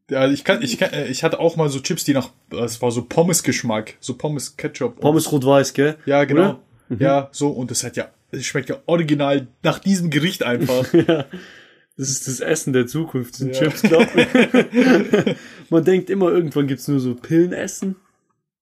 Ja, 0.09 0.29
ich 0.29 0.43
kann, 0.43 0.61
ich 0.61 0.77
kann, 0.77 0.91
äh, 0.91 1.07
ich 1.07 1.23
hatte 1.23 1.39
auch 1.39 1.55
mal 1.55 1.69
so 1.69 1.79
Chips, 1.79 2.03
die 2.03 2.13
nach, 2.13 2.29
das 2.49 2.81
war 2.81 2.91
so 2.91 3.03
Pommes-Geschmack, 3.05 3.95
so 3.99 4.15
Pommes 4.15 4.57
Ketchup. 4.57 4.99
Pommes 4.99 5.31
rot-weiß, 5.31 5.73
gell? 5.73 5.95
Ja, 6.05 6.25
genau. 6.25 6.59
Oder? 6.89 6.99
Ja, 6.99 7.29
so, 7.31 7.49
und 7.49 7.71
das 7.71 7.83
hat 7.83 7.95
ja, 7.95 8.09
es 8.31 8.45
schmeckt 8.45 8.69
ja 8.69 8.77
original 8.85 9.47
nach 9.63 9.79
diesem 9.79 10.09
Gericht 10.09 10.43
einfach. 10.43 10.85
Ja. 11.07 11.25
Das 11.95 12.09
ist 12.09 12.27
das 12.27 12.39
Essen 12.39 12.73
der 12.73 12.87
Zukunft, 12.87 13.35
sind 13.35 13.55
Ja. 13.55 13.61
Chips, 13.69 13.83
glaub 13.83 14.15
mir. 14.15 14.25
Man 15.69 15.85
denkt 15.85 16.09
immer, 16.09 16.31
irgendwann 16.31 16.65
gibt's 16.65 16.87
nur 16.87 16.99
so 16.99 17.13
Pillenessen. 17.13 17.97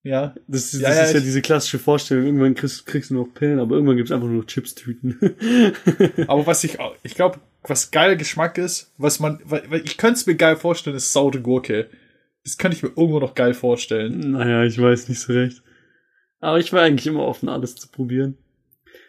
Ja. 0.03 0.35
Das, 0.47 0.73
ist- 0.73 0.81
Ja, 0.81 0.89
das 0.89 0.97
ja, 0.97 1.03
ist 1.05 1.13
ja 1.13 1.19
diese 1.19 1.41
klassische 1.41 1.79
Vorstellung. 1.79 2.25
Irgendwann 2.25 2.55
kriegst, 2.55 2.85
kriegst 2.85 3.09
du 3.11 3.15
noch 3.15 3.27
Pillen, 3.33 3.59
aber 3.59 3.75
irgendwann 3.75 3.97
gibt's 3.97 4.11
einfach 4.11 4.27
nur 4.27 4.37
noch 4.41 4.47
Chips-Tüten. 4.47 5.19
Aber 6.27 6.45
was 6.47 6.63
ich, 6.63 6.79
auch- 6.79 6.95
ich 7.03 7.15
glaube, 7.15 7.39
was 7.63 7.91
geiler 7.91 8.15
Geschmack 8.15 8.57
ist, 8.57 8.91
was 8.97 9.19
man, 9.19 9.39
weil, 9.45 9.63
weil 9.69 9.81
ich 9.85 9.97
könnte 9.97 10.15
es 10.19 10.25
mir 10.25 10.35
geil 10.35 10.55
vorstellen, 10.55 10.95
ist 10.95 11.13
saure 11.13 11.41
Gurke. 11.41 11.89
Das 12.43 12.57
könnte 12.57 12.75
ich 12.77 12.81
mir 12.83 12.89
irgendwo 12.89 13.19
noch 13.19 13.35
geil 13.35 13.53
vorstellen. 13.53 14.31
naja, 14.31 14.63
ich 14.63 14.81
weiß 14.81 15.09
nicht 15.09 15.19
so 15.19 15.33
recht. 15.33 15.61
Aber 16.39 16.57
ich 16.57 16.73
war 16.73 16.81
eigentlich 16.81 17.05
immer 17.05 17.21
offen, 17.23 17.49
alles 17.49 17.75
zu 17.75 17.87
probieren. 17.87 18.35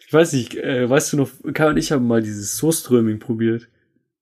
Ich 0.06 0.12
weiß 0.12 0.34
nicht, 0.34 0.54
äh, 0.56 0.88
weißt 0.90 1.14
du 1.14 1.16
noch, 1.16 1.30
Kai 1.54 1.68
und 1.70 1.78
ich 1.78 1.90
haben 1.92 2.06
mal 2.06 2.22
dieses 2.22 2.58
Soßströming 2.58 3.18
probiert. 3.18 3.68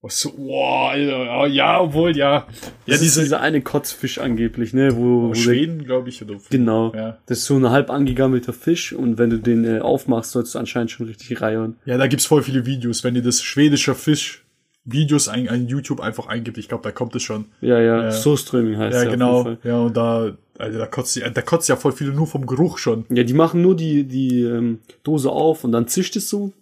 Was 0.02 0.18
so, 0.20 0.32
wow, 0.38 0.90
Alter, 0.92 1.46
ja, 1.48 1.78
obwohl, 1.80 2.16
ja. 2.16 2.32
Ja, 2.36 2.46
Das 2.86 2.96
ist 2.96 3.02
diese, 3.02 3.20
dieser 3.22 3.40
eine 3.42 3.60
Kotzfisch 3.60 4.18
angeblich, 4.18 4.72
ne, 4.72 4.96
wo, 4.96 5.28
wo 5.28 5.34
Schweden, 5.34 5.84
glaube 5.84 6.08
ich, 6.08 6.22
oder. 6.22 6.36
genau. 6.48 6.94
Ja. 6.94 7.18
Das 7.26 7.38
ist 7.40 7.44
so 7.44 7.56
ein 7.56 7.68
halb 7.68 7.90
angegammelter 7.90 8.54
Fisch 8.54 8.94
und 8.94 9.18
wenn 9.18 9.28
du 9.28 9.36
den 9.38 9.64
äh, 9.66 9.80
aufmachst, 9.80 10.30
sollst 10.30 10.54
du 10.54 10.58
anscheinend 10.58 10.90
schon 10.90 11.06
richtig 11.06 11.42
reiern. 11.42 11.76
Ja, 11.84 11.98
da 11.98 12.06
gibt's 12.06 12.24
voll 12.24 12.42
viele 12.42 12.64
Videos. 12.64 13.04
Wenn 13.04 13.14
ihr 13.14 13.20
das 13.22 13.42
schwedischer 13.42 13.94
Fisch 13.94 14.42
Videos 14.86 15.28
ein, 15.28 15.46
ein 15.50 15.68
YouTube 15.68 16.00
einfach 16.00 16.26
eingibt, 16.28 16.56
ich 16.56 16.68
glaube, 16.68 16.82
da 16.82 16.92
kommt 16.92 17.14
es 17.14 17.22
schon. 17.22 17.44
Ja, 17.60 17.78
ja, 17.78 18.04
Ja. 18.04 18.10
Soßströming 18.10 18.78
heißt 18.78 18.96
Ja, 19.04 19.10
genau. 19.10 19.56
Ja, 19.62 19.80
und 19.80 19.94
da, 19.98 20.34
also 20.56 20.78
da 20.78 20.86
kotzt, 20.86 21.14
die- 21.16 21.20
da 21.20 21.42
kotzt 21.42 21.68
ja 21.68 21.76
voll 21.76 21.92
viele 21.92 22.12
nur 22.12 22.26
vom 22.26 22.46
Geruch 22.46 22.78
schon. 22.78 23.04
Ja, 23.10 23.22
die 23.22 23.34
machen 23.34 23.60
nur 23.60 23.76
die, 23.76 24.04
die 24.04 24.44
ähm, 24.44 24.78
Dose 25.04 25.28
auf 25.30 25.62
und 25.64 25.72
dann 25.72 25.86
zischt 25.88 26.16
es 26.16 26.30
so. 26.30 26.54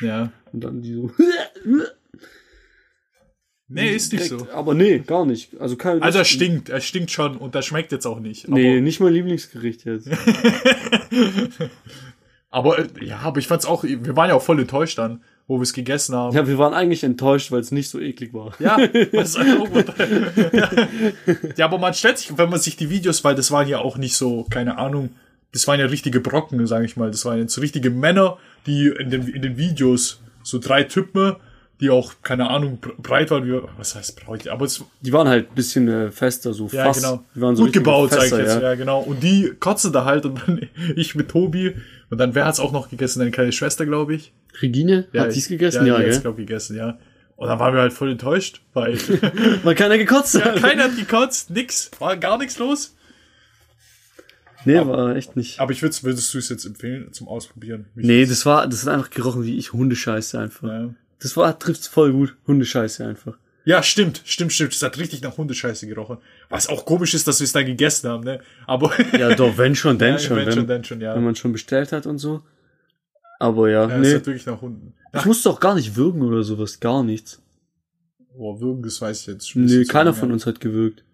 Ja. 0.00 0.32
Und 0.52 0.64
dann 0.64 0.82
die 0.82 0.94
so. 0.94 1.10
Nee, 3.70 3.90
ist 3.90 4.12
nicht 4.14 4.24
so. 4.24 4.36
direkt- 4.38 4.54
Aber 4.54 4.72
nee, 4.74 4.98
gar 5.00 5.26
nicht. 5.26 5.50
Also 5.60 5.76
kein. 5.76 6.00
Also 6.02 6.18
er 6.18 6.24
stinkt, 6.24 6.70
er 6.70 6.80
stinkt 6.80 7.10
schon 7.10 7.36
und 7.36 7.54
das 7.54 7.66
schmeckt 7.66 7.92
jetzt 7.92 8.06
auch 8.06 8.18
nicht. 8.20 8.48
Nee, 8.48 8.80
nicht 8.80 8.98
mein 9.00 9.12
Lieblingsgericht 9.12 9.84
jetzt. 9.84 10.08
Aber, 12.50 12.78
äh, 12.78 12.86
ja, 13.02 13.18
aber 13.18 13.40
ich 13.40 13.46
fand's 13.46 13.66
auch, 13.66 13.84
wir 13.84 14.16
waren 14.16 14.30
ja 14.30 14.34
auch 14.34 14.40
voll 14.42 14.58
enttäuscht 14.58 14.96
dann. 14.96 15.20
wo 15.46 15.58
wir 15.58 15.62
es 15.64 15.74
gegessen 15.74 16.14
haben. 16.14 16.34
Ja, 16.34 16.46
wir 16.46 16.56
waren 16.58 16.72
eigentlich 16.72 17.04
enttäuscht, 17.04 17.50
weil 17.52 17.60
es 17.60 17.72
nicht 17.72 17.90
so 17.90 18.00
eklig 18.00 18.32
war. 18.32 18.54
Ja, 18.58 18.78
ja, 21.56 21.64
aber 21.66 21.78
man 21.78 21.94
stellt 21.94 22.18
sich, 22.18 22.36
wenn 22.38 22.48
man 22.50 22.58
sich 22.60 22.76
die 22.76 22.90
Videos, 22.90 23.24
weil 23.24 23.34
das 23.34 23.50
waren 23.50 23.68
ja 23.68 23.78
auch 23.80 23.96
nicht 23.98 24.16
so, 24.16 24.44
keine 24.50 24.78
Ahnung, 24.78 25.10
das 25.52 25.66
waren 25.66 25.80
ja 25.80 25.86
richtige 25.86 26.20
Brocken, 26.20 26.66
sage 26.66 26.84
ich 26.84 26.96
mal. 26.96 27.10
Das 27.10 27.24
waren 27.24 27.38
jetzt 27.38 27.54
so 27.54 27.60
richtige 27.60 27.90
Männer, 27.90 28.38
die 28.66 28.88
in 28.98 29.10
den, 29.10 29.26
in 29.28 29.42
den 29.42 29.56
Videos, 29.56 30.20
so 30.42 30.58
drei 30.58 30.82
Typen, 30.84 31.36
die 31.80 31.90
auch, 31.90 32.14
keine 32.22 32.50
Ahnung, 32.50 32.78
breit 32.98 33.30
waren, 33.30 33.46
wie, 33.46 33.60
was 33.76 33.94
heißt 33.94 34.24
breit, 34.24 34.48
aber 34.48 34.64
es, 34.64 34.82
Die 35.00 35.12
waren 35.12 35.28
halt 35.28 35.50
ein 35.50 35.54
bisschen 35.54 35.88
äh, 35.88 36.10
fester, 36.10 36.52
so 36.52 36.68
ja, 36.72 36.84
fast. 36.86 37.02
genau. 37.02 37.24
Die 37.34 37.40
waren 37.40 37.54
so 37.56 37.64
Gut 37.64 37.72
gebaut, 37.72 38.10
sag 38.10 38.24
ich 38.24 38.30
jetzt, 38.32 38.56
ja. 38.56 38.60
ja. 38.60 38.74
genau. 38.74 39.00
Und 39.00 39.22
die 39.22 39.52
kotzen 39.60 39.92
da 39.92 40.04
halt 40.04 40.26
und 40.26 40.40
dann 40.46 40.68
ich 40.96 41.14
mit 41.14 41.28
Tobi 41.28 41.76
und 42.10 42.18
dann, 42.18 42.34
wer 42.34 42.46
hat's 42.46 42.58
auch 42.60 42.72
noch 42.72 42.90
gegessen? 42.90 43.20
Deine 43.20 43.30
kleine 43.30 43.52
Schwester, 43.52 43.86
glaube 43.86 44.14
ich. 44.14 44.32
Regine, 44.60 45.06
Ja, 45.12 45.22
hat 45.22 45.34
die's 45.34 45.48
gegessen? 45.48 45.86
Ja, 45.86 45.94
Ja, 45.94 45.98
die 46.00 46.04
hat's, 46.06 46.16
gell? 46.16 46.22
glaub 46.22 46.38
ich, 46.38 46.46
gegessen, 46.46 46.76
ja. 46.76 46.98
Und 47.36 47.46
dann 47.46 47.60
waren 47.60 47.72
wir 47.72 47.80
halt 47.82 47.92
voll 47.92 48.10
enttäuscht, 48.10 48.62
weil 48.72 48.98
Weil 49.62 49.76
keiner 49.76 49.96
gekotzt 49.98 50.42
hat. 50.42 50.56
keiner 50.60 50.84
hat 50.84 50.96
gekotzt, 50.96 51.50
nix, 51.50 51.90
war 52.00 52.16
gar 52.16 52.38
nichts 52.38 52.58
los. 52.58 52.96
Nee, 54.64 54.84
war 54.84 55.14
echt 55.14 55.36
nicht. 55.36 55.60
Aber 55.60 55.70
ich 55.70 55.80
würd's, 55.82 56.02
würdest 56.02 56.34
du 56.34 56.38
es 56.38 56.48
jetzt 56.48 56.64
empfehlen 56.64 57.12
zum 57.12 57.28
Ausprobieren? 57.28 57.86
Nee, 57.94 58.26
das 58.26 58.44
war, 58.44 58.66
das 58.66 58.84
hat 58.84 58.92
einfach 58.92 59.10
gerochen 59.10 59.44
wie 59.44 59.56
ich 59.56 59.72
Hundescheiße 59.72 60.38
einfach. 60.38 60.68
ja. 60.68 60.90
Das 61.20 61.36
war, 61.36 61.58
trifft's 61.58 61.86
voll 61.86 62.12
gut. 62.12 62.36
Hundescheiße 62.46 63.04
einfach. 63.04 63.38
ja, 63.64 63.82
stimmt, 63.82 64.22
stimmt, 64.24 64.52
stimmt. 64.52 64.72
Es 64.72 64.82
hat 64.82 64.98
richtig 64.98 65.22
nach 65.22 65.36
Hundescheiße 65.36 65.86
gerochen. 65.86 66.18
Was 66.48 66.68
auch 66.68 66.84
komisch 66.84 67.14
ist, 67.14 67.26
dass 67.28 67.40
wir 67.40 67.44
es 67.44 67.52
dann 67.52 67.66
gegessen 67.66 68.08
haben, 68.08 68.24
ne? 68.24 68.40
Aber 68.66 68.92
Ja, 69.18 69.34
doch, 69.34 69.58
wenn 69.58 69.74
schon, 69.74 69.98
denn 69.98 70.14
Ja, 70.14 70.18
schon. 70.18 70.36
wenn 70.36 70.46
wenn, 70.46 70.54
schon, 70.54 70.66
denn 70.66 70.84
schon, 70.84 71.00
ja. 71.00 71.14
wenn 71.14 71.24
man 71.24 71.34
schon 71.34 71.52
bestellt 71.52 71.92
hat 71.92 72.06
und 72.06 72.18
so. 72.18 72.42
Aber 73.40 73.68
ja, 73.70 73.88
ja, 73.88 73.96
es 73.96 74.08
nee. 74.08 74.14
hat 74.14 74.26
wirklich 74.26 74.46
nach 74.46 74.60
Hunden. 74.60 74.94
Ich 75.14 75.24
musste 75.24 75.48
auch 75.50 75.60
gar 75.60 75.74
nicht 75.74 75.96
würgen 75.96 76.22
oder 76.22 76.42
sowas, 76.42 76.80
gar 76.80 77.02
nichts. 77.02 77.40
Boah, 78.36 78.60
würgen, 78.60 78.82
das 78.82 79.00
weiß 79.00 79.20
ich 79.20 79.26
jetzt 79.26 79.50
schon. 79.50 79.64
Nee, 79.64 79.84
keiner 79.84 80.14
von 80.14 80.30
uns 80.30 80.46
hat 80.46 80.60
gewürgt. 80.60 81.04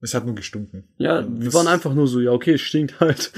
Es 0.00 0.14
hat 0.14 0.24
nur 0.24 0.34
gestunken. 0.34 0.84
Ja, 0.96 1.20
Ja, 1.20 1.26
wir 1.28 1.52
waren 1.54 1.66
einfach 1.66 1.92
nur 1.92 2.06
so, 2.06 2.20
ja, 2.20 2.30
okay, 2.30 2.54
es 2.54 2.60
stinkt 2.60 3.00
halt. 3.00 3.32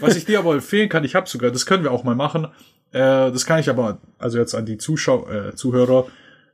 Was 0.00 0.16
ich 0.16 0.24
dir 0.24 0.40
aber 0.40 0.54
empfehlen 0.54 0.88
kann, 0.88 1.04
ich 1.04 1.14
habe 1.14 1.28
sogar, 1.28 1.50
das 1.50 1.64
können 1.64 1.84
wir 1.84 1.92
auch 1.92 2.02
mal 2.04 2.16
machen. 2.16 2.48
Äh, 2.92 3.30
das 3.32 3.46
kann 3.46 3.60
ich 3.60 3.68
aber, 3.68 3.98
also 4.18 4.38
jetzt 4.38 4.54
an 4.54 4.66
die 4.66 4.78
Zuschau 4.78 5.28
äh, 5.28 5.54
Zuhörer 5.54 6.06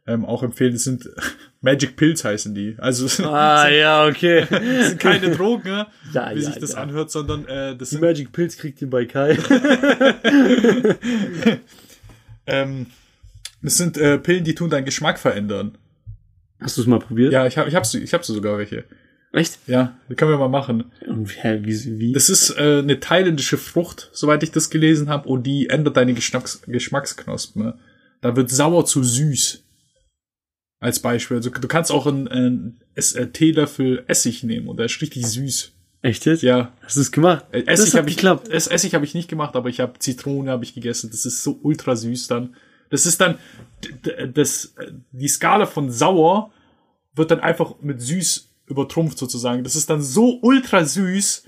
ähm, 0.06 0.24
auch 0.24 0.42
empfehlen. 0.42 0.72
Das 0.72 0.84
sind 0.84 1.08
Magic 1.60 1.96
Pills 1.96 2.24
heißen 2.24 2.54
die. 2.54 2.76
Also 2.78 3.24
ah, 3.24 3.68
ja, 3.70 4.06
okay. 4.06 4.46
sind 4.82 5.00
keine 5.00 5.30
Drogen, 5.30 5.68
ne, 5.68 5.86
Ja, 6.12 6.30
wie 6.34 6.40
ja, 6.40 6.46
sich 6.46 6.58
das 6.58 6.72
ja. 6.72 6.78
anhört, 6.78 7.10
sondern 7.10 7.46
äh, 7.46 7.76
das 7.76 7.90
Die 7.90 7.96
sind 7.96 8.02
Magic 8.02 8.32
Pills 8.32 8.56
kriegt 8.56 8.82
ihr 8.82 8.90
bei 8.90 9.06
Kai. 9.06 9.38
ähm, 12.46 12.86
das 13.62 13.76
sind 13.76 13.96
äh, 13.96 14.18
Pillen, 14.18 14.44
die 14.44 14.54
tun 14.54 14.68
deinen 14.68 14.84
Geschmack 14.84 15.18
verändern. 15.18 15.78
Hast 16.60 16.76
du 16.76 16.82
es 16.82 16.86
mal 16.86 16.98
probiert? 16.98 17.32
Ja, 17.32 17.46
ich 17.46 17.56
habe 17.56 17.68
ich 17.68 17.74
hab, 17.74 17.84
ich 17.92 18.14
hab 18.14 18.24
sogar 18.24 18.58
welche. 18.58 18.84
Echt? 19.34 19.58
Ja, 19.66 19.96
können 20.16 20.30
wir 20.30 20.38
mal 20.38 20.48
machen. 20.48 20.92
Und 21.06 21.28
Hä, 21.42 21.58
wie, 21.62 21.98
wie? 21.98 22.12
Das 22.12 22.30
ist 22.30 22.50
äh, 22.50 22.78
eine 22.78 23.00
thailändische 23.00 23.58
Frucht, 23.58 24.08
soweit 24.12 24.44
ich 24.44 24.52
das 24.52 24.70
gelesen 24.70 25.08
habe, 25.08 25.28
und 25.28 25.42
die 25.42 25.68
ändert 25.68 25.96
deine 25.96 26.14
Geschmacks 26.14 26.62
Geschmacksknospen. 26.66 27.64
Ne? 27.64 27.78
Da 28.20 28.36
wird 28.36 28.50
sauer 28.50 28.86
zu 28.86 29.02
süß. 29.02 29.64
Als 30.78 31.00
Beispiel. 31.00 31.38
Also, 31.38 31.50
du 31.50 31.66
kannst 31.66 31.90
auch 31.90 32.06
einen, 32.06 32.28
einen 32.28 32.80
äh, 32.94 33.26
Teelöffel 33.26 34.04
Essig 34.06 34.44
nehmen 34.44 34.68
und 34.68 34.76
der 34.76 34.86
ist 34.86 35.00
richtig 35.00 35.26
süß. 35.26 35.72
Echt 36.02 36.26
jetzt? 36.26 36.42
Ja. 36.42 36.72
Hast 36.82 36.96
du 36.96 37.00
es 37.00 37.10
gemacht? 37.10 37.46
Äh, 37.50 37.64
Essig 37.66 37.94
habe 37.96 38.08
ich 38.08 38.16
geklappt. 38.16 38.48
Ess 38.48 38.68
Essig 38.68 38.94
habe 38.94 39.04
ich 39.04 39.14
nicht 39.14 39.28
gemacht, 39.28 39.56
aber 39.56 39.68
ich 39.68 39.80
habe 39.80 39.98
Zitrone 39.98 40.50
habe 40.50 40.62
ich 40.62 40.74
gegessen. 40.74 41.10
Das 41.10 41.26
ist 41.26 41.42
so 41.42 41.58
ultra 41.62 41.96
süß 41.96 42.28
dann. 42.28 42.54
Das 42.90 43.04
ist 43.04 43.20
dann 43.20 43.38
das 44.32 44.74
die 45.10 45.28
Skala 45.28 45.66
von 45.66 45.90
sauer 45.90 46.52
wird 47.16 47.30
dann 47.30 47.40
einfach 47.40 47.74
mit 47.80 48.00
süß 48.00 48.53
übertrumpft 48.66 49.18
sozusagen. 49.18 49.64
Das 49.64 49.76
ist 49.76 49.90
dann 49.90 50.02
so 50.02 50.38
ultra 50.40 50.84
süß. 50.84 51.44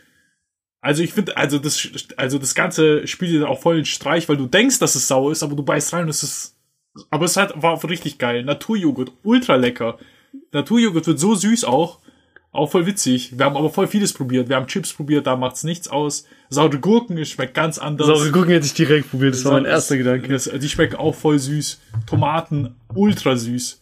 Also 0.80 1.02
ich 1.02 1.12
finde, 1.12 1.36
also 1.36 1.58
das, 1.58 1.88
also 2.16 2.38
das 2.38 2.54
Ganze 2.54 3.06
spielt 3.06 3.32
dir 3.32 3.48
auch 3.48 3.60
voll 3.60 3.76
den 3.76 3.84
Streich, 3.84 4.28
weil 4.28 4.36
du 4.36 4.46
denkst, 4.46 4.78
dass 4.78 4.94
es 4.94 5.08
sauer 5.08 5.32
ist, 5.32 5.42
aber 5.42 5.56
du 5.56 5.62
beißt 5.62 5.92
rein 5.92 6.04
und 6.04 6.10
es 6.10 6.22
ist, 6.22 6.56
aber 7.10 7.24
es 7.24 7.36
hat, 7.36 7.60
war 7.60 7.82
richtig 7.88 8.18
geil. 8.18 8.44
Naturjoghurt, 8.44 9.12
ultra 9.22 9.56
lecker. 9.56 9.98
Naturjoghurt 10.52 11.06
wird 11.06 11.18
so 11.18 11.34
süß 11.34 11.64
auch, 11.64 12.00
auch 12.52 12.70
voll 12.70 12.86
witzig. 12.86 13.36
Wir 13.36 13.46
haben 13.46 13.56
aber 13.56 13.70
voll 13.70 13.86
vieles 13.86 14.12
probiert. 14.12 14.48
Wir 14.48 14.56
haben 14.56 14.66
Chips 14.66 14.92
probiert, 14.92 15.26
da 15.26 15.36
macht's 15.36 15.64
nichts 15.64 15.88
aus. 15.88 16.24
Saure 16.50 16.78
Gurken, 16.78 17.18
es 17.18 17.30
schmeckt 17.30 17.54
ganz 17.54 17.78
anders. 17.78 18.06
Saure 18.06 18.30
Gurken 18.30 18.52
hätte 18.52 18.66
ich 18.66 18.74
direkt 18.74 19.10
probiert, 19.10 19.34
das 19.34 19.44
war 19.44 19.52
mein 19.52 19.64
erster 19.64 19.96
Gedanke. 19.96 20.28
Das, 20.28 20.44
die 20.44 20.68
schmecken 20.68 20.96
auch 20.96 21.14
voll 21.14 21.38
süß. 21.38 21.80
Tomaten, 22.06 22.76
ultra 22.94 23.36
süß. 23.36 23.80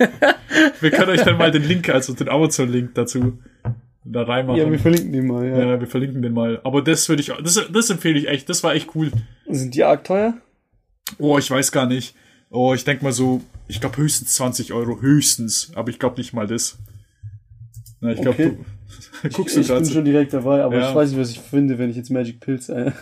wir 0.80 0.90
können 0.90 1.10
euch 1.10 1.22
dann 1.22 1.38
mal 1.38 1.50
den 1.50 1.64
Link, 1.64 1.88
also 1.88 2.12
den 2.14 2.28
Amazon-Link 2.28 2.94
dazu 2.94 3.38
da 4.04 4.22
reinmachen. 4.22 4.58
Ja, 4.60 4.70
wir 4.70 4.78
verlinken 4.78 5.12
die 5.12 5.20
mal, 5.20 5.46
ja. 5.46 5.58
Ja, 5.58 5.80
wir 5.80 5.86
verlinken 5.86 6.22
den 6.22 6.32
mal. 6.32 6.60
Aber 6.64 6.82
das 6.82 7.08
würde 7.08 7.22
ich, 7.22 7.32
das, 7.42 7.60
das 7.70 7.90
empfehle 7.90 8.18
ich 8.18 8.28
echt. 8.28 8.48
Das 8.48 8.62
war 8.64 8.74
echt 8.74 8.94
cool. 8.94 9.10
Sind 9.48 9.74
die 9.74 9.84
arg 9.84 10.04
teuer? 10.04 10.34
Oh, 11.18 11.38
ich 11.38 11.50
weiß 11.50 11.70
gar 11.72 11.86
nicht. 11.86 12.14
Oh, 12.50 12.72
ich 12.74 12.84
denk 12.84 13.02
mal 13.02 13.12
so, 13.12 13.42
ich 13.68 13.80
glaube 13.80 13.98
höchstens 13.98 14.34
20 14.34 14.72
Euro, 14.72 15.00
höchstens. 15.00 15.70
Aber 15.74 15.90
ich 15.90 15.98
glaube 15.98 16.16
nicht 16.16 16.32
mal 16.32 16.46
das. 16.46 16.78
Na, 18.00 18.12
ich 18.12 18.20
glaube, 18.22 18.42
Okay. 18.42 18.56
du 19.22 19.28
guckst 19.30 19.56
ich 19.58 19.66
du 19.66 19.74
bin 19.74 19.82
gerade. 19.82 19.94
schon 19.94 20.04
direkt 20.06 20.32
dabei, 20.32 20.62
aber 20.64 20.78
Ja. 20.78 20.88
ich 20.88 20.94
weiß 20.94 21.10
nicht, 21.10 21.20
was 21.20 21.30
ich 21.30 21.40
finde, 21.40 21.78
wenn 21.78 21.90
ich 21.90 21.96
jetzt 21.96 22.10
Magic 22.10 22.40
Pills 22.40 22.70
äh, 22.70 22.90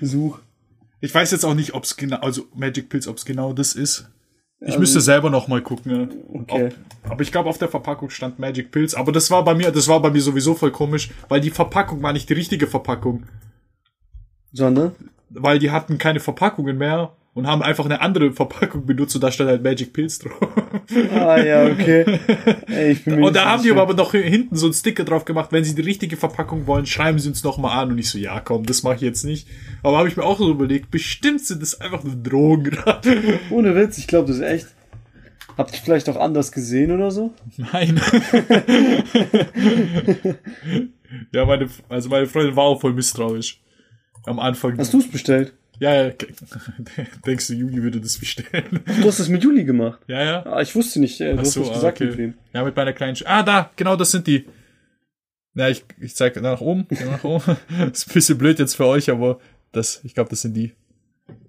suche. 0.00 0.40
Ich 1.02 1.14
weiß 1.14 1.32
jetzt 1.32 1.44
auch 1.44 1.54
nicht, 1.54 1.74
ob's 1.74 1.96
genau, 1.96 2.16
also 2.18 2.46
Magic 2.54 2.88
Pills, 2.88 3.06
ob's 3.08 3.24
genau 3.24 3.52
das 3.52 3.74
ist. 3.74 4.08
Ich 4.60 4.68
Also- 4.68 4.78
müsste 4.78 5.00
selber 5.00 5.28
noch 5.30 5.48
mal 5.48 5.60
gucken. 5.60 6.08
Okay. 6.32 6.68
Ob, 7.04 7.10
aber 7.10 7.22
ich 7.22 7.32
glaube, 7.32 7.48
auf 7.48 7.58
der 7.58 7.68
Verpackung 7.68 8.08
stand 8.10 8.38
Magic 8.38 8.70
Pills. 8.70 8.94
Aber 8.94 9.10
das 9.10 9.28
war 9.30 9.44
bei 9.44 9.54
mir, 9.54 9.72
das 9.72 9.88
war 9.88 10.00
bei 10.00 10.10
mir 10.10 10.20
sowieso 10.22 10.54
voll 10.54 10.70
komisch, 10.70 11.10
weil 11.28 11.40
die 11.40 11.50
Verpackung 11.50 12.00
war 12.02 12.12
nicht 12.12 12.28
die 12.28 12.34
richtige 12.34 12.68
Verpackung. 12.68 13.24
Sondern? 14.52 14.92
Weil 15.30 15.58
die 15.58 15.70
hatten 15.70 15.98
keine 15.98 16.20
Verpackungen 16.20 16.78
mehr 16.78 17.16
und 17.34 17.46
haben 17.48 17.62
einfach 17.62 17.86
eine 17.86 18.00
andere 18.02 18.30
Verpackung 18.32 18.86
benutzt 18.86 19.14
und 19.16 19.22
da 19.24 19.32
stand 19.32 19.48
halt 19.50 19.64
Magic 19.64 19.92
Pills 19.92 20.20
drauf. 20.20 20.38
Ah 21.12 21.42
ja, 21.42 21.64
okay. 21.66 22.04
Ey, 22.68 22.92
ich 22.92 23.04
bin 23.04 23.16
mir 23.18 23.26
Und 23.26 23.34
da 23.34 23.46
haben 23.46 23.62
die 23.62 23.72
aber 23.72 23.94
noch 23.94 24.12
hinten 24.12 24.54
so 24.56 24.66
einen 24.66 24.74
Sticker 24.74 25.04
drauf 25.04 25.24
gemacht, 25.24 25.50
wenn 25.50 25.64
sie 25.64 25.74
die 25.74 25.82
richtige 25.82 26.16
Verpackung 26.16 26.66
wollen, 26.68 26.86
schreiben 26.86 27.18
sie 27.18 27.28
uns 27.30 27.42
noch 27.42 27.58
mal 27.58 27.72
an. 27.76 27.90
Und 27.90 27.98
ich 27.98 28.08
so, 28.10 28.18
ja 28.18 28.38
komm, 28.38 28.66
das 28.66 28.82
mache 28.84 28.96
ich 28.96 29.00
jetzt 29.00 29.24
nicht. 29.24 29.48
Aber 29.82 29.98
habe 29.98 30.08
ich 30.08 30.16
mir 30.16 30.24
auch 30.24 30.38
so 30.38 30.50
überlegt, 30.50 30.90
bestimmt 30.90 31.44
sind 31.44 31.60
das 31.62 31.80
einfach 31.80 32.04
nur 32.04 32.14
Drogen. 32.16 32.78
Ohne 33.50 33.74
Witz, 33.74 33.98
ich 33.98 34.06
glaube, 34.06 34.28
das 34.28 34.36
ist 34.36 34.42
echt. 34.42 34.68
Habt 35.58 35.74
ihr 35.74 35.80
vielleicht 35.80 36.08
auch 36.08 36.16
anders 36.16 36.52
gesehen 36.52 36.92
oder 36.92 37.10
so? 37.10 37.34
Nein. 37.56 38.00
ja, 41.32 41.44
meine, 41.44 41.68
also 41.88 42.08
meine 42.08 42.26
Freundin 42.26 42.56
war 42.56 42.64
auch 42.64 42.80
voll 42.80 42.94
misstrauisch. 42.94 43.60
Am 44.24 44.38
Anfang. 44.38 44.78
Hast 44.78 44.94
du 44.94 45.00
es 45.00 45.10
bestellt? 45.10 45.52
Ja, 45.78 46.04
ja. 46.04 46.12
Denkst 47.26 47.48
du, 47.48 47.54
Juli 47.54 47.82
würde 47.82 48.00
das 48.00 48.16
bestellen? 48.18 48.80
Du 48.84 49.04
hast 49.04 49.18
es 49.18 49.28
mit 49.28 49.42
Juli 49.42 49.64
gemacht. 49.64 50.00
ja, 50.06 50.22
ja. 50.22 50.46
Ah, 50.46 50.62
ich 50.62 50.74
wusste 50.74 51.00
nicht, 51.00 51.20
äh, 51.20 51.32
du 51.32 51.40
Ach 51.40 51.44
hast 51.44 51.56
nicht 51.56 51.70
ah, 51.70 51.74
gesagt 51.74 52.00
okay. 52.00 52.10
mit 52.10 52.18
wem. 52.18 52.34
Ja, 52.54 52.64
mit 52.64 52.76
meiner 52.76 52.92
kleinen 52.92 53.16
Sch 53.16 53.24
Ah, 53.26 53.42
da, 53.42 53.70
genau, 53.76 53.96
das 53.96 54.12
sind 54.12 54.26
die. 54.26 54.46
Ja, 55.54 55.68
ich, 55.68 55.84
ich 56.00 56.14
zeig 56.14 56.40
nach 56.40 56.60
oben. 56.60 56.86
nach 57.04 57.24
oben. 57.24 57.56
ist 57.92 58.08
ein 58.08 58.14
bisschen 58.14 58.38
blöd 58.38 58.58
jetzt 58.58 58.76
für 58.76 58.86
euch, 58.86 59.10
aber 59.10 59.38
das, 59.72 60.00
ich 60.04 60.14
glaube, 60.14 60.30
das 60.30 60.42
sind 60.42 60.54
die 60.54 60.72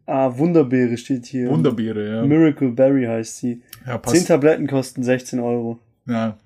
Ah, 0.05 0.37
Wunderbeere 0.37 0.97
steht 0.97 1.25
hier. 1.25 1.49
Wunderbeere, 1.49 2.15
ja. 2.15 2.25
Miracle 2.25 2.71
Berry 2.71 3.05
heißt 3.05 3.37
sie. 3.37 3.61
Ja, 3.85 3.93
Zehn 3.93 4.01
passt. 4.01 4.27
Tabletten 4.27 4.67
kosten 4.67 5.03
16 5.03 5.39
Euro. 5.39 5.79
Ja. 6.05 6.37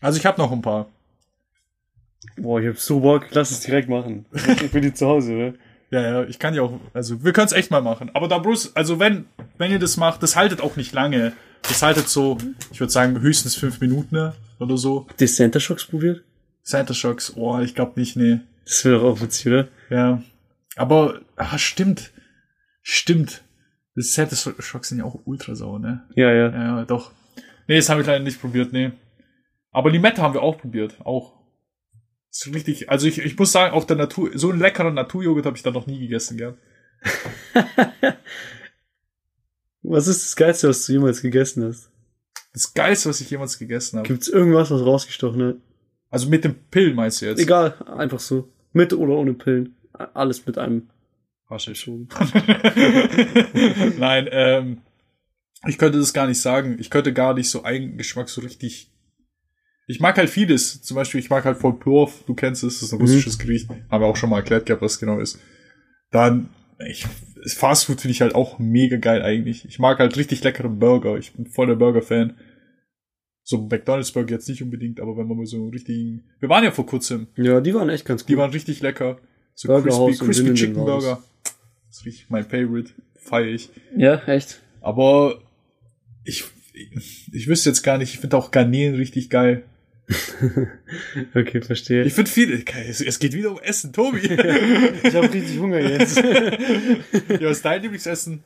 Also 0.00 0.18
ich 0.18 0.26
habe 0.26 0.40
noch 0.40 0.50
ein 0.50 0.60
paar. 0.60 0.88
Boah, 2.36 2.60
ich 2.60 2.68
hab 2.68 2.78
so 2.78 3.00
Bock, 3.00 3.26
lass 3.30 3.50
es 3.52 3.60
direkt 3.60 3.88
machen. 3.88 4.26
Ich 4.62 4.70
bin 4.72 4.82
die 4.82 4.92
zu 4.92 5.06
Hause, 5.06 5.34
oder? 5.34 5.54
Ja, 5.90 6.02
ja, 6.02 6.24
ich 6.24 6.40
kann 6.40 6.54
ja 6.54 6.62
auch, 6.62 6.80
also 6.92 7.22
wir 7.22 7.32
können 7.32 7.46
es 7.46 7.52
echt 7.52 7.70
mal 7.70 7.80
machen. 7.80 8.10
Aber 8.14 8.26
da 8.26 8.38
bloß, 8.38 8.74
also 8.74 8.98
wenn, 8.98 9.26
wenn 9.58 9.70
ihr 9.70 9.78
das 9.78 9.96
macht, 9.96 10.22
das 10.24 10.34
haltet 10.34 10.60
auch 10.60 10.74
nicht 10.76 10.92
lange. 10.92 11.32
Das 11.62 11.82
haltet 11.82 12.08
so, 12.08 12.36
ich 12.72 12.80
würde 12.80 12.92
sagen, 12.92 13.20
höchstens 13.20 13.54
fünf 13.54 13.80
Minuten 13.80 14.16
ne, 14.16 14.34
oder 14.58 14.76
so. 14.76 15.06
Habt 15.08 15.20
ihr 15.20 15.28
Center 15.28 15.60
Shocks 15.60 15.86
probiert? 15.86 16.24
Center 16.64 16.94
Shocks, 16.94 17.34
oh, 17.36 17.60
ich 17.60 17.74
glaube 17.74 17.98
nicht, 18.00 18.16
nee. 18.16 18.40
Das 18.64 18.84
wäre 18.84 18.98
doch 18.98 19.04
auch 19.04 19.20
witzig, 19.20 19.46
oder? 19.46 19.68
Ja. 19.88 20.22
Aber, 20.76 21.20
ah, 21.36 21.58
stimmt. 21.58 22.12
Stimmt. 22.82 23.42
Das 23.94 24.18
Shocks 24.58 24.88
sind 24.88 24.98
ja 24.98 25.04
auch 25.04 25.20
ultra 25.24 25.54
sauer, 25.54 25.78
ne? 25.78 26.08
Ja, 26.16 26.32
ja. 26.32 26.50
Ja, 26.50 26.84
doch. 26.84 27.12
Nee, 27.68 27.76
das 27.76 27.88
haben 27.88 27.98
wir 27.98 28.06
leider 28.06 28.24
nicht 28.24 28.40
probiert, 28.40 28.72
nee. 28.72 28.92
Aber 29.70 29.90
Limette 29.90 30.20
haben 30.20 30.34
wir 30.34 30.42
auch 30.42 30.58
probiert, 30.58 30.96
auch. 31.04 31.34
Ist 32.30 32.52
richtig, 32.52 32.90
also 32.90 33.06
ich, 33.06 33.18
ich 33.18 33.38
muss 33.38 33.52
sagen, 33.52 33.74
auch 33.74 33.84
der 33.84 33.96
Natur, 33.96 34.30
so 34.34 34.50
einen 34.50 34.58
leckeren 34.58 34.94
Naturjoghurt 34.94 35.46
habe 35.46 35.56
ich 35.56 35.62
da 35.62 35.70
noch 35.70 35.86
nie 35.86 36.00
gegessen, 36.00 36.36
gell? 36.36 36.58
Was 39.82 40.08
ist 40.08 40.24
das 40.24 40.34
Geilste, 40.34 40.68
was 40.68 40.86
du 40.86 40.92
jemals 40.92 41.20
gegessen 41.20 41.62
hast? 41.64 41.90
Das 42.54 42.72
Geilste, 42.72 43.10
was 43.10 43.20
ich 43.20 43.28
jemals 43.28 43.58
gegessen 43.58 43.98
habe. 43.98 44.08
Gibt's 44.08 44.28
irgendwas, 44.28 44.70
was 44.70 44.80
rausgestochen 44.80 45.42
hat? 45.42 45.56
Also 46.08 46.30
mit 46.30 46.42
dem 46.44 46.54
Pillen 46.70 46.94
meinst 46.94 47.20
du 47.20 47.26
jetzt? 47.26 47.38
Egal, 47.38 47.74
einfach 47.86 48.18
so. 48.18 48.50
Mit 48.72 48.94
oder 48.94 49.12
ohne 49.12 49.34
Pillen. 49.34 49.76
Alles 49.94 50.46
mit 50.46 50.58
einem. 50.58 50.88
Haschisch. 51.48 51.86
Nein, 53.98 54.28
ähm, 54.30 54.78
ich 55.66 55.78
könnte 55.78 55.98
das 55.98 56.12
gar 56.12 56.26
nicht 56.26 56.40
sagen. 56.40 56.76
Ich 56.80 56.90
könnte 56.90 57.12
gar 57.12 57.34
nicht 57.34 57.50
so 57.50 57.62
einen 57.62 57.96
Geschmack 57.96 58.28
so 58.28 58.40
richtig. 58.40 58.90
Ich 59.86 60.00
mag 60.00 60.16
halt 60.16 60.30
vieles. 60.30 60.82
Zum 60.82 60.94
Beispiel, 60.94 61.20
ich 61.20 61.30
mag 61.30 61.44
halt 61.44 61.58
voll 61.58 61.78
Plov. 61.78 62.24
Du 62.26 62.34
kennst 62.34 62.64
es, 62.64 62.80
das 62.80 62.88
ist 62.88 62.94
ein 62.94 63.00
russisches 63.00 63.38
Gericht. 63.38 63.68
Haben 63.90 64.02
wir 64.02 64.06
auch 64.06 64.16
schon 64.16 64.30
mal 64.30 64.38
erklärt 64.38 64.66
gehabt, 64.66 64.82
was 64.82 64.98
genau 64.98 65.20
ist. 65.20 65.38
Dann, 66.10 66.48
ich, 66.86 67.06
Fast 67.52 67.84
Food 67.84 68.00
finde 68.00 68.12
ich 68.12 68.22
halt 68.22 68.34
auch 68.34 68.58
mega 68.58 68.96
geil 68.96 69.22
eigentlich. 69.22 69.66
Ich 69.66 69.78
mag 69.78 69.98
halt 69.98 70.16
richtig 70.16 70.42
leckere 70.42 70.70
Burger. 70.70 71.18
Ich 71.18 71.34
bin 71.34 71.46
voll 71.46 71.66
der 71.66 71.74
Burger-Fan. 71.74 72.34
So 73.42 73.60
McDonalds 73.60 74.12
Burger 74.12 74.32
jetzt 74.32 74.48
nicht 74.48 74.62
unbedingt, 74.62 75.00
aber 75.00 75.18
wenn 75.18 75.28
man 75.28 75.36
mal 75.36 75.44
so 75.44 75.58
einen 75.58 75.68
richtigen. 75.68 76.24
Wir 76.40 76.48
waren 76.48 76.64
ja 76.64 76.70
vor 76.70 76.86
kurzem. 76.86 77.26
Ja, 77.36 77.60
die 77.60 77.74
waren 77.74 77.90
echt 77.90 78.06
ganz 78.06 78.22
gut. 78.22 78.30
Die 78.30 78.38
waren 78.38 78.50
richtig 78.50 78.80
lecker. 78.80 79.18
So 79.54 79.68
Burgerhaus 79.68 80.18
crispy, 80.18 80.24
crispy 80.26 80.54
Chicken. 80.54 80.74
Burger. 80.84 81.22
Das 81.88 81.98
ist 81.98 82.06
richtig 82.06 82.26
mein 82.28 82.44
Favorite. 82.44 82.90
Feier 83.16 83.46
ich. 83.46 83.70
Ja, 83.96 84.16
echt. 84.26 84.60
Aber 84.80 85.40
ich, 86.24 86.44
ich, 86.74 87.30
ich 87.32 87.48
wüsste 87.48 87.70
jetzt 87.70 87.82
gar 87.82 87.98
nicht, 87.98 88.12
ich 88.14 88.20
finde 88.20 88.36
auch 88.36 88.50
Garnelen 88.50 88.94
richtig 88.96 89.30
geil. 89.30 89.64
Okay, 91.34 91.62
verstehe. 91.62 92.04
Ich 92.04 92.12
finde 92.12 92.30
viel, 92.30 92.62
es, 92.86 93.00
es 93.00 93.18
geht 93.18 93.32
wieder 93.32 93.50
um 93.50 93.58
Essen, 93.58 93.92
Tobi. 93.92 94.18
Ich 95.02 95.14
habe 95.14 95.32
richtig 95.32 95.58
Hunger 95.58 95.80
jetzt. 95.80 96.16
ja, 96.18 97.40
was 97.40 97.56
ist 97.58 97.64
dein 97.64 97.80
Lieblingsessen? 97.82 98.42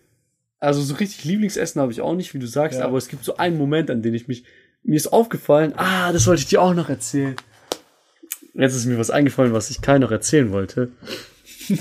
Also 0.60 0.82
so 0.82 0.94
richtig 0.94 1.24
Lieblingsessen 1.24 1.80
habe 1.80 1.90
ich 1.92 2.00
auch 2.00 2.14
nicht, 2.14 2.32
wie 2.34 2.38
du 2.38 2.46
sagst, 2.46 2.78
Ja. 2.78 2.84
aber 2.84 2.98
es 2.98 3.08
gibt 3.08 3.24
so 3.24 3.36
einen 3.36 3.58
Moment, 3.58 3.90
an 3.90 4.02
den 4.02 4.14
ich 4.14 4.28
mich. 4.28 4.44
Mir 4.84 4.96
ist 4.96 5.08
aufgefallen, 5.08 5.72
ah, 5.76 6.12
das 6.12 6.26
wollte 6.28 6.40
ich 6.40 6.46
dir 6.48 6.62
auch 6.62 6.74
noch 6.74 6.88
erzählen. 6.88 7.34
Jetzt 8.58 8.74
ist 8.74 8.86
mir 8.86 8.98
was 8.98 9.10
eingefallen, 9.10 9.52
was 9.52 9.70
ich 9.70 9.80
noch 9.80 10.10
erzählen 10.10 10.50
wollte. 10.50 10.90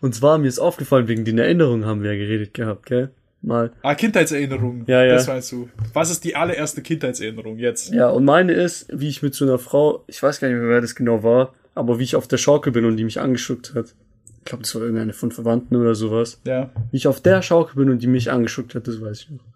Und 0.00 0.14
zwar, 0.14 0.38
mir 0.38 0.46
ist 0.46 0.60
aufgefallen, 0.60 1.08
wegen 1.08 1.24
den 1.24 1.38
Erinnerungen 1.38 1.86
haben 1.86 2.02
wir 2.02 2.12
ja 2.12 2.18
geredet 2.18 2.54
gehabt, 2.54 2.86
gell? 2.86 3.10
Mal. 3.42 3.72
Ah, 3.82 3.94
Kindheitserinnerung. 3.94 4.84
Ja, 4.86 5.04
ja. 5.04 5.14
Das 5.14 5.26
meinst 5.26 5.50
du. 5.52 5.68
Was 5.92 6.10
ist 6.10 6.24
die 6.24 6.36
allererste 6.36 6.82
Kindheitserinnerung 6.82 7.58
jetzt? 7.58 7.92
Ja, 7.92 8.08
und 8.10 8.24
meine 8.24 8.52
ist, 8.52 8.86
wie 8.92 9.08
ich 9.08 9.22
mit 9.22 9.34
so 9.34 9.44
einer 9.44 9.58
Frau, 9.58 10.04
ich 10.06 10.22
weiß 10.22 10.40
gar 10.40 10.48
nicht 10.48 10.58
mehr, 10.58 10.68
wer 10.68 10.80
das 10.80 10.94
genau 10.94 11.22
war, 11.22 11.54
aber 11.74 11.98
wie 11.98 12.04
ich 12.04 12.16
auf 12.16 12.28
der 12.28 12.38
Schaukel 12.38 12.72
bin 12.72 12.84
und 12.84 12.96
die 12.96 13.04
mich 13.04 13.20
angeschuckt 13.20 13.74
hat. 13.74 13.94
Ich 14.38 14.44
glaube, 14.44 14.62
das 14.62 14.74
war 14.74 14.82
irgendeine 14.82 15.12
von 15.12 15.32
Verwandten 15.32 15.76
oder 15.76 15.96
sowas. 15.96 16.40
Ja. 16.46 16.70
Wie 16.92 16.96
ich 16.96 17.08
auf 17.08 17.20
der 17.20 17.42
Schaukel 17.42 17.76
bin 17.76 17.90
und 17.90 18.02
die 18.02 18.06
mich 18.06 18.30
angeschuckt 18.30 18.74
hat, 18.76 18.86
das 18.86 19.00
weiß 19.00 19.22
ich 19.22 19.30
noch. 19.30 19.55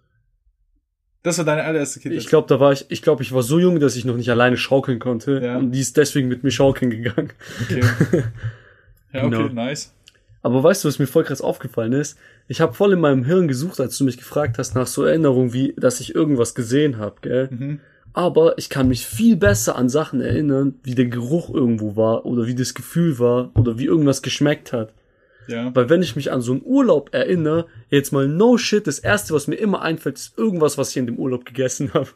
Das 1.23 1.37
war 1.37 1.45
deine 1.45 1.63
allererste 1.63 1.99
Ich 1.99 2.03
Kindheit. 2.03 2.27
glaube, 2.27 2.47
da 2.47 2.59
war 2.59 2.71
ich, 2.71 2.85
ich 2.89 3.01
glaube, 3.03 3.21
ich 3.21 3.31
war 3.31 3.43
so 3.43 3.59
jung, 3.59 3.79
dass 3.79 3.95
ich 3.95 4.05
noch 4.05 4.15
nicht 4.17 4.29
alleine 4.31 4.57
schaukeln 4.57 4.97
konnte. 4.99 5.39
Ja. 5.43 5.57
Und 5.57 5.71
die 5.71 5.79
ist 5.79 5.95
deswegen 5.97 6.27
mit 6.27 6.43
mir 6.43 6.51
schaukeln 6.51 6.91
gegangen. 6.91 7.31
Okay. 7.63 7.81
Ja, 9.13 9.25
okay, 9.25 9.35
Genau. 9.35 9.53
nice. 9.53 9.93
Aber 10.41 10.63
weißt 10.63 10.83
du, 10.83 10.87
was 10.87 10.97
mir 10.97 11.05
voll 11.05 11.25
krass 11.25 11.41
aufgefallen 11.41 11.91
ist? 11.91 12.17
Ich 12.47 12.61
habe 12.61 12.73
voll 12.73 12.93
in 12.93 12.99
meinem 13.01 13.25
Hirn 13.25 13.47
gesucht, 13.49 13.79
als 13.81 13.97
du 13.97 14.05
mich 14.05 14.17
gefragt 14.17 14.57
hast 14.57 14.73
nach 14.73 14.87
so 14.87 15.03
Erinnerungen, 15.03 15.51
wie, 15.53 15.73
dass 15.77 15.99
ich 15.99 16.15
irgendwas 16.15 16.55
gesehen 16.55 16.97
habe, 16.97 17.15
gell? 17.21 17.49
Mhm. 17.51 17.79
Aber 18.13 18.57
ich 18.57 18.69
kann 18.69 18.87
mich 18.87 19.05
viel 19.05 19.35
besser 19.35 19.75
an 19.75 19.89
Sachen 19.89 20.21
erinnern, 20.21 20.75
wie 20.83 20.95
der 20.95 21.05
Geruch 21.05 21.53
irgendwo 21.53 21.95
war 21.97 22.25
oder 22.25 22.47
wie 22.47 22.55
das 22.55 22.73
Gefühl 22.73 23.19
war 23.19 23.51
oder 23.55 23.77
wie 23.77 23.85
irgendwas 23.85 24.21
geschmeckt 24.21 24.71
hat. 24.73 24.93
Ja. 25.51 25.75
Weil 25.75 25.89
wenn 25.89 26.01
ich 26.01 26.15
mich 26.15 26.31
an 26.31 26.41
so 26.41 26.53
einen 26.53 26.61
Urlaub 26.63 27.09
erinnere, 27.13 27.67
jetzt 27.89 28.11
mal 28.11 28.27
no 28.27 28.57
shit, 28.57 28.87
das 28.87 28.99
erste, 28.99 29.33
was 29.33 29.47
mir 29.47 29.55
immer 29.55 29.81
einfällt, 29.81 30.17
ist 30.17 30.37
irgendwas, 30.37 30.77
was 30.77 30.91
ich 30.91 30.97
in 30.97 31.05
dem 31.05 31.17
Urlaub 31.17 31.45
gegessen 31.45 31.93
habe. 31.93 32.07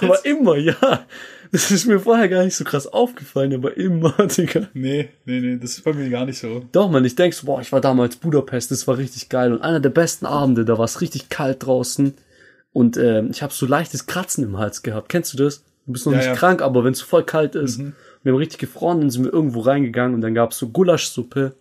Aber 0.00 0.24
immer, 0.24 0.56
ja. 0.56 1.06
Das 1.52 1.70
ist 1.70 1.86
mir 1.86 2.00
vorher 2.00 2.30
gar 2.30 2.44
nicht 2.44 2.56
so 2.56 2.64
krass 2.64 2.86
aufgefallen, 2.86 3.52
aber 3.54 3.76
immer, 3.76 4.12
Digga. 4.36 4.68
Nee, 4.72 5.10
nee, 5.26 5.40
nee, 5.40 5.58
das 5.60 5.72
ist 5.72 5.84
bei 5.84 5.92
mir 5.92 6.08
gar 6.08 6.24
nicht 6.24 6.38
so. 6.38 6.64
Doch, 6.72 6.90
man, 6.90 7.04
ich 7.04 7.14
denk 7.14 7.34
so, 7.34 7.44
boah, 7.46 7.60
ich 7.60 7.70
war 7.72 7.82
damals 7.82 8.16
Budapest, 8.16 8.70
das 8.70 8.88
war 8.88 8.96
richtig 8.96 9.28
geil. 9.28 9.52
Und 9.52 9.60
einer 9.60 9.80
der 9.80 9.90
besten 9.90 10.24
Abende, 10.24 10.64
da 10.64 10.78
war 10.78 10.86
es 10.86 11.02
richtig 11.02 11.28
kalt 11.28 11.66
draußen. 11.66 12.14
Und 12.72 12.96
ähm, 12.96 13.28
ich 13.30 13.42
habe 13.42 13.52
so 13.52 13.66
leichtes 13.66 14.06
Kratzen 14.06 14.44
im 14.44 14.56
Hals 14.56 14.82
gehabt. 14.82 15.10
Kennst 15.10 15.34
du 15.34 15.36
das? 15.36 15.62
Du 15.84 15.92
bist 15.92 16.06
noch 16.06 16.12
Ja, 16.12 16.18
nicht 16.18 16.28
ja. 16.28 16.34
krank, 16.34 16.62
aber 16.62 16.84
wenn 16.84 16.92
es 16.94 17.00
so 17.00 17.06
voll 17.06 17.24
kalt 17.24 17.54
ist. 17.54 17.78
Mhm. 17.78 17.92
Wir 18.22 18.32
haben 18.32 18.38
richtig 18.38 18.58
gefroren, 18.58 19.00
dann 19.00 19.10
sind 19.10 19.24
wir 19.24 19.32
irgendwo 19.32 19.60
reingegangen 19.60 20.14
und 20.14 20.22
dann 20.22 20.32
gab's 20.34 20.56
so 20.56 20.68
Gulaschsuppe. 20.68 21.54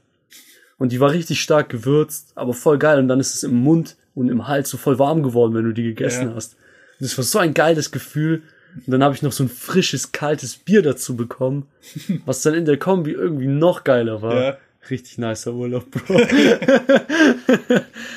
Und 0.82 0.92
die 0.92 1.00
war 1.00 1.12
richtig 1.12 1.40
stark 1.42 1.70
gewürzt, 1.70 2.32
aber 2.34 2.54
voll 2.54 2.80
geil. 2.80 2.98
Und 2.98 3.08
dann 3.08 3.20
ist 3.20 3.36
es 3.36 3.44
im 3.44 3.54
Mund 3.54 3.98
und 4.16 4.30
im 4.30 4.48
Hals 4.48 4.68
so 4.68 4.78
voll 4.78 4.98
warm 4.98 5.22
geworden, 5.22 5.54
wenn 5.54 5.66
du 5.66 5.74
die 5.74 5.84
gegessen 5.84 6.30
Ja. 6.30 6.36
hast. 6.36 6.54
Und 7.00 7.06
das 7.06 7.16
war 7.18 7.24
so 7.24 7.38
ein 7.38 7.54
geiles 7.54 7.92
Gefühl. 7.92 8.42
Und 8.76 8.92
dann 8.92 9.04
habe 9.04 9.14
ich 9.14 9.22
noch 9.22 9.32
so 9.32 9.44
ein 9.44 9.50
frisches, 9.50 10.12
kaltes 10.12 10.58
Bier 10.58 10.82
dazu 10.82 11.16
bekommen, 11.16 11.68
was 12.26 12.42
dann 12.42 12.56
in 12.56 12.66
der 12.66 12.78
Kombi 12.78 13.12
irgendwie 13.12 13.46
noch 13.46 13.84
geiler 13.84 14.24
war. 14.24 14.44
Ja. 14.44 14.58
Richtig 14.90 15.20
nicer 15.20 15.54
Urlaub, 15.54 15.86
Bro. 15.92 16.20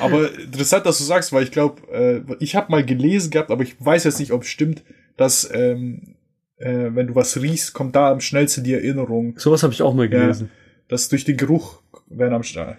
Aber 0.00 0.30
interessant, 0.38 0.86
dass 0.86 0.96
du 0.96 1.04
sagst, 1.04 1.32
weil 1.34 1.42
ich 1.44 1.50
glaube, 1.50 1.82
äh, 1.92 2.22
ich 2.40 2.56
habe 2.56 2.70
mal 2.72 2.82
gelesen 2.82 3.30
gehabt, 3.30 3.50
aber 3.50 3.62
ich 3.62 3.76
weiß 3.78 4.04
jetzt 4.04 4.18
nicht, 4.18 4.32
ob 4.32 4.42
es 4.42 4.48
stimmt, 4.48 4.82
dass 5.18 5.46
ähm, 5.52 6.14
äh, 6.56 6.88
wenn 6.94 7.08
du 7.08 7.14
was 7.14 7.38
riechst, 7.40 7.74
kommt 7.74 7.94
da 7.94 8.10
am 8.10 8.20
schnellsten 8.20 8.64
die 8.64 8.72
Erinnerung. 8.72 9.34
Sowas 9.38 9.62
habe 9.62 9.74
ich 9.74 9.82
auch 9.82 9.92
mal 9.92 10.08
gelesen. 10.08 10.50
Dass 10.88 11.10
durch 11.10 11.24
den 11.24 11.36
Geruch 11.36 11.80
werden 12.18 12.34
am 12.34 12.42
schnell 12.42 12.78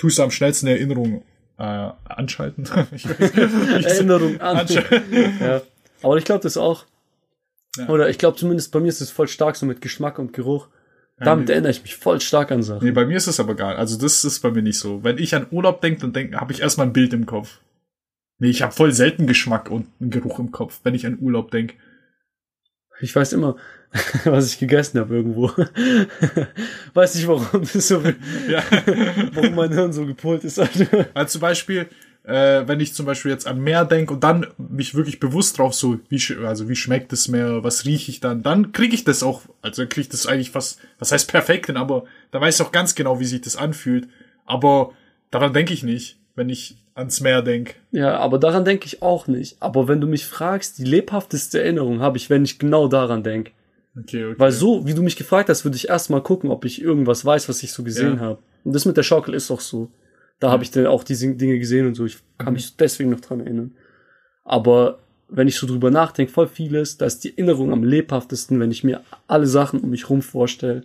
tust 0.00 0.18
du 0.18 0.22
am 0.22 0.30
schnellsten 0.30 0.66
die 0.66 0.72
Erinnerung 0.72 1.22
äh, 1.58 1.90
anschalten. 2.04 2.64
ich 2.92 3.08
weiß 3.08 3.34
nicht, 3.34 3.78
ich 3.80 3.86
Erinnerung 3.86 4.40
an. 4.40 4.56
anschalten. 4.58 5.34
ja. 5.40 5.60
Aber 6.02 6.16
ich 6.16 6.24
glaube 6.24 6.42
das 6.42 6.56
auch. 6.56 6.86
Ja. 7.76 7.88
Oder 7.88 8.08
ich 8.08 8.18
glaube 8.18 8.36
zumindest 8.36 8.72
bei 8.72 8.80
mir 8.80 8.88
ist 8.88 9.00
es 9.00 9.10
voll 9.10 9.28
stark 9.28 9.56
so 9.56 9.66
mit 9.66 9.80
Geschmack 9.80 10.18
und 10.18 10.32
Geruch. 10.32 10.68
Damit 11.18 11.48
nee. 11.48 11.52
erinnere 11.52 11.70
ich 11.70 11.82
mich 11.82 11.96
voll 11.96 12.18
stark 12.22 12.50
an 12.50 12.62
Sachen. 12.62 12.82
Nee, 12.82 12.92
bei 12.92 13.04
mir 13.04 13.18
ist 13.18 13.26
es 13.26 13.38
aber 13.38 13.54
gar 13.54 13.76
Also 13.76 13.98
das 13.98 14.24
ist 14.24 14.40
bei 14.40 14.50
mir 14.50 14.62
nicht 14.62 14.78
so. 14.78 15.04
Wenn 15.04 15.18
ich 15.18 15.34
an 15.34 15.46
Urlaub 15.50 15.82
denke, 15.82 16.00
dann 16.00 16.14
denk, 16.14 16.34
habe 16.34 16.52
ich 16.52 16.62
erstmal 16.62 16.86
ein 16.86 16.94
Bild 16.94 17.12
im 17.12 17.26
Kopf. 17.26 17.60
Nee, 18.38 18.48
ich 18.48 18.62
habe 18.62 18.72
voll 18.72 18.92
selten 18.92 19.26
Geschmack 19.26 19.70
und 19.70 19.86
einen 20.00 20.08
Geruch 20.08 20.38
im 20.38 20.50
Kopf, 20.50 20.80
wenn 20.82 20.94
ich 20.94 21.06
an 21.06 21.18
Urlaub 21.20 21.50
denk. 21.50 21.74
Ich 23.00 23.14
weiß 23.14 23.32
immer, 23.32 23.56
was 24.24 24.52
ich 24.52 24.58
gegessen 24.58 25.00
habe 25.00 25.14
irgendwo. 25.16 25.50
weiß 26.94 27.14
nicht 27.14 27.26
warum 27.26 27.62
das 27.72 27.88
so, 27.88 28.02
Ja. 28.48 28.62
warum 29.34 29.54
mein 29.54 29.72
Hirn 29.72 29.92
so 29.92 30.06
gepolt 30.06 30.44
ist. 30.44 30.58
Also 30.58 30.86
zum 31.26 31.40
Beispiel, 31.40 31.88
äh, 32.24 32.62
wenn 32.66 32.80
ich 32.80 32.94
zum 32.94 33.06
Beispiel 33.06 33.32
jetzt 33.32 33.46
an 33.46 33.60
Meer 33.60 33.84
denk 33.84 34.10
und 34.10 34.22
dann 34.22 34.46
mich 34.58 34.94
wirklich 34.94 35.20
bewusst 35.20 35.58
drauf 35.58 35.74
so, 35.74 35.98
wie, 36.08 36.22
also 36.44 36.68
wie 36.68 36.76
schmeckt 36.76 37.12
das 37.12 37.28
Meer, 37.28 37.64
was 37.64 37.84
rieche 37.84 38.10
ich 38.10 38.20
dann, 38.20 38.42
dann 38.42 38.72
kriege 38.72 38.94
ich 38.94 39.04
das 39.04 39.22
auch, 39.22 39.42
also 39.62 39.84
kriege 39.86 40.02
ich 40.02 40.08
das 40.08 40.26
eigentlich 40.26 40.50
fast, 40.50 40.80
was 40.98 41.12
heißt 41.12 41.30
perfekt 41.30 41.66
hin, 41.66 41.76
aber 41.76 42.04
da 42.30 42.40
weiß 42.40 42.60
ich 42.60 42.66
auch 42.66 42.72
ganz 42.72 42.94
genau, 42.94 43.20
wie 43.20 43.24
sich 43.24 43.40
das 43.40 43.56
anfühlt. 43.56 44.08
Aber 44.46 44.92
daran 45.30 45.52
denke 45.52 45.72
ich 45.72 45.82
nicht, 45.82 46.18
wenn 46.36 46.48
ich 46.48 46.76
ans 46.94 47.20
Meer 47.20 47.42
denk. 47.42 47.76
Ja, 47.92 48.16
aber 48.18 48.38
daran 48.38 48.64
denke 48.64 48.86
ich 48.86 49.02
auch 49.02 49.26
nicht. 49.26 49.56
Aber 49.60 49.88
wenn 49.88 50.00
du 50.00 50.06
mich 50.06 50.26
fragst, 50.26 50.78
die 50.78 50.84
lebhafteste 50.84 51.62
Erinnerung 51.62 52.00
habe 52.00 52.16
ich, 52.16 52.30
wenn 52.30 52.44
ich 52.44 52.58
genau 52.58 52.88
daran 52.88 53.22
denke. 53.22 53.52
Okay, 53.98 54.24
okay. 54.24 54.34
Weil 54.38 54.52
so, 54.52 54.86
wie 54.86 54.94
du 54.94 55.02
mich 55.02 55.16
gefragt 55.16 55.48
hast, 55.48 55.64
würde 55.64 55.76
ich 55.76 55.88
erstmal 55.88 56.22
gucken, 56.22 56.50
ob 56.50 56.64
ich 56.64 56.80
irgendwas 56.80 57.24
weiß, 57.24 57.48
was 57.48 57.62
ich 57.62 57.72
so 57.72 57.82
gesehen 57.82 58.14
Ja. 58.16 58.20
habe. 58.20 58.38
Und 58.64 58.72
das 58.74 58.84
mit 58.84 58.96
der 58.96 59.02
Schaukel 59.02 59.34
ist 59.34 59.50
auch 59.50 59.60
so. 59.60 59.90
Da 60.38 60.50
habe 60.50 60.62
ich 60.62 60.70
dann 60.70 60.86
auch 60.86 61.04
diese 61.04 61.34
Dinge 61.34 61.58
gesehen 61.58 61.86
und 61.86 61.94
so. 61.94 62.04
Ich 62.06 62.18
kann 62.38 62.48
Mhm. 62.48 62.54
mich 62.54 62.76
deswegen 62.76 63.10
noch 63.10 63.20
dran 63.20 63.40
erinnern. 63.40 63.74
Aber 64.44 65.00
wenn 65.28 65.48
ich 65.48 65.56
so 65.56 65.66
drüber 65.66 65.90
nachdenke, 65.90 66.32
voll 66.32 66.48
vieles, 66.48 66.96
da 66.98 67.06
ist 67.06 67.24
die 67.24 67.30
Erinnerung 67.30 67.72
am 67.72 67.84
lebhaftesten, 67.84 68.58
wenn 68.60 68.70
ich 68.70 68.84
mir 68.84 69.02
alle 69.26 69.46
Sachen 69.46 69.80
um 69.80 69.90
mich 69.90 70.08
rum 70.10 70.22
vorstelle. 70.22 70.84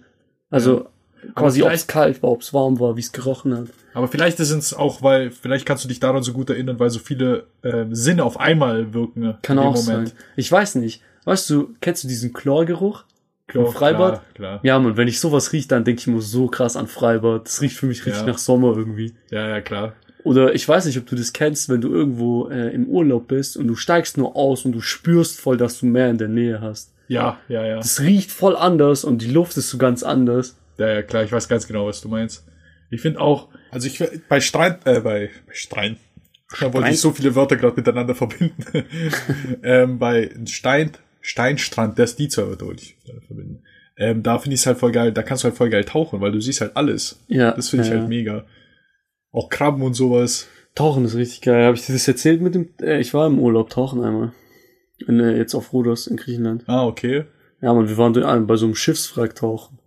Also 0.49 0.87
quasi, 1.33 1.63
ob 1.63 1.71
es 1.71 1.87
kalt 1.87 2.21
war, 2.21 2.31
ob 2.31 2.41
es 2.41 2.53
warm 2.53 2.79
war, 2.79 2.95
wie 2.95 3.01
es 3.01 3.11
gerochen 3.11 3.55
hat. 3.57 3.67
Aber 3.93 4.07
vielleicht 4.07 4.39
ist 4.39 4.51
es 4.51 4.73
auch, 4.73 5.01
weil, 5.01 5.31
vielleicht 5.31 5.65
kannst 5.65 5.83
du 5.83 5.87
dich 5.87 5.99
daran 5.99 6.21
so 6.21 6.33
gut 6.33 6.49
erinnern, 6.49 6.79
weil 6.79 6.89
so 6.89 6.99
viele 6.99 7.45
äh, 7.61 7.85
Sinne 7.91 8.23
auf 8.25 8.39
einmal 8.39 8.93
wirken. 8.93 9.35
Kann 9.41 9.57
in 9.57 9.63
dem 9.63 9.69
auch 9.69 9.75
sein. 9.77 10.11
Ich 10.35 10.51
weiß 10.51 10.75
nicht. 10.75 11.01
Weißt 11.23 11.49
du, 11.49 11.73
kennst 11.81 12.03
du 12.03 12.07
diesen 12.07 12.33
Chlorgeruch? 12.33 13.03
Im 13.53 13.67
Freibad? 13.67 14.13
Klar, 14.13 14.23
klar. 14.33 14.59
Ja, 14.63 14.79
man, 14.79 14.97
wenn 14.97 15.07
ich 15.07 15.19
sowas 15.19 15.53
rieche, 15.53 15.67
dann 15.67 15.83
denke 15.83 16.01
ich 16.01 16.07
immer 16.07 16.21
so 16.21 16.47
krass 16.47 16.75
an 16.75 16.87
Freibad. 16.87 17.45
Das 17.45 17.61
riecht 17.61 17.77
für 17.77 17.85
mich 17.85 18.05
richtig 18.05 18.21
Ja. 18.23 18.27
nach 18.27 18.37
Sommer 18.37 18.75
irgendwie. 18.75 19.13
Ja, 19.31 19.47
ja, 19.47 19.61
klar. 19.61 19.93
Oder 20.23 20.55
ich 20.55 20.67
weiß 20.67 20.85
nicht, 20.85 20.97
ob 20.97 21.05
du 21.05 21.15
das 21.15 21.33
kennst, 21.33 21.69
wenn 21.69 21.81
du 21.81 21.89
irgendwo 21.93 22.49
äh, 22.49 22.73
im 22.73 22.87
Urlaub 22.87 23.27
bist 23.27 23.57
und 23.57 23.67
du 23.67 23.75
steigst 23.75 24.17
nur 24.17 24.35
aus 24.35 24.65
und 24.65 24.71
du 24.71 24.81
spürst 24.81 25.39
voll, 25.39 25.57
dass 25.57 25.79
du 25.79 25.85
mehr 25.85 26.09
in 26.09 26.17
der 26.17 26.27
Nähe 26.27 26.59
hast. 26.61 26.91
Ja, 27.07 27.37
ja, 27.47 27.63
ja. 27.63 27.75
Das 27.77 28.01
riecht 28.01 28.31
voll 28.31 28.55
anders 28.55 29.03
und 29.03 29.21
die 29.21 29.29
Luft 29.29 29.55
ist 29.57 29.69
so 29.69 29.77
ganz 29.77 30.01
anders. 30.01 30.55
Ja, 30.77 30.89
ja, 30.89 31.01
klar, 31.01 31.23
ich 31.23 31.31
weiß 31.31 31.47
ganz 31.47 31.67
genau, 31.67 31.87
was 31.87 32.01
du 32.01 32.09
meinst. 32.09 32.45
Ich 32.91 33.01
finde 33.01 33.19
auch, 33.19 33.49
also 33.71 33.87
ich 33.87 34.03
bei 34.29 34.39
Strand, 34.39 34.85
äh, 34.85 34.99
bei, 34.99 35.29
bei 35.47 35.53
Strand, 35.53 35.97
da 36.59 36.73
wollte 36.73 36.89
ich 36.91 36.99
so 36.99 37.11
viele 37.11 37.35
Wörter 37.35 37.55
gerade 37.55 37.75
miteinander 37.75 38.15
verbinden. 38.15 38.63
ähm, 39.63 39.99
bei 39.99 40.29
Stein, 40.45 40.91
Steinstrand, 41.21 41.97
das 41.97 42.15
die 42.15 42.27
zwei 42.27 42.47
Wörter 42.47 42.67
wollte 42.67 42.83
ich 42.83 42.97
äh, 43.07 43.19
verbinden. 43.25 43.63
Ähm, 43.97 44.23
da 44.23 44.37
finde 44.39 44.55
ich 44.55 44.61
es 44.61 44.67
halt 44.67 44.77
voll 44.77 44.91
geil, 44.91 45.11
da 45.11 45.23
kannst 45.23 45.43
du 45.43 45.47
halt 45.47 45.57
voll 45.57 45.69
geil 45.69 45.85
tauchen, 45.85 46.21
weil 46.21 46.31
du 46.31 46.39
siehst 46.39 46.61
halt 46.61 46.75
alles. 46.75 47.19
Ja. 47.27 47.51
Das 47.51 47.69
finde 47.69 47.85
ich 47.85 47.91
ja, 47.91 47.99
halt 47.99 48.09
mega. 48.09 48.45
Auch 49.31 49.49
Krabben 49.49 49.81
und 49.81 49.93
sowas. 49.93 50.47
Tauchen 50.75 51.05
ist 51.05 51.15
richtig 51.15 51.41
geil. 51.41 51.65
Habe 51.65 51.75
ich 51.75 51.85
dir 51.85 51.93
das 51.93 52.07
erzählt 52.07 52.41
mit 52.41 52.55
dem? 52.55 52.69
Äh, 52.81 52.99
ich 52.99 53.13
war 53.13 53.27
im 53.27 53.39
Urlaub 53.39 53.69
tauchen 53.69 54.03
einmal. 54.03 54.33
In, 55.07 55.19
äh, 55.19 55.37
jetzt 55.37 55.55
auf 55.55 55.73
Rhodos 55.73 56.07
in 56.07 56.17
Griechenland. 56.17 56.63
Ah, 56.67 56.85
okay. 56.85 57.25
Ja, 57.61 57.73
man, 57.73 57.87
wir 57.87 57.97
waren 57.97 58.47
bei 58.47 58.55
so 58.57 58.65
einem 58.65 58.75
Schiffswrack 58.75 59.35
tauchen. 59.35 59.79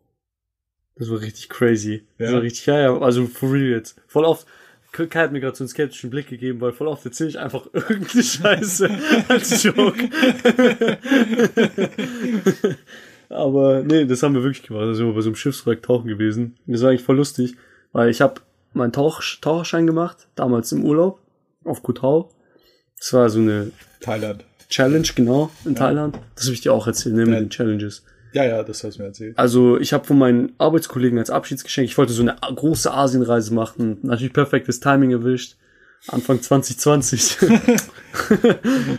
Das 0.98 1.10
war 1.10 1.20
richtig 1.20 1.48
crazy. 1.48 2.02
Das 2.18 2.30
Ja. 2.30 2.34
war 2.36 2.42
richtig, 2.42 2.66
ja, 2.66 2.80
ja, 2.80 2.98
also 2.98 3.26
for 3.26 3.52
real 3.52 3.70
jetzt. 3.70 4.00
Voll 4.08 4.24
oft, 4.24 4.46
Kai 4.90 5.06
hat 5.20 5.32
mir 5.32 5.38
gerade 5.40 5.54
so 5.54 5.62
einen 5.62 5.68
skeptischen 5.68 6.10
Blick 6.10 6.28
gegeben, 6.28 6.60
weil 6.60 6.72
voll 6.72 6.88
oft 6.88 7.04
erzähle 7.04 7.28
ich 7.30 7.38
einfach 7.38 7.66
irgendeine 7.72 8.24
Scheiße 8.24 8.90
als 9.28 9.62
Joke. 9.62 10.08
Aber 13.28 13.82
nee, 13.82 14.04
das 14.06 14.22
haben 14.22 14.34
wir 14.34 14.42
wirklich 14.42 14.66
gemacht. 14.66 14.84
Da 14.86 14.94
sind 14.94 15.06
wir 15.06 15.14
bei 15.14 15.20
so 15.20 15.28
einem 15.28 15.36
Schiffswrack 15.36 15.82
tauchen 15.82 16.08
gewesen. 16.08 16.56
Das 16.66 16.82
war 16.82 16.90
eigentlich 16.90 17.02
voll 17.02 17.16
lustig, 17.16 17.56
weil 17.92 18.08
ich 18.10 18.20
habe 18.20 18.40
meinen 18.72 18.92
Tauch 18.92 19.22
Taucherschein 19.40 19.86
gemacht, 19.86 20.28
damals 20.34 20.72
im 20.72 20.84
Urlaub 20.84 21.20
auf 21.64 21.82
Kutau. 21.82 22.30
Das 22.98 23.12
war 23.12 23.28
so 23.28 23.40
eine 23.40 23.72
Thailand. 24.00 24.44
Challenge, 24.70 25.06
genau, 25.14 25.50
in 25.64 25.74
Thailand. 25.74 26.18
Das 26.34 26.44
habe 26.46 26.54
ich 26.54 26.60
dir 26.60 26.72
auch 26.72 26.86
erzählt, 26.86 27.14
ne, 27.14 27.24
mit 27.24 27.34
Ja. 27.34 27.40
den 27.40 27.50
Challenges. 27.50 28.04
Ja, 28.32 28.44
ja, 28.44 28.62
das 28.62 28.84
hast 28.84 28.96
du 28.98 29.02
mir 29.02 29.08
erzählt. 29.08 29.38
Also 29.38 29.78
ich 29.78 29.92
habe 29.92 30.04
von 30.04 30.18
meinen 30.18 30.52
Arbeitskollegen 30.58 31.18
als 31.18 31.30
Abschiedsgeschenk, 31.30 31.88
ich 31.88 31.96
wollte 31.96 32.12
so 32.12 32.22
eine 32.22 32.36
große 32.40 32.92
Asienreise 32.92 33.54
machen. 33.54 33.98
Natürlich 34.02 34.32
perfektes 34.32 34.80
Timing 34.80 35.12
erwischt. 35.12 35.56
Anfang 36.06 36.40
2020. 36.40 37.38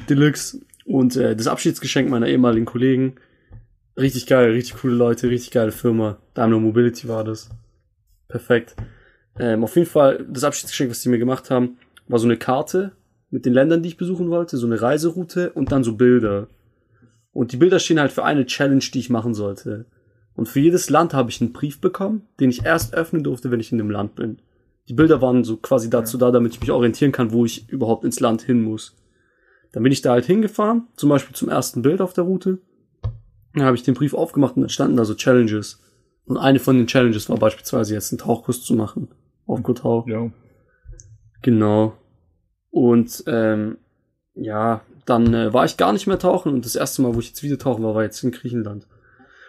Deluxe. 0.09 0.59
Und 0.86 1.15
äh, 1.15 1.36
das 1.36 1.47
Abschiedsgeschenk 1.47 2.09
meiner 2.09 2.27
ehemaligen 2.27 2.65
Kollegen. 2.65 3.15
Richtig 3.97 4.27
geil, 4.27 4.51
richtig 4.51 4.82
coole 4.82 4.95
Leute, 4.95 5.30
richtig 5.30 5.51
geile 5.51 5.71
Firma. 5.71 6.17
Daimler 6.34 6.59
Mobility 6.59 7.07
war 7.07 7.23
das. 7.23 7.49
Perfekt. 8.27 8.75
Ähm, 9.38 9.63
auf 9.63 9.75
jeden 9.75 9.88
Fall, 9.88 10.25
das 10.30 10.43
Abschiedsgeschenk, 10.43 10.89
was 10.89 11.01
die 11.01 11.09
mir 11.09 11.19
gemacht 11.19 11.49
haben, 11.49 11.77
war 12.07 12.19
so 12.19 12.25
eine 12.25 12.38
Karte 12.38 12.93
mit 13.30 13.45
den 13.45 13.53
Ländern, 13.53 13.84
die 13.84 13.89
ich 13.89 13.97
besuchen 13.97 14.30
wollte, 14.30 14.57
so 14.57 14.65
eine 14.65 14.82
Reiseroute 14.82 15.51
und 15.51 15.71
dann 15.71 15.84
so 15.84 15.95
Bilder. 15.95 16.47
Und 17.32 17.51
die 17.51 17.57
Bilder 17.57 17.80
stehen 17.80 17.99
halt 17.99 18.11
für 18.11 18.23
eine 18.23 18.45
Challenge, 18.45 18.84
die 18.93 18.99
ich 18.99 19.09
machen 19.09 19.34
sollte. 19.34 19.86
Und 20.36 20.47
für 20.47 20.59
jedes 20.59 20.89
Land 20.89 21.13
habe 21.13 21.30
ich 21.30 21.41
einen 21.41 21.53
Brief 21.53 21.82
bekommen, 21.82 22.23
den 22.39 22.49
ich 22.49 22.65
erst 22.65 22.93
öffnen 22.93 23.23
durfte, 23.23 23.51
wenn 23.51 23.59
ich 23.59 23.71
in 23.71 23.77
dem 23.77 23.91
Land 23.91 24.15
bin. 24.15 24.41
Die 24.88 24.93
Bilder 24.93 25.21
waren 25.21 25.43
so 25.43 25.57
quasi 25.57 25.89
dazu 25.89 26.17
da, 26.17 26.32
damit 26.32 26.53
ich 26.53 26.61
mich 26.61 26.71
orientieren 26.71 27.11
kann, 27.11 27.32
wo 27.32 27.45
ich 27.45 27.69
überhaupt 27.69 28.03
ins 28.03 28.19
Land 28.19 28.41
hin 28.41 28.61
muss. 28.61 28.95
Dann 29.71 29.84
bin 29.84 29.91
ich 29.91 30.01
da 30.01 30.11
halt 30.11 30.25
hingefahren, 30.25 30.88
zum 30.95 31.09
Beispiel 31.09 31.36
zum 31.36 31.49
ersten 31.49 31.82
Bild 31.82 32.01
auf 32.01 32.13
der 32.13 32.23
Route. 32.23 32.59
Dann 33.53 33.63
habe 33.63 33.75
ich 33.75 33.84
den 33.84 33.93
Brief 33.93 34.13
aufgemacht 34.13 34.55
und 34.55 34.63
dann 34.63 34.69
standen 34.69 34.97
da 34.97 35.05
so 35.05 35.13
Challenges. 35.13 35.82
Und 36.25 36.38
eine 36.38 36.59
von 36.59 36.77
den 36.77 36.88
Challenges 36.88 37.30
war 37.30 37.38
beispielsweise 37.38 37.93
jetzt 37.93 38.11
einen 38.11 38.19
Tauchkurs 38.19 38.63
zu 38.63 38.73
machen 38.75 39.09
auf 39.45 39.61
Kotau. 39.63 40.05
Ja. 40.07 40.30
Genau. 41.41 41.93
Und 42.71 43.23
ähm, 43.27 43.77
ja, 44.36 44.82
dann 45.10 45.34
äh, 45.34 45.53
war 45.53 45.66
ich 45.66 45.78
gar 45.78 45.91
nicht 45.93 46.07
mehr 46.07 46.20
tauchen 46.20 46.53
und 46.53 46.66
das 46.66 46.76
erste 46.76 47.01
Mal, 47.01 47.16
wo 47.16 47.20
ich 47.20 47.28
jetzt 47.30 47.43
wieder 47.43 47.57
tauchen 47.57 47.84
war, 47.84 47.95
war 47.95 48.03
jetzt 48.03 48.24
in 48.24 48.32
Griechenland. 48.32 48.86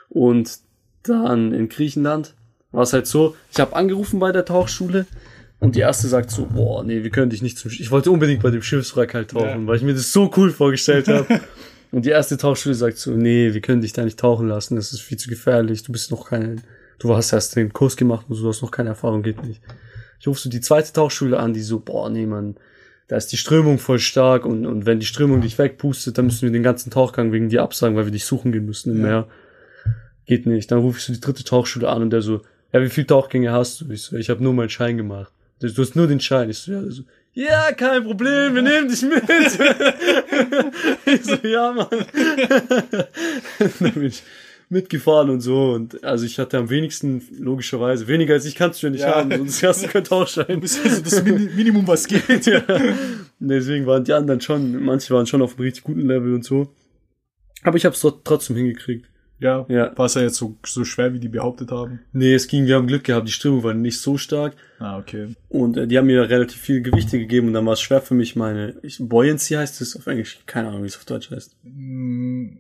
Und 0.08 0.58
dann 1.02 1.52
in 1.52 1.68
Griechenland 1.68 2.34
war 2.72 2.82
es 2.82 2.92
halt 2.92 3.06
so, 3.06 3.36
ich 3.52 3.60
habe 3.60 3.76
angerufen 3.76 4.18
bei 4.20 4.32
der 4.32 4.44
Tauchschule 4.44 5.06
und 5.58 5.76
die 5.76 5.80
erste 5.80 6.08
sagt 6.08 6.30
so, 6.30 6.46
boah, 6.46 6.82
nee, 6.84 7.02
wir 7.02 7.10
können 7.10 7.30
dich 7.30 7.42
nicht 7.42 7.58
zum 7.58 7.70
Sch 7.70 7.80
Ich 7.80 7.90
wollte 7.90 8.10
unbedingt 8.10 8.42
bei 8.42 8.50
dem 8.50 8.62
Schiffswrack 8.62 9.14
halt 9.14 9.30
tauchen, 9.32 9.62
Ja. 9.62 9.66
weil 9.66 9.76
ich 9.76 9.82
mir 9.82 9.94
das 9.94 10.12
so 10.12 10.30
cool 10.36 10.50
vorgestellt 10.50 11.08
habe. 11.08 11.40
und 11.92 12.04
die 12.04 12.10
erste 12.10 12.36
Tauchschule 12.36 12.74
sagt 12.74 12.98
so, 12.98 13.12
nee, 13.12 13.52
wir 13.52 13.60
können 13.60 13.82
dich 13.82 13.92
da 13.92 14.04
nicht 14.04 14.18
tauchen 14.18 14.48
lassen, 14.48 14.76
das 14.76 14.92
ist 14.92 15.00
viel 15.02 15.18
zu 15.18 15.28
gefährlich, 15.28 15.82
du 15.82 15.92
bist 15.92 16.10
noch 16.10 16.28
kein, 16.28 16.62
du 16.98 17.14
hast 17.14 17.32
erst 17.32 17.56
den 17.56 17.72
Kurs 17.72 17.96
gemacht 17.96 18.26
und 18.28 18.36
so, 18.36 18.42
du 18.42 18.48
hast 18.48 18.62
noch 18.62 18.70
keine 18.70 18.90
Erfahrung, 18.90 19.22
geht 19.22 19.44
nicht. 19.44 19.60
Ich 20.18 20.28
rufe 20.28 20.40
so 20.40 20.50
die 20.50 20.60
zweite 20.60 20.92
Tauchschule 20.92 21.38
an, 21.38 21.52
die 21.52 21.62
so, 21.62 21.80
boah, 21.80 22.08
nee, 22.10 22.26
Mann, 22.26 22.56
da 23.10 23.16
ist 23.16 23.32
die 23.32 23.36
Strömung 23.36 23.80
voll 23.80 23.98
stark 23.98 24.46
und, 24.46 24.66
und 24.66 24.86
wenn 24.86 25.00
die 25.00 25.06
Strömung 25.06 25.40
dich 25.40 25.58
wegpustet, 25.58 26.16
dann 26.16 26.26
müssen 26.26 26.42
wir 26.42 26.52
den 26.52 26.62
ganzen 26.62 26.92
Tauchgang 26.92 27.32
wegen 27.32 27.48
dir 27.48 27.60
absagen, 27.60 27.96
weil 27.96 28.04
wir 28.04 28.12
dich 28.12 28.24
suchen 28.24 28.52
gehen 28.52 28.64
müssen 28.64 28.92
im 28.92 29.00
Ja. 29.00 29.02
Meer. 29.02 29.26
Geht 30.26 30.46
nicht. 30.46 30.70
Dann 30.70 30.78
rufe 30.78 30.98
ich 30.98 31.04
so 31.06 31.12
die 31.12 31.18
dritte 31.18 31.42
Tauchschule 31.42 31.88
an 31.88 32.02
und 32.02 32.10
der 32.10 32.22
so, 32.22 32.42
ja, 32.72 32.80
wie 32.80 32.88
viele 32.88 33.08
Tauchgänge 33.08 33.50
hast 33.50 33.80
du? 33.80 33.90
Ich 33.90 34.02
so, 34.02 34.16
ich 34.16 34.30
habe 34.30 34.44
nur 34.44 34.54
meinen 34.54 34.70
Schein 34.70 34.96
gemacht. 34.96 35.32
So, 35.58 35.66
Du 35.66 35.82
hast 35.82 35.96
nur 35.96 36.06
den 36.06 36.20
Schein. 36.20 36.50
Ich 36.50 36.58
so, 36.58 36.70
ja, 36.70 36.82
so, 36.88 37.02
ja, 37.32 37.72
kein 37.72 38.04
Problem, 38.04 38.54
wir 38.54 38.62
nehmen 38.62 38.88
dich 38.88 39.02
mit. 39.02 39.24
ich 41.06 41.24
so, 41.24 41.34
ja, 41.48 41.72
Mann. 41.72 41.88
dann 43.80 43.92
bin 43.92 44.04
ich 44.04 44.22
mitgefahren 44.70 45.28
und 45.30 45.40
so 45.40 45.72
und 45.72 46.02
also 46.04 46.24
ich 46.24 46.38
hatte 46.38 46.56
am 46.58 46.70
wenigsten 46.70 47.22
logischerweise 47.38 48.06
weniger 48.06 48.34
als 48.34 48.44
ich 48.44 48.54
kannst 48.54 48.82
du 48.82 48.86
ja 48.86 48.90
nicht 48.92 49.00
Ja. 49.02 49.16
haben 49.16 49.30
sonst 49.36 49.62
hast 49.64 49.82
du 49.84 49.88
keinen 49.88 50.04
Tauchschein 50.04 50.60
Das 50.60 50.72
ist 50.78 50.84
also 50.84 51.02
das 51.02 51.22
Mini 51.24 51.50
Minimum, 51.54 51.86
was 51.88 52.06
geht. 52.06 52.46
ja. 52.46 52.62
Deswegen 53.40 53.86
waren 53.86 54.04
die 54.04 54.12
anderen 54.12 54.40
schon, 54.40 54.82
manche 54.84 55.12
waren 55.12 55.26
schon 55.26 55.42
auf 55.42 55.54
einem 55.56 55.62
richtig 55.64 55.84
guten 55.84 56.06
Level 56.06 56.34
und 56.34 56.44
so. 56.44 56.68
Aber 57.62 57.76
ich 57.76 57.84
habe 57.84 57.94
es 57.94 58.06
trotzdem 58.24 58.56
hingekriegt. 58.56 59.06
Ja. 59.40 59.64
Ja. 59.68 59.96
War 59.96 60.06
es 60.06 60.14
ja 60.14 60.22
jetzt 60.22 60.36
so, 60.36 60.56
so 60.66 60.84
schwer, 60.84 61.14
wie 61.14 61.18
die 61.18 61.28
behauptet 61.28 61.70
haben? 61.70 62.00
Nee, 62.12 62.34
es 62.34 62.46
ging, 62.46 62.66
wir 62.66 62.76
haben 62.76 62.86
Glück 62.86 63.04
gehabt, 63.04 63.26
die 63.26 63.32
Strömung 63.32 63.62
war 63.64 63.72
nicht 63.74 63.98
so 63.98 64.18
stark 64.18 64.54
Ah, 64.78 64.98
okay. 64.98 65.28
und 65.48 65.76
äh, 65.78 65.86
die 65.86 65.96
haben 65.98 66.06
mir 66.06 66.28
relativ 66.28 66.60
viele 66.60 66.82
Gewichte 66.82 67.18
gegeben 67.18 67.48
und 67.48 67.54
dann 67.54 67.64
war 67.66 67.72
es 67.72 67.80
schwer 67.80 68.02
für 68.02 68.14
mich, 68.14 68.36
meine, 68.36 68.76
ich, 68.82 68.98
Buoyancy 69.00 69.54
heißt 69.54 69.80
es 69.80 69.96
auf 69.96 70.06
Englisch, 70.06 70.40
keine 70.46 70.68
Ahnung, 70.68 70.82
wie 70.82 70.88
es 70.88 70.96
auf 70.98 71.06
Deutsch 71.06 71.30
heißt. 71.30 71.56
Mm, 71.64 72.58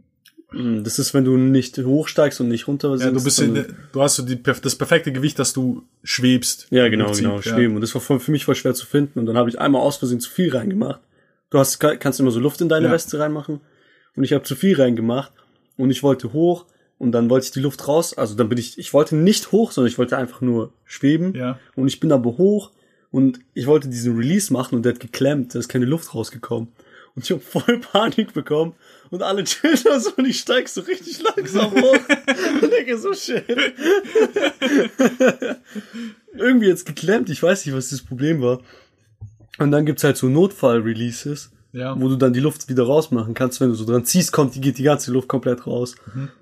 Das 0.52 0.98
ist, 0.98 1.14
wenn 1.14 1.24
du 1.24 1.36
nicht 1.36 1.78
hochsteigst 1.78 2.40
und 2.40 2.48
nicht 2.48 2.66
runter 2.66 2.88
Ja, 2.88 3.10
du 3.10 3.18
sinkst, 3.18 3.24
bist 3.24 3.40
in, 3.40 3.76
du 3.92 4.02
hast 4.02 4.16
so 4.16 4.24
die, 4.24 4.42
das 4.42 4.74
perfekte 4.74 5.12
Gewicht, 5.12 5.38
dass 5.38 5.52
du 5.52 5.84
schwebst. 6.02 6.66
Ja, 6.70 6.88
genau, 6.88 7.12
genau, 7.12 7.36
ja. 7.36 7.42
schweben. 7.42 7.76
Und 7.76 7.82
das 7.82 7.94
war 7.94 8.00
für 8.00 8.30
mich 8.30 8.44
voll 8.44 8.56
schwer 8.56 8.74
zu 8.74 8.84
finden. 8.84 9.20
Und 9.20 9.26
dann 9.26 9.36
habe 9.36 9.48
ich 9.48 9.60
einmal 9.60 9.82
aus 9.82 9.98
Versehen 9.98 10.20
zu 10.20 10.30
viel 10.30 10.54
reingemacht. 10.54 11.00
Du 11.50 11.58
hast, 11.58 11.78
kannst 11.78 12.18
immer 12.18 12.32
so 12.32 12.40
Luft 12.40 12.60
in 12.60 12.68
deine 12.68 12.86
Ja. 12.86 12.92
Weste 12.92 13.18
reinmachen. 13.18 13.60
Und 14.16 14.24
ich 14.24 14.32
habe 14.32 14.42
zu 14.42 14.56
viel 14.56 14.80
reingemacht. 14.80 15.32
Und 15.76 15.90
ich 15.90 16.02
wollte 16.02 16.32
hoch. 16.32 16.66
Und 16.98 17.12
dann 17.12 17.30
wollte 17.30 17.46
ich 17.46 17.52
die 17.52 17.60
Luft 17.60 17.86
raus. 17.86 18.18
Also 18.18 18.34
dann 18.34 18.48
bin 18.48 18.58
ich, 18.58 18.76
ich 18.78 18.92
wollte 18.92 19.16
nicht 19.16 19.52
hoch, 19.52 19.70
sondern 19.70 19.90
ich 19.90 19.98
wollte 19.98 20.16
einfach 20.16 20.40
nur 20.40 20.72
schweben. 20.84 21.34
Ja. 21.34 21.58
Und 21.76 21.86
ich 21.86 22.00
bin 22.00 22.10
aber 22.10 22.38
hoch. 22.38 22.72
Und 23.12 23.40
ich 23.54 23.66
wollte 23.66 23.88
diesen 23.88 24.16
Release 24.16 24.52
machen 24.52 24.74
und 24.76 24.84
der 24.84 24.94
hat 24.94 25.00
geklemmt. 25.00 25.54
Da 25.54 25.58
ist 25.60 25.68
keine 25.68 25.86
Luft 25.86 26.14
rausgekommen. 26.14 26.68
Und 27.14 27.24
ich 27.24 27.30
habe 27.30 27.40
voll 27.40 27.78
Panik 27.92 28.34
bekommen. 28.34 28.74
Und 29.10 29.22
alle 29.22 29.42
chillen 29.44 29.76
so 30.00 30.12
und 30.16 30.26
ich 30.26 30.38
steig 30.38 30.68
so 30.68 30.82
richtig 30.82 31.20
langsam 31.22 31.72
hoch. 31.72 31.98
und 32.62 32.72
denke 32.72 32.96
so, 32.96 33.12
shit. 33.12 33.44
Irgendwie 36.36 36.66
jetzt 36.68 36.86
geklemmt. 36.86 37.28
Ich 37.30 37.42
weiß 37.42 37.66
nicht, 37.66 37.74
was 37.74 37.90
das 37.90 38.02
Problem 38.02 38.40
war. 38.40 38.60
Und 39.58 39.72
dann 39.72 39.84
gibt's 39.84 40.04
halt 40.04 40.16
so 40.16 40.28
Notfall-Releases, 40.28 41.50
Ja. 41.72 42.00
wo 42.00 42.08
du 42.08 42.16
dann 42.16 42.32
die 42.32 42.40
Luft 42.40 42.68
wieder 42.68 42.84
rausmachen 42.84 43.34
kannst. 43.34 43.60
Wenn 43.60 43.68
du 43.70 43.74
so 43.74 43.84
dran 43.84 44.04
ziehst, 44.04 44.32
kommt 44.32 44.54
die, 44.54 44.60
geht 44.60 44.78
die 44.78 44.84
ganze 44.84 45.10
Luft 45.12 45.28
komplett 45.28 45.66
raus. 45.66 45.96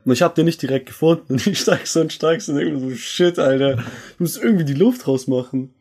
Und 0.05 0.13
ich 0.13 0.23
habe 0.23 0.35
den 0.35 0.45
nicht 0.45 0.61
direkt 0.61 0.87
gefunden. 0.87 1.25
Und 1.35 1.47
ich 1.47 1.59
steig 1.61 1.87
so 1.87 2.01
und 2.01 2.13
steig 2.13 2.43
so 2.43 2.53
und 2.53 2.59
denke 2.59 2.79
so, 2.79 2.91
shit, 2.95 3.39
Alter. 3.39 3.77
Du 3.77 3.83
musst 4.19 4.37
irgendwie 4.43 4.65
die 4.65 4.75
Luft 4.75 5.07
rausmachen. 5.09 5.73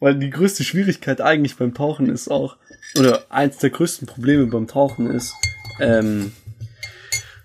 Weil 0.00 0.18
die 0.18 0.28
größte 0.30 0.62
Schwierigkeit 0.64 1.20
eigentlich 1.22 1.56
beim 1.56 1.72
Tauchen 1.72 2.10
ist 2.10 2.28
auch, 2.30 2.56
oder 2.98 3.24
eins 3.30 3.56
der 3.58 3.70
größten 3.70 4.06
Probleme 4.06 4.46
beim 4.46 4.66
Tauchen 4.66 5.10
ist, 5.10 5.32
ähm, 5.80 6.32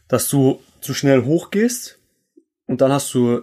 dass 0.08 0.30
du 0.30 0.60
zu 0.82 0.94
schnell 0.94 1.24
hochgehst 1.26 2.00
und 2.68 2.82
dann 2.82 2.92
hast 2.92 3.14
du 3.14 3.42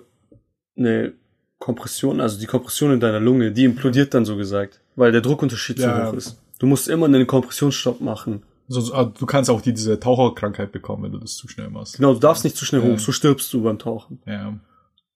eine 0.76 1.12
Kompression, 1.59 2.20
also 2.20 2.39
die 2.39 2.47
Kompression 2.47 2.93
in 2.93 3.01
deiner 3.01 3.20
Lunge, 3.20 3.53
die 3.53 3.64
implodiert 3.64 4.14
dann 4.14 4.24
so 4.24 4.36
gesagt, 4.36 4.80
weil 4.97 5.12
der 5.12 5.20
Druckunterschied 5.20 5.78
Ja, 5.78 5.84
zu 5.95 6.01
ja. 6.01 6.09
hoch 6.09 6.14
ist. 6.14 6.39
Du 6.59 6.66
musst 6.66 6.89
immer 6.89 7.07
einen 7.07 7.26
Kompressionsstopp 7.26 8.01
machen. 8.01 8.43
So, 8.68 8.80
so, 8.80 8.93
ah, 8.95 9.05
du 9.05 9.26
kannst 9.26 9.49
auch 9.49 9.61
die, 9.62 9.72
diese 9.72 9.99
Taucherkrankheit 9.99 10.72
bekommen, 10.72 11.05
wenn 11.05 11.12
du 11.12 11.18
das 11.18 11.36
zu 11.36 11.49
schnell 11.49 11.70
machst. 11.70 11.97
Genau, 11.97 12.12
du 12.14 12.20
darfst 12.20 12.45
nicht 12.45 12.57
zu 12.57 12.64
schnell 12.64 12.82
Ja. 12.82 12.89
hoch, 12.93 12.99
so 12.99 13.12
stirbst 13.12 13.53
du 13.53 13.62
beim 13.62 13.78
Tauchen. 13.78 14.20
Ja. 14.26 14.59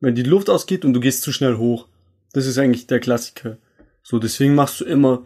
Wenn 0.01 0.15
die 0.15 0.23
Luft 0.23 0.49
ausgeht 0.51 0.85
und 0.85 0.95
du 0.95 1.01
gehst 1.01 1.23
zu 1.23 1.33
schnell 1.33 1.57
hoch, 1.59 1.87
das 2.33 2.47
ist 2.47 2.59
eigentlich 2.59 2.87
der 2.87 2.99
Klassiker. 3.01 3.59
So, 4.03 4.19
deswegen 4.19 4.55
machst 4.55 4.81
du 4.81 4.85
immer, 4.85 5.23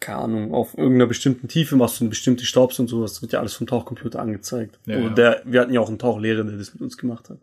keine 0.00 0.18
Ahnung, 0.18 0.54
auf 0.54 0.76
irgendeiner 0.76 1.06
bestimmten 1.06 1.48
Tiefe 1.48 1.76
machst 1.76 2.00
du 2.00 2.04
eine 2.04 2.10
bestimmte 2.10 2.44
Stops 2.44 2.78
und 2.78 2.88
sowas. 2.88 3.14
Das 3.14 3.22
wird 3.22 3.32
ja 3.32 3.40
alles 3.40 3.54
vom 3.54 3.66
Tauchcomputer 3.66 4.20
angezeigt. 4.20 4.78
Ja, 4.86 4.96
Und 4.98 5.02
ja. 5.04 5.10
der, 5.14 5.42
wir 5.44 5.60
hatten 5.60 5.72
ja 5.72 5.80
auch 5.80 5.88
einen 5.88 5.98
Tauchlehrer, 5.98 6.44
der 6.44 6.56
das 6.56 6.72
mit 6.74 6.82
uns 6.82 6.96
gemacht 6.96 7.30
hat. 7.30 7.38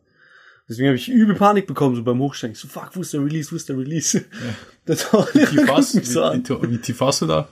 Deswegen 0.70 0.88
habe 0.88 0.96
ich 0.96 1.10
übel 1.10 1.36
Panik 1.36 1.68
bekommen, 1.68 1.96
so 1.96 2.04
beim 2.04 2.20
Hochsteigen. 2.20 2.56
So, 2.56 2.68
fuck, 2.70 2.92
wo 2.94 3.02
ist 3.02 3.12
der 3.14 3.22
Release, 3.24 3.52
wo 3.52 3.56
ist 3.56 3.68
der 3.68 3.78
Release? 3.78 4.24
Der 4.88 4.98
Tauchlehrer 4.98 5.48
Wie 5.52 5.56
tief 5.56 5.58
guckt 5.60 5.70
warst, 5.72 5.96
mich 5.96 6.10
so 6.10 6.20
wie, 6.22 6.24
an. 6.26 6.44
wie, 6.48 6.72
wie 6.72 6.78
tief 6.78 7.00
warst 7.02 7.22
du 7.22 7.26
da? 7.28 7.50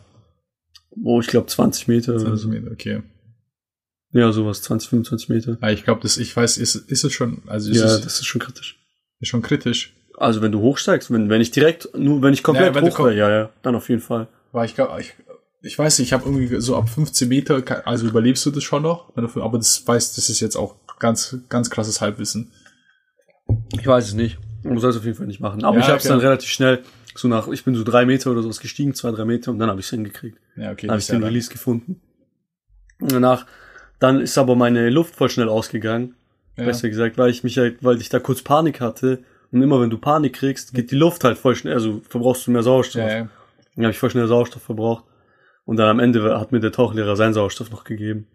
Oh, 1.04 1.20
ich 1.20 1.28
glaube 1.28 1.47
20 1.47 1.88
Meter. 1.88 2.16
oder 2.16 2.30
Also, 2.32 2.52
so. 2.52 2.58
okay. 2.72 3.02
Ja, 4.14 4.32
sowas, 4.34 4.62
20, 4.62 4.89
25 4.89 5.30
Meter. 5.30 5.58
Ah, 5.62 5.72
ich 5.72 5.84
glaube, 5.86 6.02
das, 6.02 6.18
ich 6.18 6.36
weiß, 6.36 6.58
ist, 6.58 6.76
ist 6.76 7.04
es 7.06 7.14
schon, 7.14 7.41
also 7.47 7.72
ist 7.72 7.78
Ja, 7.80 7.86
es 7.86 8.02
das 8.02 8.20
ist 8.20 8.26
schon 8.26 8.41
kritisch. 8.41 8.78
ist 9.20 9.30
schon 9.30 9.41
kritisch. 9.41 9.93
Also 10.18 10.41
wenn 10.41 10.52
du 10.52 10.60
hochsteigst, 10.60 11.10
wenn, 11.12 11.30
wenn 11.30 11.39
ich 11.41 11.52
direkt, 11.52 11.89
nur 11.97 12.22
wenn 12.22 12.34
ich 12.34 12.43
komplett 12.43 12.68
Ja, 12.68 12.76
wenn 12.76 12.84
du 12.86 12.91
hoch 12.91 12.99
kom- 12.99 13.06
wäre, 13.06 13.16
ja, 13.18 13.30
ja, 13.30 13.49
dann 13.62 13.76
auf 13.76 13.88
jeden 13.89 14.02
Fall. 14.02 14.28
Weil 14.52 14.66
ich 14.66 14.76
glaube, 14.76 14.99
ich, 14.99 15.14
ich 15.62 15.78
weiß 15.78 15.99
nicht, 15.99 16.10
ich 16.10 16.14
habe 16.14 16.26
irgendwie 16.26 16.60
so 16.60 16.76
ab 16.76 16.89
15 16.89 17.28
Meter, 17.28 17.64
also 17.86 18.08
überlebst 18.08 18.45
du 18.45 18.52
das 18.52 18.64
schon 18.64 18.84
noch, 18.84 19.16
aber 19.16 19.58
das 19.58 19.88
weiß, 19.88 20.16
das 20.16 20.30
ist 20.30 20.39
jetzt 20.39 20.56
auch 20.56 20.76
ganz, 20.99 21.38
ganz 21.49 21.70
krasses 21.70 22.02
Halbwissen. 22.02 22.52
Ich 23.78 23.86
weiß 23.86 24.08
es 24.08 24.14
nicht. 24.14 24.39
Du 24.64 24.78
sollst 24.80 24.97
auf 24.97 25.06
jeden 25.06 25.18
Fall 25.18 25.28
nicht 25.28 25.39
machen. 25.39 25.64
Aber 25.64 25.78
Ja, 25.78 25.82
ich 25.82 25.88
habe 25.88 25.97
es 25.97 26.06
okay. 26.06 26.14
dann 26.14 26.20
relativ 26.20 26.49
schnell, 26.49 26.84
so 27.16 27.28
nach, 27.28 27.47
ich 27.47 27.64
bin 27.64 27.76
so 27.76 27.84
drei 27.84 28.06
Meter 28.06 28.32
oder 28.32 28.41
sowas 28.41 28.60
gestiegen, 28.60 28.93
zwei, 28.93 29.12
drei 29.12 29.26
Meter 29.26 29.52
und 29.52 29.60
dann 29.60 29.70
habe 29.70 29.80
ich 29.80 29.88
es 29.88 29.89
hingekriegt. 29.89 30.38
Ja, 30.56 30.72
okay. 30.72 30.88
Dann 30.88 30.91
habe 30.91 31.02
ich 31.02 31.08
den 31.08 31.24
Release 31.24 31.52
gefunden. 31.52 32.02
Und 32.99 33.12
danach, 33.12 33.45
dann 33.99 34.20
ist 34.20 34.38
aber 34.38 34.56
meine 34.56 34.89
Luft 34.89 35.16
voll 35.16 35.30
schnell 35.30 35.49
ausgegangen. 35.49 36.16
Ja. 36.58 36.66
Besser 36.66 36.89
gesagt, 36.89 37.18
weil 37.18 37.30
ich 37.30 37.43
mich 37.43 37.58
halt, 37.58 37.84
weil 37.84 37.99
ich 37.99 38.10
da 38.10 38.20
kurz 38.20 38.41
Panik 38.41 38.82
hatte 38.82 39.24
Und 39.52 39.62
immer 39.62 39.82
wenn 39.82 39.89
du 39.89 39.97
Panik 39.97 40.34
kriegst, 40.34 40.74
geht 40.74 40.91
die 40.91 40.95
Luft 40.95 41.24
halt 41.24 41.38
voll 41.38 41.56
schnell, 41.56 41.74
also 41.74 42.02
verbrauchst 42.08 42.47
du 42.47 42.52
mehr 42.52 42.64
Sauerstoff. 42.64 43.10
Ja. 43.10 43.30
Dann 43.76 43.86
habe 43.86 43.92
ich 43.92 44.00
voll 44.00 44.10
schnell 44.10 44.28
Sauerstoff 44.28 44.62
verbraucht. 44.64 45.06
Und 45.66 45.78
dann 45.78 45.88
am 45.90 46.00
Ende 46.00 46.40
hat 46.40 46.52
mir 46.52 46.60
der 46.60 46.72
Tauchlehrer 46.72 47.16
seinen 47.16 47.34
Sauerstoff 47.34 47.72
noch 47.72 47.84
gegeben. 47.84 48.28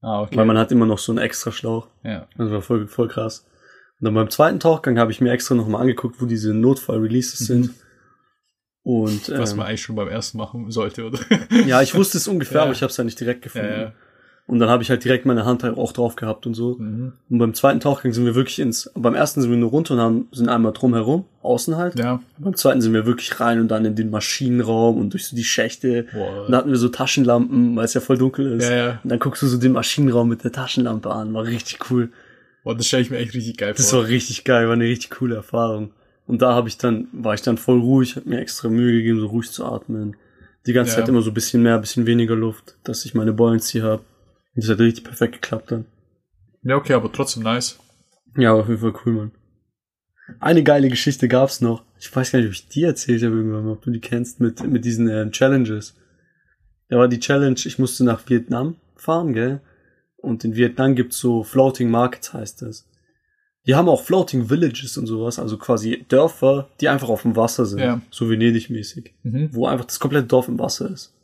Ah, 0.00 0.22
okay. 0.22 0.36
Weil 0.36 0.46
man 0.46 0.56
hat 0.58 0.72
immer 0.72 0.86
noch 0.86 0.98
so 0.98 1.12
einen 1.12 1.18
extra 1.18 1.52
Schlauch. 1.52 1.88
ja. 2.02 2.26
Das 2.36 2.50
war 2.50 2.62
voll, 2.62 2.86
voll 2.86 3.08
krass. 3.08 3.46
Und 4.00 4.06
dann 4.06 4.14
beim 4.14 4.30
zweiten 4.30 4.58
Tauchgang 4.60 4.98
habe 4.98 5.12
ich 5.12 5.20
mir 5.20 5.30
extra 5.32 5.54
nochmal 5.54 5.82
angeguckt, 5.82 6.20
wo 6.22 6.26
diese 6.26 6.54
Notfall-Releases 6.54 7.38
sind. 7.40 7.70
Und 8.82 9.28
Mhm. 9.28 9.38
Was 9.38 9.52
ähm, 9.52 9.58
man 9.58 9.66
eigentlich 9.66 9.82
schon 9.82 9.96
beim 9.96 10.08
ersten 10.08 10.38
machen 10.38 10.70
sollte, 10.70 11.04
oder? 11.04 11.18
ja, 11.66 11.82
ich 11.82 11.94
wusste 11.94 12.16
es 12.16 12.26
ungefähr, 12.26 12.56
Ja. 12.60 12.62
aber 12.62 12.72
ich 12.72 12.80
habe 12.82 12.90
es 12.90 12.96
ja 12.96 13.04
nicht 13.04 13.20
direkt 13.20 13.42
gefunden. 13.42 13.68
Ja, 13.68 13.80
ja. 13.82 13.92
Und 14.50 14.58
dann 14.58 14.68
habe 14.68 14.82
ich 14.82 14.90
halt 14.90 15.04
direkt 15.04 15.26
meine 15.26 15.44
Hand 15.44 15.62
halt 15.62 15.78
auch 15.78 15.92
drauf 15.92 16.16
gehabt 16.16 16.44
und 16.44 16.54
so. 16.54 16.74
Mhm. 16.76 17.12
Und 17.30 17.38
beim 17.38 17.54
zweiten 17.54 17.78
Tauchgang 17.78 18.12
sind 18.12 18.24
wir 18.26 18.34
wirklich 18.34 18.58
ins, 18.58 18.90
beim 18.94 19.14
ersten 19.14 19.40
sind 19.40 19.50
wir 19.50 19.56
nur 19.56 19.70
runter 19.70 19.94
und 19.94 20.00
haben, 20.00 20.28
sind 20.32 20.48
einmal 20.48 20.72
drumherum, 20.72 21.24
außen 21.42 21.76
halt. 21.76 21.96
Ja. 21.96 22.20
Beim 22.38 22.56
zweiten 22.56 22.80
sind 22.80 22.92
wir 22.92 23.06
wirklich 23.06 23.38
rein 23.38 23.60
und 23.60 23.68
dann 23.68 23.84
in 23.84 23.94
den 23.94 24.10
Maschinenraum 24.10 24.98
und 24.98 25.12
durch 25.12 25.26
so 25.28 25.36
die 25.36 25.44
Schächte. 25.44 26.06
Boah. 26.12 26.46
Und 26.46 26.50
da 26.52 26.58
hatten 26.58 26.70
wir 26.70 26.78
so 26.78 26.88
Taschenlampen, 26.88 27.76
weil 27.76 27.84
es 27.84 27.94
ja 27.94 28.00
voll 28.00 28.18
dunkel 28.18 28.54
ist. 28.58 28.68
Ja, 28.68 28.76
ja. 28.76 29.00
Und 29.04 29.10
dann 29.10 29.20
guckst 29.20 29.40
du 29.42 29.46
so 29.46 29.56
den 29.56 29.70
Maschinenraum 29.72 30.28
mit 30.28 30.42
der 30.42 30.50
Taschenlampe 30.50 31.10
an. 31.12 31.32
War 31.32 31.44
richtig 31.44 31.78
cool. 31.90 32.10
Boah, 32.64 32.74
das 32.74 32.88
stelle 32.88 33.02
ich 33.02 33.10
mir 33.10 33.18
echt 33.18 33.34
richtig 33.34 33.56
geil 33.56 33.72
Das 33.76 33.90
vor. 33.90 34.00
war 34.00 34.08
richtig 34.08 34.42
geil, 34.44 34.66
war 34.66 34.74
eine 34.74 34.84
richtig 34.84 35.10
coole 35.10 35.36
Erfahrung. 35.36 35.92
Und 36.26 36.42
da 36.42 36.54
habe 36.54 36.68
ich 36.68 36.76
dann, 36.76 37.06
war 37.12 37.34
ich 37.34 37.42
dann 37.42 37.56
voll 37.56 37.78
ruhig, 37.80 38.16
hab 38.16 38.26
mir 38.26 38.40
extra 38.40 38.68
Mühe 38.68 38.92
gegeben, 38.94 39.20
so 39.20 39.26
ruhig 39.28 39.50
zu 39.50 39.64
atmen. 39.64 40.16
Die 40.66 40.72
ganze 40.72 40.90
Ja. 40.92 40.98
Zeit 40.98 41.08
immer 41.08 41.22
so 41.22 41.30
ein 41.30 41.34
bisschen 41.34 41.62
mehr, 41.62 41.76
ein 41.76 41.80
bisschen 41.80 42.04
weniger 42.06 42.34
Luft, 42.36 42.76
dass 42.84 43.04
ich 43.04 43.14
meine 43.14 43.32
Buoyancy 43.32 43.78
habe. 43.80 44.02
Das 44.54 44.68
hat 44.68 44.78
richtig 44.78 45.04
perfekt 45.04 45.34
geklappt 45.34 45.70
dann. 45.70 45.86
Ja, 46.62 46.76
okay, 46.76 46.94
aber 46.94 47.12
trotzdem 47.12 47.42
nice. 47.42 47.78
Ja, 48.36 48.52
auf 48.52 48.68
jeden 48.68 48.80
Fall 48.80 48.94
cool, 49.04 49.12
Mann. 49.12 49.32
Eine 50.38 50.62
geile 50.62 50.88
Geschichte 50.88 51.28
gab's 51.28 51.60
noch. 51.60 51.84
Ich 51.98 52.14
weiß 52.14 52.30
gar 52.30 52.38
nicht, 52.38 52.48
ob 52.48 52.52
ich 52.52 52.68
die 52.68 52.84
erzählt 52.84 53.22
habe 53.22 53.70
ob 53.70 53.82
du 53.82 53.90
die 53.90 54.00
kennst, 54.00 54.40
mit, 54.40 54.62
mit 54.62 54.84
diesen 54.84 55.08
ähm, 55.08 55.32
Challenges. 55.32 55.96
Da 56.88 56.98
war 56.98 57.08
die 57.08 57.20
Challenge, 57.20 57.58
ich 57.64 57.78
musste 57.78 58.04
nach 58.04 58.28
Vietnam 58.28 58.76
fahren, 58.96 59.32
gell? 59.32 59.60
Und 60.16 60.44
in 60.44 60.54
Vietnam 60.54 60.94
gibt's 60.94 61.18
so 61.18 61.42
Floating 61.42 61.90
Markets, 61.90 62.32
heißt 62.32 62.62
das. 62.62 62.86
Die 63.66 63.74
haben 63.74 63.88
auch 63.88 64.02
Floating 64.02 64.48
Villages 64.48 64.96
und 64.96 65.06
sowas, 65.06 65.38
also 65.38 65.58
quasi 65.58 66.04
Dörfer, 66.08 66.70
die 66.80 66.88
einfach 66.88 67.08
auf 67.08 67.22
dem 67.22 67.36
Wasser 67.36 67.66
sind. 67.66 67.80
Ja. 67.80 68.00
So 68.10 68.26
Venedig-mäßig. 68.26 69.12
Mhm. 69.22 69.50
Wo 69.52 69.66
einfach 69.66 69.84
das 69.84 70.00
komplette 70.00 70.26
Dorf 70.26 70.48
im 70.48 70.58
Wasser 70.58 70.90
ist. 70.90 71.14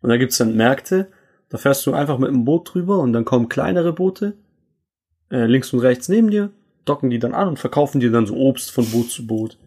Und 0.00 0.10
da 0.10 0.16
gibt's 0.16 0.38
dann 0.38 0.56
Märkte, 0.56 1.08
da 1.48 1.58
fährst 1.58 1.86
du 1.86 1.92
einfach 1.92 2.18
mit 2.18 2.28
einem 2.28 2.44
Boot 2.44 2.74
drüber 2.74 2.98
und 2.98 3.12
dann 3.12 3.24
kommen 3.24 3.48
kleinere 3.48 3.92
Boote, 3.92 4.34
äh, 5.30 5.46
links 5.46 5.72
und 5.72 5.80
rechts 5.80 6.08
neben 6.08 6.30
dir, 6.30 6.50
docken 6.84 7.10
die 7.10 7.18
dann 7.18 7.34
an 7.34 7.48
und 7.48 7.58
verkaufen 7.58 8.00
dir 8.00 8.10
dann 8.10 8.26
so 8.26 8.36
Obst 8.36 8.70
von 8.70 8.86
Boot 8.86 9.10
zu 9.10 9.26
Boot. 9.26 9.58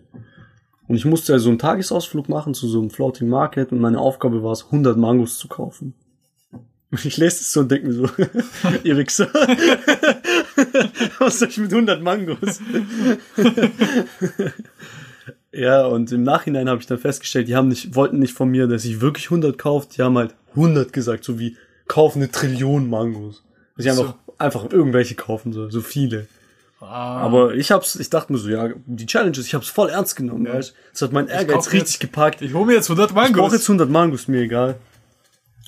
Und 0.87 0.95
ich 0.95 1.05
musste 1.05 1.33
ja 1.33 1.39
so 1.39 1.49
einen 1.49 1.59
Tagesausflug 1.59 2.29
machen 2.29 2.55
zu 2.55 2.67
so 2.67 2.79
einem 2.79 2.89
Floating 2.89 3.29
Market 3.29 3.71
und 3.71 3.79
meine 3.79 3.99
Aufgabe 3.99 4.43
war 4.43 4.53
es, 4.53 4.65
100 4.65 4.97
Mangos 4.97 5.37
zu 5.37 5.47
kaufen. 5.47 5.93
Und 6.91 7.05
ich 7.05 7.17
lese 7.17 7.41
es 7.41 7.53
so 7.53 7.59
und 7.59 7.69
denke 7.69 7.87
mir 7.87 7.93
so, 7.93 8.09
ihr 8.83 8.97
Wichser, 8.97 9.27
was 11.19 11.37
soll 11.37 11.49
ich 11.49 11.59
mit 11.59 11.71
100 11.71 12.01
Mangos? 12.01 12.59
ja, 15.51 15.85
und 15.85 16.11
im 16.11 16.23
Nachhinein 16.23 16.67
habe 16.67 16.81
ich 16.81 16.87
dann 16.87 16.97
festgestellt, 16.97 17.47
die 17.47 17.55
haben 17.55 17.67
nicht, 17.67 17.95
wollten 17.95 18.17
nicht 18.17 18.33
von 18.33 18.49
mir, 18.49 18.65
dass 18.65 18.85
ich 18.85 18.99
wirklich 18.99 19.25
100 19.25 19.59
kaufe, 19.59 19.87
die 19.95 20.01
haben 20.01 20.17
halt 20.17 20.33
100 20.55 20.91
gesagt, 20.91 21.23
so 21.23 21.37
wie, 21.37 21.55
kauf 21.89 22.15
eine 22.15 22.31
Trillion 22.31 22.89
Mangos. 22.89 23.43
Dass 23.75 23.85
ich 23.85 23.91
So. 23.93 24.01
einfach, 24.03 24.15
einfach 24.37 24.71
irgendwelche 24.71 25.15
kaufen 25.15 25.51
soll, 25.51 25.69
so 25.71 25.81
viele. 25.81 26.27
Ah, 26.79 27.17
Aber 27.17 27.53
ich 27.55 27.71
hab's, 27.71 27.97
ich 27.97 28.09
dachte 28.09 28.31
mir 28.31 28.39
so, 28.39 28.47
ja, 28.49 28.69
die 28.85 29.05
Challenges, 29.05 29.45
ich 29.45 29.53
hab's 29.53 29.67
voll 29.67 29.89
ernst 29.89 30.15
genommen, 30.15 30.45
Ja. 30.45 30.53
weißt 30.53 30.73
Das 30.93 31.01
hat 31.01 31.11
mein 31.11 31.27
Ehrgeiz 31.27 31.65
jetzt- 31.65 31.73
richtig 31.73 31.99
gepackt. 31.99 32.41
ich 32.41 32.53
hole 32.53 32.65
mir 32.65 32.73
jetzt 32.75 32.87
100 32.89 33.09
Ich 33.09 33.13
brauche 33.15 33.31
Mangos. 33.33 33.51
jetzt 33.53 33.67
100 33.67 33.89
Mangos, 33.89 34.29
mir 34.29 34.39
egal. 34.41 34.77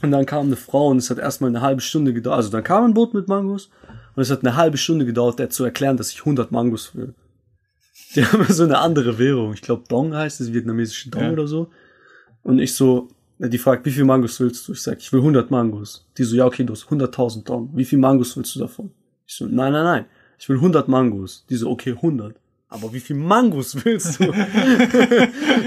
Und 0.02 0.12
dann 0.12 0.26
kam 0.26 0.46
eine 0.48 0.56
Frau 0.56 0.88
und 0.88 0.98
es 0.98 1.10
hat 1.10 1.18
erstmal 1.20 1.50
eine 1.50 1.62
halbe 1.62 1.82
Stunde 1.82 2.14
gedauert. 2.14 2.38
Also 2.38 2.50
dann 2.50 2.64
kam 2.64 2.86
ein 2.86 2.94
Boot 2.94 3.14
mit 3.14 3.28
Mangos 3.28 3.70
und 4.16 4.22
es 4.24 4.32
hat 4.32 4.40
eine 4.44 4.56
halbe 4.56 4.78
Stunde 4.78 5.06
gedauert, 5.06 5.38
der 5.38 5.50
zu 5.50 5.64
erklären, 5.66 5.98
dass 5.98 6.12
ich 6.12 6.20
100 6.22 6.52
Mangos 6.52 6.96
will. 6.96 7.14
Die 8.16 8.26
haben 8.26 8.46
so 8.52 8.64
eine 8.64 8.80
andere 8.80 9.20
Währung. 9.20 9.54
Ich 9.54 9.62
glaube, 9.62 9.84
Dong 9.90 10.16
heißt 10.16 10.40
es, 10.42 10.54
vietnamesische 10.54 11.10
Dong 11.10 11.24
Ja. 11.24 11.32
oder 11.32 11.46
so. 11.48 11.70
Und 12.44 12.60
ich 12.60 12.74
so, 12.74 13.10
die 13.50 13.58
fragt, 13.58 13.86
wie 13.86 13.92
viel 13.92 14.04
Mangos 14.06 14.39
willst 14.39 14.68
du? 14.68 14.74
Ich 14.74 14.82
sag, 14.82 15.00
ich 15.00 15.12
will 15.12 15.20
100 15.22 15.50
Mangos. 15.52 16.08
Die 16.18 16.24
so, 16.24 16.36
ja, 16.36 16.46
okay, 16.46 16.64
du 16.64 16.74
hast 16.74 16.86
100.000 16.86 17.44
Dong. 17.46 17.70
Wie 17.74 17.86
viel 17.86 18.00
Mangos 18.00 18.36
willst 18.38 18.56
du 18.56 18.60
davon? 18.60 18.92
Ich 19.26 19.36
so, 19.36 19.46
nein, 19.46 19.74
nein, 19.74 19.84
nein. 19.84 20.06
Ich 20.38 20.48
will 20.50 20.58
100 20.58 20.88
Mangos. 20.88 21.46
Die 21.50 21.56
so, 21.56 21.70
okay, 21.70 21.92
100. 21.92 22.36
Aber 22.70 22.94
wie 22.94 23.00
viel 23.00 23.16
Mangos 23.18 23.76
willst 23.86 24.20
du? 24.20 24.32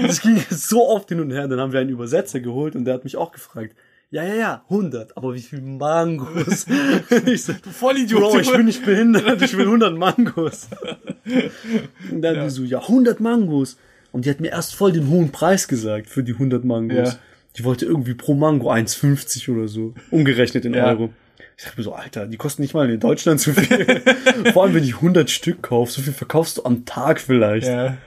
das 0.01 0.21
ging 0.21 0.39
so 0.49 0.87
oft 0.89 1.09
hin 1.09 1.19
und 1.19 1.31
her. 1.31 1.47
Dann 1.47 1.59
haben 1.59 1.71
wir 1.73 1.79
einen 1.79 1.89
Übersetzer 1.89 2.39
geholt 2.39 2.75
und 2.75 2.85
der 2.85 2.93
hat 2.95 3.03
mich 3.03 3.17
auch 3.17 3.31
gefragt. 3.31 3.75
Ja, 4.11 4.23
ja, 4.23 4.35
ja, 4.35 4.63
100. 4.69 5.17
Aber 5.17 5.33
wie 5.33 5.41
viel 5.41 5.61
Mangos? 5.61 6.65
ich 7.25 7.43
so, 7.43 7.53
Du 7.53 7.69
Vollidiot. 7.71 8.21
Bro, 8.21 8.39
ich 8.39 8.51
bin 8.51 8.65
nicht 8.67 8.85
behindert, 8.85 9.41
ich 9.41 9.57
will 9.57 9.65
100 9.65 9.97
Mangos. 9.97 10.67
Und 12.11 12.21
dann 12.21 12.35
Ja. 12.35 12.43
die 12.43 12.49
so, 12.49 12.63
ja, 12.63 12.79
100 12.79 13.19
Mangos. 13.19 13.77
Und 14.11 14.25
die 14.25 14.29
hat 14.29 14.39
mir 14.39 14.49
erst 14.51 14.75
voll 14.75 14.91
den 14.93 15.09
hohen 15.09 15.31
Preis 15.31 15.67
gesagt 15.67 16.07
für 16.07 16.23
die 16.23 16.33
100 16.33 16.63
Mangos. 16.63 17.13
Ja. 17.13 17.19
Die 17.57 17.63
wollte 17.63 17.85
irgendwie 17.85 18.13
pro 18.13 18.33
Mango 18.33 18.69
1,50 18.71 19.49
oder 19.55 19.67
so. 19.67 19.93
Umgerechnet 20.11 20.65
in 20.65 20.73
Ja. 20.73 20.87
Euro. 20.89 21.09
Ich 21.57 21.63
dachte 21.63 21.77
mir 21.77 21.83
so, 21.83 21.93
Alter, 21.93 22.27
die 22.27 22.35
kosten 22.37 22.61
nicht 22.61 22.73
mal 22.73 22.89
in 22.89 22.99
Deutschland 22.99 23.39
so 23.39 23.53
viel. 23.53 24.01
Vor 24.53 24.63
allem, 24.63 24.73
wenn 24.73 24.83
ich 24.83 24.95
100 24.95 25.29
Stück 25.29 25.61
kaufe, 25.61 25.91
so 25.91 26.01
viel 26.01 26.11
verkaufst 26.13 26.57
du 26.57 26.65
am 26.65 26.85
Tag 26.85 27.19
vielleicht. 27.21 27.67
ja. 27.67 27.97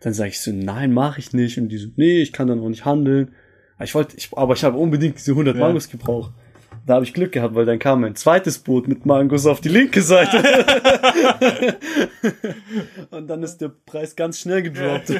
Dann 0.00 0.12
sage 0.14 0.28
ich 0.30 0.40
so, 0.40 0.52
nein, 0.52 0.92
mache 0.92 1.18
ich 1.18 1.32
nicht. 1.32 1.58
Und 1.58 1.70
die 1.70 1.78
so, 1.78 1.88
nee, 1.96 2.20
ich 2.22 2.32
kann 2.32 2.46
dann 2.46 2.60
auch 2.60 2.68
nicht 2.68 2.84
handeln. 2.84 3.32
Aber 3.76 3.84
ich 3.84 3.94
wollte, 3.94 4.16
ich, 4.16 4.28
aber 4.36 4.54
ich 4.54 4.62
habe 4.62 4.76
unbedingt 4.78 5.18
diese 5.18 5.32
100 5.32 5.56
Ja. 5.56 5.60
Mangos 5.62 5.88
gebraucht. 5.88 6.32
Da 6.86 6.94
habe 6.94 7.04
ich 7.04 7.12
Glück 7.14 7.32
gehabt, 7.32 7.54
weil 7.54 7.66
dann 7.66 7.78
kam 7.78 8.04
ein 8.04 8.14
zweites 8.14 8.58
Boot 8.60 8.88
mit 8.88 9.04
Mangos 9.06 9.44
auf 9.46 9.60
die 9.60 9.68
linke 9.68 10.00
Seite. 10.02 10.42
und 13.10 13.26
dann 13.28 13.42
ist 13.42 13.58
der 13.58 13.68
Preis 13.86 14.14
ganz 14.16 14.38
schnell 14.40 14.62
gedroppt. 14.62 15.12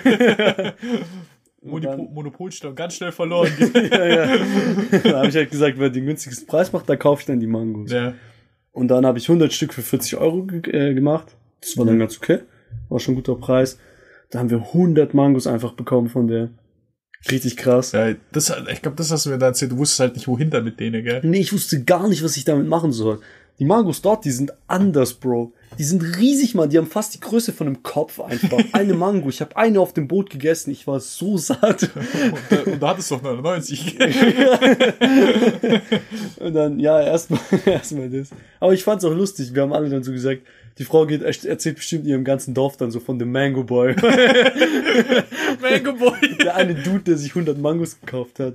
Monopol 1.68 2.08
Monopolstellung 2.12 2.74
ganz 2.74 2.94
schnell 2.94 3.12
verloren. 3.12 3.50
ja, 3.74 4.06
ja. 4.06 4.26
Da 5.02 5.18
habe 5.18 5.28
ich 5.28 5.36
halt 5.36 5.50
gesagt, 5.50 5.78
wer 5.78 5.90
den 5.90 6.06
günstigsten 6.06 6.46
Preis 6.46 6.72
macht, 6.72 6.88
da 6.88 6.96
kaufe 6.96 7.20
ich 7.20 7.26
dann 7.26 7.40
die 7.40 7.46
Mangos. 7.46 7.90
ja. 7.90 8.14
Und 8.72 8.88
dann 8.88 9.04
habe 9.04 9.18
ich 9.18 9.28
100 9.28 9.52
Stück 9.52 9.74
für 9.74 9.82
40 9.82 10.18
Euro 10.18 10.46
äh, 10.52 10.94
gemacht. 10.94 11.36
Das 11.60 11.76
war 11.76 11.84
dann 11.84 11.98
ganz 11.98 12.16
okay. 12.16 12.40
War 12.88 13.00
schon 13.00 13.14
ein 13.14 13.16
guter 13.16 13.34
Preis. 13.34 13.78
Da 14.30 14.38
haben 14.38 14.50
wir 14.50 14.58
100 14.58 15.14
Mangos 15.14 15.48
einfach 15.48 15.72
bekommen 15.72 16.08
von 16.08 16.28
der. 16.28 16.50
Richtig 17.28 17.56
krass. 17.56 17.90
ja 17.92 18.14
das, 18.30 18.54
ich 18.70 18.80
glaube, 18.80 18.96
das 18.96 19.10
hast 19.10 19.26
du 19.26 19.30
mir 19.30 19.38
da 19.38 19.46
erzählt. 19.46 19.72
Du 19.72 19.78
wusstest 19.78 19.98
halt 19.98 20.14
nicht, 20.14 20.28
wohin 20.28 20.50
damit 20.50 20.78
denen, 20.78 21.02
gell? 21.02 21.20
Nee, 21.24 21.40
ich 21.40 21.52
wusste 21.52 21.82
gar 21.82 22.06
nicht, 22.06 22.22
was 22.22 22.36
ich 22.36 22.44
damit 22.44 22.68
machen 22.68 22.92
soll. 22.92 23.18
Die 23.58 23.64
Mangos 23.64 24.02
dort, 24.02 24.24
die 24.24 24.30
sind 24.30 24.52
anders, 24.68 25.14
Bro. 25.14 25.52
Die 25.76 25.84
sind 25.84 26.02
riesig, 26.18 26.54
Mann. 26.54 26.70
Die 26.70 26.78
haben 26.78 26.86
fast 26.86 27.14
die 27.14 27.20
Größe 27.20 27.52
von 27.52 27.66
einem 27.66 27.82
Kopf 27.82 28.20
einfach. 28.20 28.58
Eine 28.72 28.94
Mango. 28.94 29.28
Ich 29.28 29.40
habe 29.40 29.56
eine 29.56 29.80
auf 29.80 29.92
dem 29.92 30.08
Boot 30.08 30.30
gegessen. 30.30 30.70
Ich 30.70 30.86
war 30.86 31.00
so 31.00 31.36
satt. 31.36 31.82
Und 31.82 32.38
da, 32.50 32.72
und 32.72 32.82
da 32.82 32.88
hattest 32.88 33.10
du 33.10 33.16
doch 33.16 33.22
99. 33.22 33.98
Und 36.40 36.54
dann, 36.54 36.78
ja, 36.78 37.00
erstmal 37.00 37.40
erstmal 37.66 38.08
das. 38.08 38.30
Aber 38.60 38.72
ich 38.72 38.84
fand's 38.84 39.04
auch 39.04 39.14
lustig. 39.14 39.54
Wir 39.54 39.62
haben 39.62 39.72
alle 39.72 39.88
dann 39.88 40.02
so 40.02 40.12
gesagt, 40.12 40.42
die 40.78 40.84
Frau 40.84 41.06
geht, 41.06 41.22
erzählt 41.22 41.76
bestimmt 41.76 42.06
ihrem 42.06 42.24
ganzen 42.24 42.54
Dorf 42.54 42.76
dann 42.76 42.90
so 42.90 43.00
von 43.00 43.18
dem 43.18 43.32
Mango 43.32 43.64
Boy. 43.64 43.96
Mango 45.60 45.92
Boy. 45.92 46.36
der 46.42 46.54
eine 46.54 46.74
Dude, 46.74 47.00
der 47.00 47.16
sich 47.16 47.30
100 47.30 47.58
Mangos 47.58 48.00
gekauft 48.00 48.38
hat. 48.38 48.54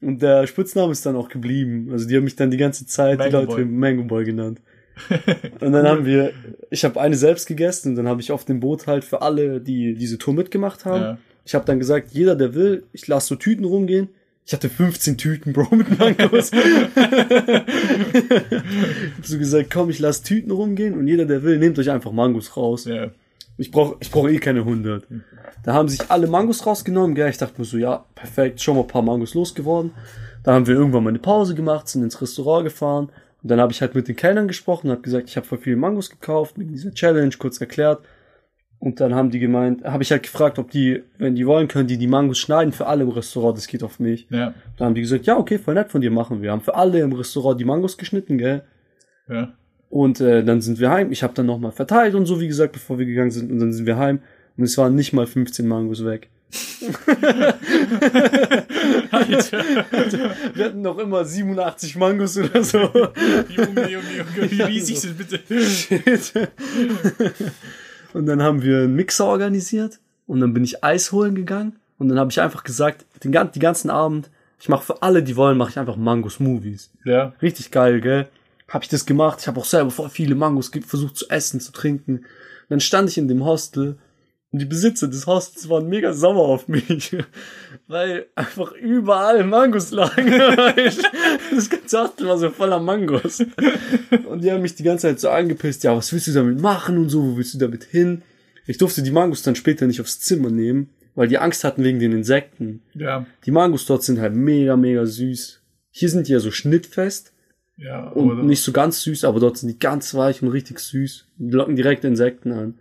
Und 0.00 0.22
der 0.22 0.46
Spitzname 0.46 0.92
ist 0.92 1.04
dann 1.04 1.16
auch 1.16 1.28
geblieben. 1.28 1.88
Also 1.90 2.06
die 2.06 2.16
haben 2.16 2.24
mich 2.24 2.36
dann 2.36 2.50
die 2.50 2.58
ganze 2.58 2.86
Zeit 2.86 3.14
die 3.14 3.18
Mango 3.18 3.38
Leute 3.38 3.46
Boy. 3.46 3.64
Mango 3.64 4.04
Boy 4.04 4.24
genannt. 4.24 4.60
Und 5.60 5.72
dann 5.72 5.86
haben 5.86 6.04
wir, 6.04 6.32
ich 6.70 6.84
habe 6.84 7.00
eine 7.00 7.16
selbst 7.16 7.46
gegessen 7.46 7.90
und 7.90 7.96
dann 7.96 8.08
habe 8.08 8.20
ich 8.20 8.30
auf 8.30 8.44
dem 8.44 8.60
Boot 8.60 8.86
halt 8.86 9.04
für 9.04 9.22
alle, 9.22 9.60
die 9.60 9.94
diese 9.94 10.18
Tour 10.18 10.34
mitgemacht 10.34 10.84
haben. 10.84 11.02
Ja. 11.02 11.18
Ich 11.44 11.54
habe 11.54 11.64
dann 11.64 11.78
gesagt, 11.78 12.12
jeder, 12.12 12.36
der 12.36 12.54
will, 12.54 12.84
ich 12.92 13.06
lasse 13.06 13.28
so 13.28 13.36
Tüten 13.36 13.64
rumgehen. 13.64 14.08
Ich 14.46 14.52
hatte 14.52 14.68
15 14.68 15.16
Tüten, 15.16 15.52
Bro, 15.52 15.74
mit 15.74 15.98
Mangos. 15.98 16.52
ich 16.52 16.60
hab 19.16 19.24
so 19.24 19.38
gesagt, 19.38 19.70
komm, 19.72 19.88
ich 19.90 19.98
lasse 19.98 20.22
Tüten 20.22 20.50
rumgehen 20.50 20.94
und 20.94 21.08
jeder, 21.08 21.24
der 21.24 21.42
will, 21.42 21.58
nehmt 21.58 21.78
euch 21.78 21.90
einfach 21.90 22.12
Mangos 22.12 22.56
raus. 22.56 22.84
Ja. 22.84 23.10
Ich 23.56 23.70
brauche 23.70 23.96
ich 24.00 24.10
brauch 24.10 24.28
eh 24.28 24.38
keine 24.38 24.60
100. 24.60 25.06
Da 25.62 25.72
haben 25.72 25.88
sich 25.88 26.10
alle 26.10 26.26
Mangos 26.26 26.66
rausgenommen, 26.66 27.14
gell? 27.14 27.30
Ich 27.30 27.38
dachte 27.38 27.54
mir 27.58 27.64
so, 27.64 27.78
ja, 27.78 28.04
perfekt, 28.14 28.60
schon 28.60 28.76
mal 28.76 28.82
ein 28.82 28.88
paar 28.88 29.02
Mangos 29.02 29.34
losgeworden. 29.34 29.92
Dann 30.42 30.54
haben 30.54 30.66
wir 30.66 30.74
irgendwann 30.74 31.04
mal 31.04 31.10
eine 31.10 31.20
Pause 31.20 31.54
gemacht, 31.54 31.88
sind 31.88 32.02
ins 32.02 32.20
Restaurant 32.20 32.64
gefahren. 32.64 33.08
Und 33.44 33.50
dann 33.50 33.60
habe 33.60 33.72
ich 33.72 33.82
halt 33.82 33.94
mit 33.94 34.08
den 34.08 34.16
Kellnern 34.16 34.48
gesprochen, 34.48 34.90
habe 34.90 35.02
gesagt, 35.02 35.28
ich 35.28 35.36
habe 35.36 35.46
voll 35.46 35.58
viele 35.58 35.76
Mangos 35.76 36.08
gekauft, 36.08 36.56
mit 36.56 36.70
dieser 36.70 36.94
Challenge, 36.94 37.34
kurz 37.38 37.60
erklärt. 37.60 38.02
Und 38.78 39.00
dann 39.00 39.14
haben 39.14 39.30
die 39.30 39.38
gemeint, 39.38 39.84
habe 39.84 40.02
ich 40.02 40.10
halt 40.10 40.22
gefragt, 40.22 40.58
ob 40.58 40.70
die, 40.70 41.02
wenn 41.18 41.34
die 41.34 41.46
wollen, 41.46 41.68
können 41.68 41.86
die 41.86 41.98
die 41.98 42.06
Mangos 42.06 42.38
schneiden 42.38 42.72
für 42.72 42.86
alle 42.86 43.02
im 43.02 43.10
Restaurant, 43.10 43.58
das 43.58 43.66
geht 43.66 43.82
auf 43.82 44.00
mich. 44.00 44.26
Ja. 44.30 44.54
Dann 44.78 44.86
haben 44.86 44.94
die 44.94 45.02
gesagt, 45.02 45.26
ja, 45.26 45.36
okay, 45.36 45.58
voll 45.58 45.74
nett 45.74 45.90
von 45.90 46.00
dir 46.00 46.10
machen 46.10 46.40
wir. 46.40 46.52
Haben 46.52 46.62
für 46.62 46.74
alle 46.74 47.00
im 47.00 47.12
Restaurant 47.12 47.60
die 47.60 47.66
Mangos 47.66 47.98
geschnitten, 47.98 48.38
gell? 48.38 48.62
Ja. 49.28 49.52
Und 49.90 50.22
äh, 50.22 50.42
dann 50.42 50.62
sind 50.62 50.80
wir 50.80 50.90
heim. 50.90 51.12
Ich 51.12 51.22
habe 51.22 51.34
dann 51.34 51.44
nochmal 51.44 51.72
verteilt 51.72 52.14
und 52.14 52.24
so, 52.24 52.40
wie 52.40 52.48
gesagt, 52.48 52.72
bevor 52.72 52.98
wir 52.98 53.04
gegangen 53.04 53.30
sind. 53.30 53.52
Und 53.52 53.58
dann 53.58 53.74
sind 53.74 53.84
wir 53.84 53.98
heim. 53.98 54.20
Und 54.56 54.64
es 54.64 54.78
waren 54.78 54.94
nicht 54.94 55.12
mal 55.12 55.26
15 55.26 55.68
Mangos 55.68 56.02
weg. 56.02 56.30
Alter. 59.10 59.64
Wir 60.54 60.64
hatten 60.66 60.82
noch 60.82 60.98
immer 60.98 61.24
87 61.24 61.96
Mangos 61.96 62.36
oder 62.36 62.62
so. 62.62 62.78
Junge, 62.78 63.88
Junge, 63.88 64.16
Junge, 64.16 64.50
wie 64.50 64.62
riesig 64.62 65.00
sind 65.00 65.18
bitte? 65.18 65.40
Shit. 65.64 66.32
Und 68.12 68.26
dann 68.26 68.42
haben 68.42 68.62
wir 68.62 68.78
einen 68.78 68.94
Mixer 68.94 69.26
organisiert 69.26 69.98
und 70.26 70.40
dann 70.40 70.54
bin 70.54 70.64
ich 70.64 70.84
Eis 70.84 71.12
holen 71.12 71.34
gegangen 71.34 71.76
und 71.98 72.08
dann 72.08 72.18
habe 72.18 72.30
ich 72.30 72.40
einfach 72.40 72.64
gesagt, 72.64 73.04
den, 73.24 73.32
die 73.54 73.58
ganzen 73.58 73.90
Abend, 73.90 74.30
ich 74.60 74.68
mache 74.68 74.84
für 74.84 75.02
alle, 75.02 75.22
die 75.22 75.36
wollen, 75.36 75.58
mache 75.58 75.70
ich 75.70 75.78
einfach 75.78 75.96
Mango-Smoothies. 75.96 76.90
Ja. 77.04 77.34
Richtig 77.42 77.70
geil, 77.70 78.00
gell? 78.00 78.28
Habe 78.68 78.84
ich 78.84 78.88
das 78.88 79.04
gemacht. 79.04 79.40
Ich 79.40 79.48
habe 79.48 79.60
auch 79.60 79.64
selber 79.64 79.90
voll 79.90 80.08
viele 80.08 80.34
Mangos 80.34 80.70
versucht 80.86 81.16
zu 81.16 81.28
essen, 81.28 81.60
zu 81.60 81.72
trinken. 81.72 82.18
Und 82.18 82.26
dann 82.70 82.80
stand 82.80 83.10
ich 83.10 83.18
in 83.18 83.28
dem 83.28 83.44
Hostel 83.44 83.98
und 84.54 84.60
die 84.60 84.66
Besitzer 84.66 85.08
des 85.08 85.26
Hostels 85.26 85.68
waren 85.68 85.88
mega 85.88 86.12
sauer 86.12 86.46
auf 86.46 86.68
mich, 86.68 87.16
weil 87.88 88.26
einfach 88.36 88.70
überall 88.70 89.42
Mangos 89.42 89.90
lagen. 89.90 90.30
das 91.50 91.68
ganze 91.68 91.98
Hostel 91.98 92.28
war 92.28 92.38
so 92.38 92.50
voller 92.50 92.78
Mangos. 92.78 93.44
Und 94.28 94.44
die 94.44 94.52
haben 94.52 94.62
mich 94.62 94.76
die 94.76 94.84
ganze 94.84 95.08
Zeit 95.08 95.18
so 95.18 95.30
angepisst, 95.30 95.82
ja, 95.82 95.96
was 95.96 96.12
willst 96.12 96.28
du 96.28 96.32
damit 96.32 96.60
machen 96.60 96.98
und 96.98 97.08
so, 97.08 97.24
wo 97.24 97.36
willst 97.36 97.54
du 97.54 97.58
damit 97.58 97.82
hin? 97.82 98.22
Ich 98.68 98.78
durfte 98.78 99.02
die 99.02 99.10
Mangos 99.10 99.42
dann 99.42 99.56
später 99.56 99.88
nicht 99.88 100.00
aufs 100.00 100.20
Zimmer 100.20 100.50
nehmen, 100.50 100.90
weil 101.16 101.26
die 101.26 101.38
Angst 101.38 101.64
hatten 101.64 101.82
wegen 101.82 101.98
den 101.98 102.12
Insekten. 102.12 102.80
Ja. 102.94 103.26
Die 103.46 103.50
Mangos 103.50 103.86
dort 103.86 104.04
sind 104.04 104.20
halt 104.20 104.36
mega, 104.36 104.76
mega 104.76 105.04
süß. 105.04 105.62
Hier 105.90 106.08
sind 106.08 106.28
die 106.28 106.32
ja 106.32 106.38
so 106.38 106.52
schnittfest. 106.52 107.32
Ja, 107.76 108.06
und 108.10 108.46
nicht 108.46 108.62
so 108.62 108.70
ganz 108.70 109.02
süß, 109.02 109.24
aber 109.24 109.40
dort 109.40 109.58
sind 109.58 109.68
die 109.68 109.80
ganz 109.80 110.14
weich 110.14 110.42
und 110.42 110.48
richtig 110.50 110.78
süß. 110.78 111.26
Die 111.38 111.50
locken 111.50 111.74
direkt 111.74 112.04
Insekten 112.04 112.52
an. 112.52 112.78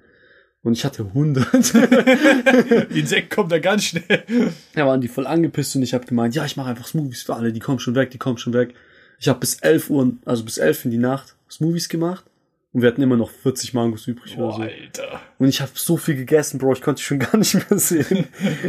Und 0.63 0.73
ich 0.73 0.85
hatte 0.85 1.03
100. 1.03 1.73
die 2.89 2.99
Insekten 2.99 3.35
kommen 3.35 3.49
da 3.49 3.59
ganz 3.59 3.83
schnell. 3.83 4.53
Ja, 4.75 4.87
waren 4.87 5.01
die 5.01 5.09
voll 5.09 5.27
angepisst 5.27 5.75
und 5.75 5.83
ich 5.83 5.93
habe 5.93 6.05
gemeint, 6.05 6.35
ja, 6.35 6.45
ich 6.45 6.55
mache 6.55 6.69
einfach 6.69 6.87
Smoothies 6.87 7.23
für 7.23 7.35
alle, 7.35 7.51
die 7.51 7.59
kommen 7.59 7.79
schon 7.79 7.95
weg, 7.95 8.11
die 8.11 8.17
kommen 8.17 8.37
schon 8.37 8.53
weg. 8.53 8.73
Ich 9.19 9.27
habe 9.27 9.39
bis 9.39 9.55
11 9.55 9.89
Uhr, 9.89 10.13
also 10.25 10.43
bis 10.45 10.57
11 10.57 10.85
in 10.85 10.91
die 10.91 10.97
Nacht 10.97 11.35
Smoothies 11.49 11.89
gemacht 11.89 12.23
und 12.71 12.81
wir 12.81 12.87
hatten 12.87 13.01
immer 13.01 13.17
noch 13.17 13.29
40 13.29 13.73
Mangos 13.73 14.07
übrig 14.07 14.35
Boah, 14.35 14.47
oder 14.47 14.55
so. 14.55 14.61
Alter. 14.63 15.21
Und 15.37 15.47
ich 15.47 15.61
habe 15.61 15.71
so 15.75 15.97
viel 15.97 16.15
gegessen, 16.15 16.57
Bro, 16.57 16.73
ich 16.73 16.81
konnte 16.81 17.01
schon 17.01 17.19
gar 17.19 17.37
nicht 17.37 17.53
mehr 17.53 17.79
sehen. 17.79 18.27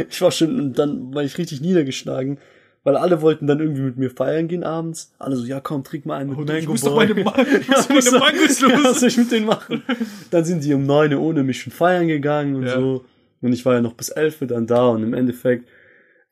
ich 0.09 0.21
war 0.21 0.31
schon, 0.31 0.73
dann 0.73 1.13
war 1.13 1.23
ich 1.23 1.37
richtig 1.37 1.61
niedergeschlagen. 1.61 2.37
Weil 2.85 2.97
alle 2.97 3.23
wollten 3.23 3.47
dann 3.47 3.59
irgendwie 3.59 3.81
mit 3.81 3.97
mir 3.97 4.11
feiern 4.11 4.47
gehen 4.47 4.63
abends. 4.63 5.11
Alle 5.17 5.35
so, 5.35 5.43
ja 5.43 5.59
komm, 5.59 5.83
trink 5.83 6.05
mal 6.05 6.19
einen 6.19 6.29
mit 6.29 6.37
oh, 6.37 6.41
Mango 6.41 6.59
ich 6.59 6.67
muss 6.67 6.81
Boy. 6.81 7.07
Doch 7.07 7.15
meine, 7.15 7.23
Ma 7.23 7.35
ja, 7.37 7.85
meine 7.89 8.11
Mangos 8.11 8.59
los. 8.61 8.71
Ja, 8.71 8.83
was 8.83 8.99
soll 8.99 9.09
ich 9.09 9.17
mit 9.17 9.31
denen 9.31 9.47
machen? 9.47 9.81
Dann 10.29 10.45
sind 10.45 10.63
die 10.63 10.71
um 10.75 10.85
neun 10.85 11.11
Uhr 11.11 11.19
ohne 11.19 11.43
mich 11.43 11.59
schon 11.59 11.73
feiern 11.73 12.07
gegangen 12.07 12.55
und 12.55 12.67
ja. 12.67 12.75
so. 12.75 13.03
Und 13.41 13.53
ich 13.53 13.65
war 13.65 13.73
ja 13.73 13.81
noch 13.81 13.93
bis 13.95 14.09
elf 14.09 14.37
dann 14.41 14.67
da 14.67 14.87
und 14.89 15.01
im 15.01 15.15
Endeffekt, 15.15 15.67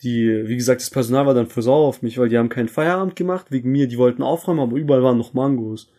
die, 0.03 0.47
wie 0.47 0.55
gesagt, 0.55 0.81
das 0.81 0.91
Personal 0.91 1.25
war 1.25 1.33
dann 1.33 1.47
für 1.47 1.63
sauer 1.63 1.87
auf 1.87 2.03
mich, 2.03 2.19
weil 2.19 2.29
die 2.29 2.37
haben 2.37 2.49
keinen 2.49 2.69
Feierabend 2.69 3.15
gemacht 3.15 3.47
wegen 3.49 3.71
mir. 3.71 3.87
Die 3.87 3.97
wollten 3.97 4.21
aufräumen, 4.21 4.59
aber 4.59 4.77
überall 4.77 5.01
waren 5.01 5.17
noch 5.17 5.33
Mangos. 5.33 5.91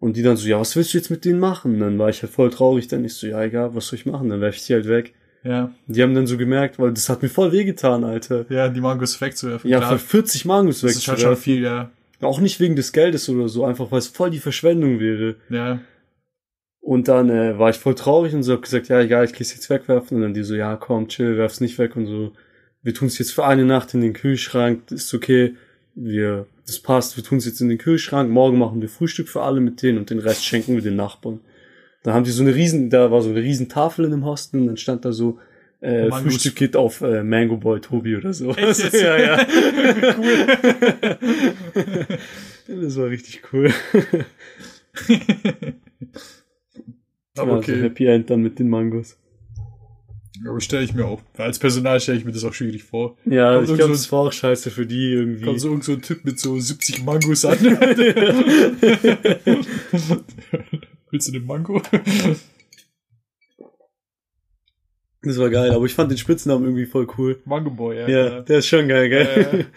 Und 0.00 0.16
die 0.16 0.22
dann 0.22 0.36
so, 0.36 0.48
ja, 0.48 0.58
was 0.58 0.74
willst 0.74 0.92
du 0.92 0.98
jetzt 0.98 1.10
mit 1.10 1.24
denen 1.24 1.38
machen? 1.38 1.74
Und 1.74 1.80
dann 1.80 1.98
war 2.00 2.08
ich 2.08 2.20
halt 2.20 2.32
voll 2.32 2.50
traurig, 2.50 2.88
dann 2.88 3.04
ich 3.04 3.14
so, 3.14 3.28
ja, 3.28 3.44
egal, 3.44 3.76
was 3.76 3.86
soll 3.86 3.98
ich 4.00 4.06
machen? 4.06 4.28
Dann 4.28 4.40
werfe 4.40 4.58
ich 4.58 4.66
die 4.66 4.74
halt 4.74 4.88
weg. 4.88 5.14
Ja. 5.44 5.70
Die 5.86 6.02
haben 6.02 6.14
dann 6.14 6.26
so 6.26 6.38
gemerkt, 6.38 6.78
weil 6.78 6.92
das 6.92 7.08
hat 7.08 7.22
mir 7.22 7.28
voll 7.28 7.52
wehgetan, 7.52 8.02
Alter. 8.02 8.46
Ja, 8.48 8.68
die 8.68 8.80
Mangos 8.80 9.20
wegzuwerfen. 9.20 9.70
Ja, 9.70 9.78
klar. 9.78 9.98
40 9.98 10.46
Mangos 10.46 10.82
wegzuwerfen. 10.82 10.94
Das 10.94 11.02
ist 11.02 11.08
halt 11.08 11.20
schon 11.20 11.36
viel, 11.36 11.62
ja. 11.62 11.90
Auch 12.20 12.40
nicht 12.40 12.60
wegen 12.60 12.76
des 12.76 12.92
Geldes 12.92 13.28
oder 13.28 13.48
so, 13.48 13.64
einfach 13.64 13.92
weil 13.92 13.98
es 13.98 14.08
voll 14.08 14.30
die 14.30 14.38
Verschwendung 14.38 15.00
wäre. 15.00 15.36
Ja. 15.50 15.80
Und 16.80 17.08
dann 17.08 17.28
äh, 17.28 17.58
war 17.58 17.70
ich 17.70 17.76
voll 17.76 17.94
traurig 17.94 18.34
und 18.34 18.42
so 18.42 18.54
hab 18.54 18.62
gesagt, 18.62 18.88
ja, 18.88 19.00
egal, 19.00 19.24
ich 19.24 19.32
kann 19.32 19.40
jetzt 19.40 19.68
wegwerfen. 19.68 20.16
Und 20.16 20.22
dann 20.22 20.34
die 20.34 20.42
so, 20.42 20.54
ja, 20.54 20.76
komm, 20.76 21.08
chill, 21.08 21.36
werf's 21.36 21.60
nicht 21.60 21.78
weg 21.78 21.94
und 21.96 22.06
so. 22.06 22.32
Wir 22.82 22.94
tun's 22.94 23.18
jetzt 23.18 23.32
für 23.32 23.44
eine 23.44 23.64
Nacht 23.64 23.94
in 23.94 24.00
den 24.00 24.12
Kühlschrank, 24.12 24.82
das 24.88 25.04
ist 25.04 25.14
okay. 25.14 25.54
Wir, 25.94 26.46
das 26.66 26.78
passt, 26.80 27.16
wir 27.16 27.24
tun's 27.24 27.46
jetzt 27.46 27.60
in 27.60 27.68
den 27.68 27.78
Kühlschrank. 27.78 28.30
Morgen 28.30 28.58
machen 28.58 28.80
wir 28.80 28.88
Frühstück 28.88 29.28
für 29.28 29.42
alle 29.42 29.60
mit 29.60 29.82
denen 29.82 29.98
und 29.98 30.10
den 30.10 30.18
Rest 30.18 30.44
schenken 30.44 30.74
wir 30.74 30.82
den 30.82 30.96
Nachbarn. 30.96 31.40
Da 32.04 32.12
haben 32.12 32.22
die 32.24 32.30
so 32.30 32.42
eine 32.42 32.54
riesen, 32.54 32.90
da 32.90 33.10
war 33.10 33.22
so 33.22 33.30
eine 33.30 33.42
riesen 33.42 33.70
Tafel 33.70 34.04
in 34.04 34.10
dem 34.10 34.26
Hostel 34.26 34.60
und 34.60 34.66
dann 34.66 34.76
stand 34.76 35.06
da 35.06 35.12
so, 35.12 35.38
äh, 35.80 36.10
Frühstück 36.10 36.54
geht 36.54 36.76
auf 36.76 37.00
äh, 37.00 37.22
Mango 37.22 37.56
Boy 37.56 37.80
Tobi 37.80 38.16
oder 38.16 38.34
so. 38.34 38.54
Echt 38.54 38.92
ja, 38.92 39.18
ja. 39.18 39.46
cool. 42.68 42.82
das 42.82 42.96
war 42.98 43.08
richtig 43.08 43.42
cool. 43.52 43.72
Aber 47.36 47.56
okay. 47.56 47.72
Also 47.72 47.84
Happy 47.84 48.04
End 48.06 48.28
dann 48.28 48.42
mit 48.42 48.58
den 48.58 48.68
Mangos. 48.68 49.16
Aber 50.46 50.60
stelle 50.60 50.84
ich 50.84 50.92
mir 50.92 51.06
auch, 51.06 51.22
als 51.38 51.58
Personal 51.58 52.00
stelle 52.00 52.18
ich 52.18 52.26
mir 52.26 52.32
das 52.32 52.44
auch 52.44 52.52
schwierig 52.52 52.84
vor. 52.84 53.16
Ja, 53.24 53.54
kommt 53.54 53.70
ich 53.70 53.76
glaube, 53.76 53.94
so 53.94 54.02
das 54.02 54.12
war 54.12 54.18
auch 54.20 54.32
scheiße 54.32 54.70
für 54.70 54.84
die 54.84 55.12
irgendwie. 55.12 55.44
Kommt 55.44 55.60
so 55.60 55.68
irgend 55.68 55.84
so 55.84 55.92
ein 55.92 56.02
Typ 56.02 56.24
mit 56.24 56.38
so 56.38 56.58
70 56.58 57.02
Mangos 57.02 57.46
an. 57.46 57.56
Willst 61.14 61.28
du 61.28 61.32
den 61.32 61.46
Mango? 61.46 61.80
Das 65.22 65.38
war 65.38 65.48
geil, 65.48 65.70
aber 65.70 65.86
ich 65.86 65.94
fand 65.94 66.10
den 66.10 66.18
Spitznamen 66.18 66.64
irgendwie 66.64 66.86
voll 66.86 67.06
cool. 67.16 67.40
Mango 67.44 67.70
Boy, 67.70 68.00
ja. 68.00 68.08
Ja, 68.08 68.40
der 68.40 68.58
ist 68.58 68.66
schon 68.66 68.88
geil, 68.88 69.08
gell? 69.08 69.68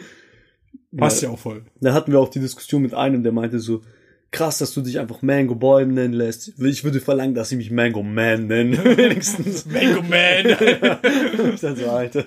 Äh, 0.92 0.98
passt 0.98 1.22
ja. 1.22 1.28
ja 1.28 1.36
auch 1.36 1.38
voll. 1.38 1.64
Da 1.80 1.94
hatten 1.94 2.12
wir 2.12 2.20
auch 2.20 2.30
die 2.30 2.40
Diskussion 2.40 2.82
mit 2.82 2.96
einem, 2.96 3.22
der 3.22 3.34
meinte 3.34 3.60
so, 3.60 3.84
krass, 4.32 4.58
dass 4.58 4.74
du 4.74 4.82
dich 4.82 4.98
einfach 5.00 5.22
Mango 5.22 5.54
Boy 5.54 5.86
nennen 5.86 6.16
lässt. 6.16 6.60
Ich 6.60 6.84
würde 6.84 7.00
verlangen, 7.00 7.36
dass 7.36 7.50
sie 7.50 7.58
mich 7.58 7.70
Mango 7.70 8.02
Man 8.02 8.48
nennen, 8.48 8.74
wenigstens. 8.98 9.68
Mango 9.68 10.02
Man! 10.02 10.58
ich 11.54 11.62
dann 11.62 11.76
so, 11.76 11.88
Alter. 11.88 12.26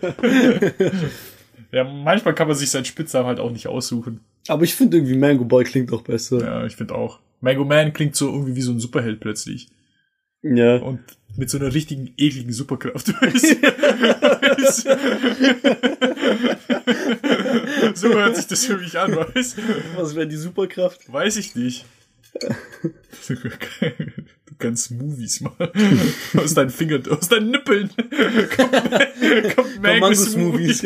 Ja, 1.72 1.82
manchmal 1.82 2.36
kann 2.36 2.46
man 2.46 2.56
sich 2.56 2.70
seinen 2.70 2.84
Spitznamen 2.84 3.26
halt 3.26 3.40
auch 3.40 3.50
nicht 3.50 3.66
aussuchen. 3.66 4.20
Aber 4.46 4.62
ich 4.62 4.76
finde 4.76 4.98
irgendwie 4.98 5.16
Mango 5.16 5.44
Boy 5.44 5.64
klingt 5.64 5.92
auch 5.92 6.02
besser. 6.02 6.44
Ja, 6.44 6.64
ich 6.64 6.76
finde 6.76 6.94
auch. 6.94 7.18
Mango 7.40 7.64
Man 7.64 7.92
klingt 7.92 8.16
so 8.16 8.28
irgendwie 8.32 8.56
wie 8.56 8.62
so 8.62 8.72
ein 8.72 8.80
Superheld 8.80 9.20
plötzlich. 9.20 9.68
Ja. 10.42 10.76
Und 10.76 11.00
mit 11.36 11.50
so 11.50 11.58
einer 11.58 11.74
richtigen 11.74 12.14
ekligen 12.16 12.52
Superkraft. 12.52 13.06
so 17.94 18.08
hört 18.08 18.36
sich 18.36 18.46
das 18.46 18.64
für 18.64 18.78
mich 18.78 18.98
an, 18.98 19.14
weißt 19.16 19.58
Was 19.96 20.14
wäre 20.14 20.26
die 20.26 20.36
Superkraft? 20.36 21.12
Weiß 21.12 21.36
ich 21.36 21.54
nicht. 21.54 21.84
Du 24.46 24.54
kannst 24.58 24.90
Movies 24.90 25.40
machen. 25.40 25.68
Aus 26.36 26.54
deinen 26.54 26.70
Fingern, 26.70 27.06
aus 27.08 27.28
deinen 27.28 27.50
Nippeln. 27.50 27.90
Kommt, 28.56 28.72
kommt 29.56 29.82
Mango-Smoothies. 29.82 30.82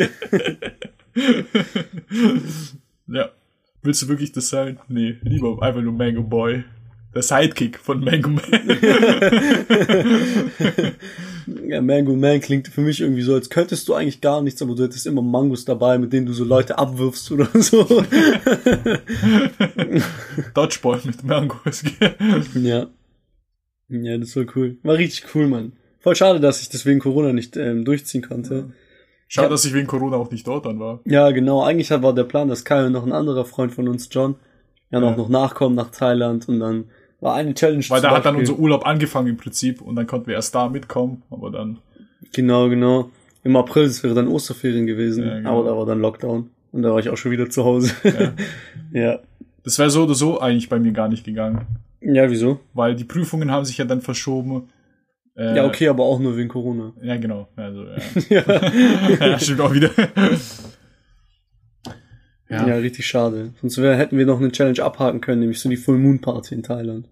ja. 3.07 3.31
Willst 3.85 4.01
du 4.01 4.07
wirklich 4.07 4.31
das 4.31 4.49
sein? 4.49 4.79
Nee, 4.87 5.17
lieber 5.21 5.61
einfach 5.61 5.81
nur 5.81 5.93
Mango 5.93 6.23
Boy. 6.23 6.63
Der 7.13 7.21
Sidekick 7.21 7.77
von 7.77 8.03
Mango 8.03 8.29
Man. 8.29 8.43
ja, 11.67 11.83
Mango 11.83 12.15
Man 12.15 12.41
klingt 12.41 12.67
für 12.67 12.81
mich 12.81 12.99
irgendwie 12.99 13.21
so, 13.21 13.35
als 13.35 13.51
könntest 13.51 13.87
du 13.87 13.93
eigentlich 13.93 14.21
gar 14.21 14.41
nichts, 14.41 14.63
aber 14.63 14.73
du 14.73 14.81
hättest 14.83 15.05
immer 15.05 15.21
Mangos 15.21 15.65
dabei, 15.65 15.99
mit 15.99 16.13
denen 16.13 16.25
du 16.25 16.33
so 16.33 16.43
Leute 16.43 16.79
abwirfst 16.79 17.31
oder 17.31 17.47
so. 17.53 17.83
Dodgeball 20.55 21.01
mit 21.03 21.23
Mangos. 21.23 21.83
ja. 22.55 22.87
Ja, 23.87 24.17
das 24.17 24.35
war 24.35 24.45
cool. 24.55 24.79
War 24.81 24.97
richtig 24.97 25.25
cool, 25.35 25.47
Mann. 25.47 25.73
Voll 25.99 26.15
schade, 26.15 26.39
dass 26.39 26.63
ich 26.63 26.69
deswegen 26.69 26.99
Corona 26.99 27.33
nicht 27.33 27.55
ähm, 27.55 27.85
durchziehen 27.85 28.23
konnte. 28.23 28.55
Ja. 28.55 28.65
Schade, 29.35 29.47
ja. 29.47 29.49
dass 29.49 29.65
ich 29.65 29.73
wegen 29.73 29.85
Corona 29.85 30.15
auch 30.15 30.31
nicht 30.31 30.47
dort 30.47 30.65
dann 30.65 30.79
war. 30.79 31.01
Ja, 31.03 31.29
genau. 31.31 31.61
Eigentlich 31.61 31.91
war 31.91 32.13
der 32.13 32.23
Plan, 32.23 32.47
dass 32.47 32.63
Kai 32.63 32.85
und 32.85 32.93
noch 32.93 33.05
ein 33.05 33.11
anderer 33.11 33.43
Freund 33.43 33.73
von 33.73 33.89
uns, 33.89 34.07
John, 34.09 34.35
ja, 34.91 35.01
noch, 35.01 35.11
ja. 35.11 35.17
noch 35.17 35.27
nachkommen 35.27 35.75
nach 35.75 35.91
Thailand 35.91 36.47
und 36.47 36.61
dann 36.61 36.85
war 37.19 37.35
eine 37.35 37.53
Challenge. 37.53 37.83
Weil 37.89 37.99
da 37.99 38.11
hat 38.11 38.25
dann 38.25 38.37
unser 38.37 38.57
Urlaub 38.57 38.85
angefangen 38.85 39.27
im 39.27 39.35
Prinzip 39.35 39.81
und 39.81 39.97
dann 39.97 40.07
konnten 40.07 40.27
wir 40.27 40.35
erst 40.35 40.55
da 40.55 40.69
mitkommen, 40.69 41.23
aber 41.29 41.51
dann. 41.51 41.79
Genau, 42.31 42.69
genau. 42.69 43.09
Im 43.43 43.57
April, 43.57 43.87
das 43.87 44.03
wäre 44.03 44.13
dann 44.13 44.29
Osterferien 44.29 44.87
gewesen, 44.87 45.27
ja, 45.27 45.35
genau. 45.35 45.59
aber 45.59 45.69
da 45.69 45.77
war 45.77 45.85
dann 45.85 45.99
Lockdown 45.99 46.49
und 46.71 46.81
da 46.81 46.91
war 46.91 46.99
ich 46.99 47.09
auch 47.09 47.17
schon 47.17 47.31
wieder 47.31 47.49
zu 47.49 47.65
Hause. 47.65 47.91
Ja. 48.03 48.33
ja. 49.01 49.19
Das 49.65 49.77
wäre 49.79 49.89
so 49.89 50.03
oder 50.03 50.15
so 50.15 50.39
eigentlich 50.39 50.69
bei 50.69 50.79
mir 50.79 50.93
gar 50.93 51.09
nicht 51.09 51.25
gegangen. 51.25 51.67
Ja, 51.99 52.31
wieso? 52.31 52.61
Weil 52.73 52.95
die 52.95 53.03
Prüfungen 53.03 53.51
haben 53.51 53.65
sich 53.65 53.79
ja 53.79 53.83
dann 53.83 53.99
verschoben 53.99 54.69
äh, 55.35 55.55
ja, 55.57 55.65
okay, 55.65 55.89
aber 55.89 56.03
auch 56.03 56.19
nur 56.19 56.37
wegen 56.37 56.47
Corona. 56.49 56.93
Ja, 57.01 57.17
genau. 57.17 57.49
Also, 57.55 57.85
ja. 58.29 58.43
ja. 59.27 59.39
stimmt 59.39 59.61
auch 59.61 59.73
wieder. 59.73 59.91
ja. 62.49 62.67
ja, 62.67 62.75
richtig 62.75 63.05
schade. 63.05 63.53
Sonst 63.59 63.77
wär, 63.81 63.97
hätten 63.97 64.17
wir 64.17 64.25
noch 64.25 64.39
eine 64.39 64.51
Challenge 64.51 64.81
abhaken 64.81 65.19
können, 65.19 65.41
nämlich 65.41 65.59
so 65.59 65.67
die 65.69 65.77
Full 65.77 65.97
Moon 65.97 66.21
Party 66.21 66.55
in 66.55 66.63
Thailand. 66.63 67.07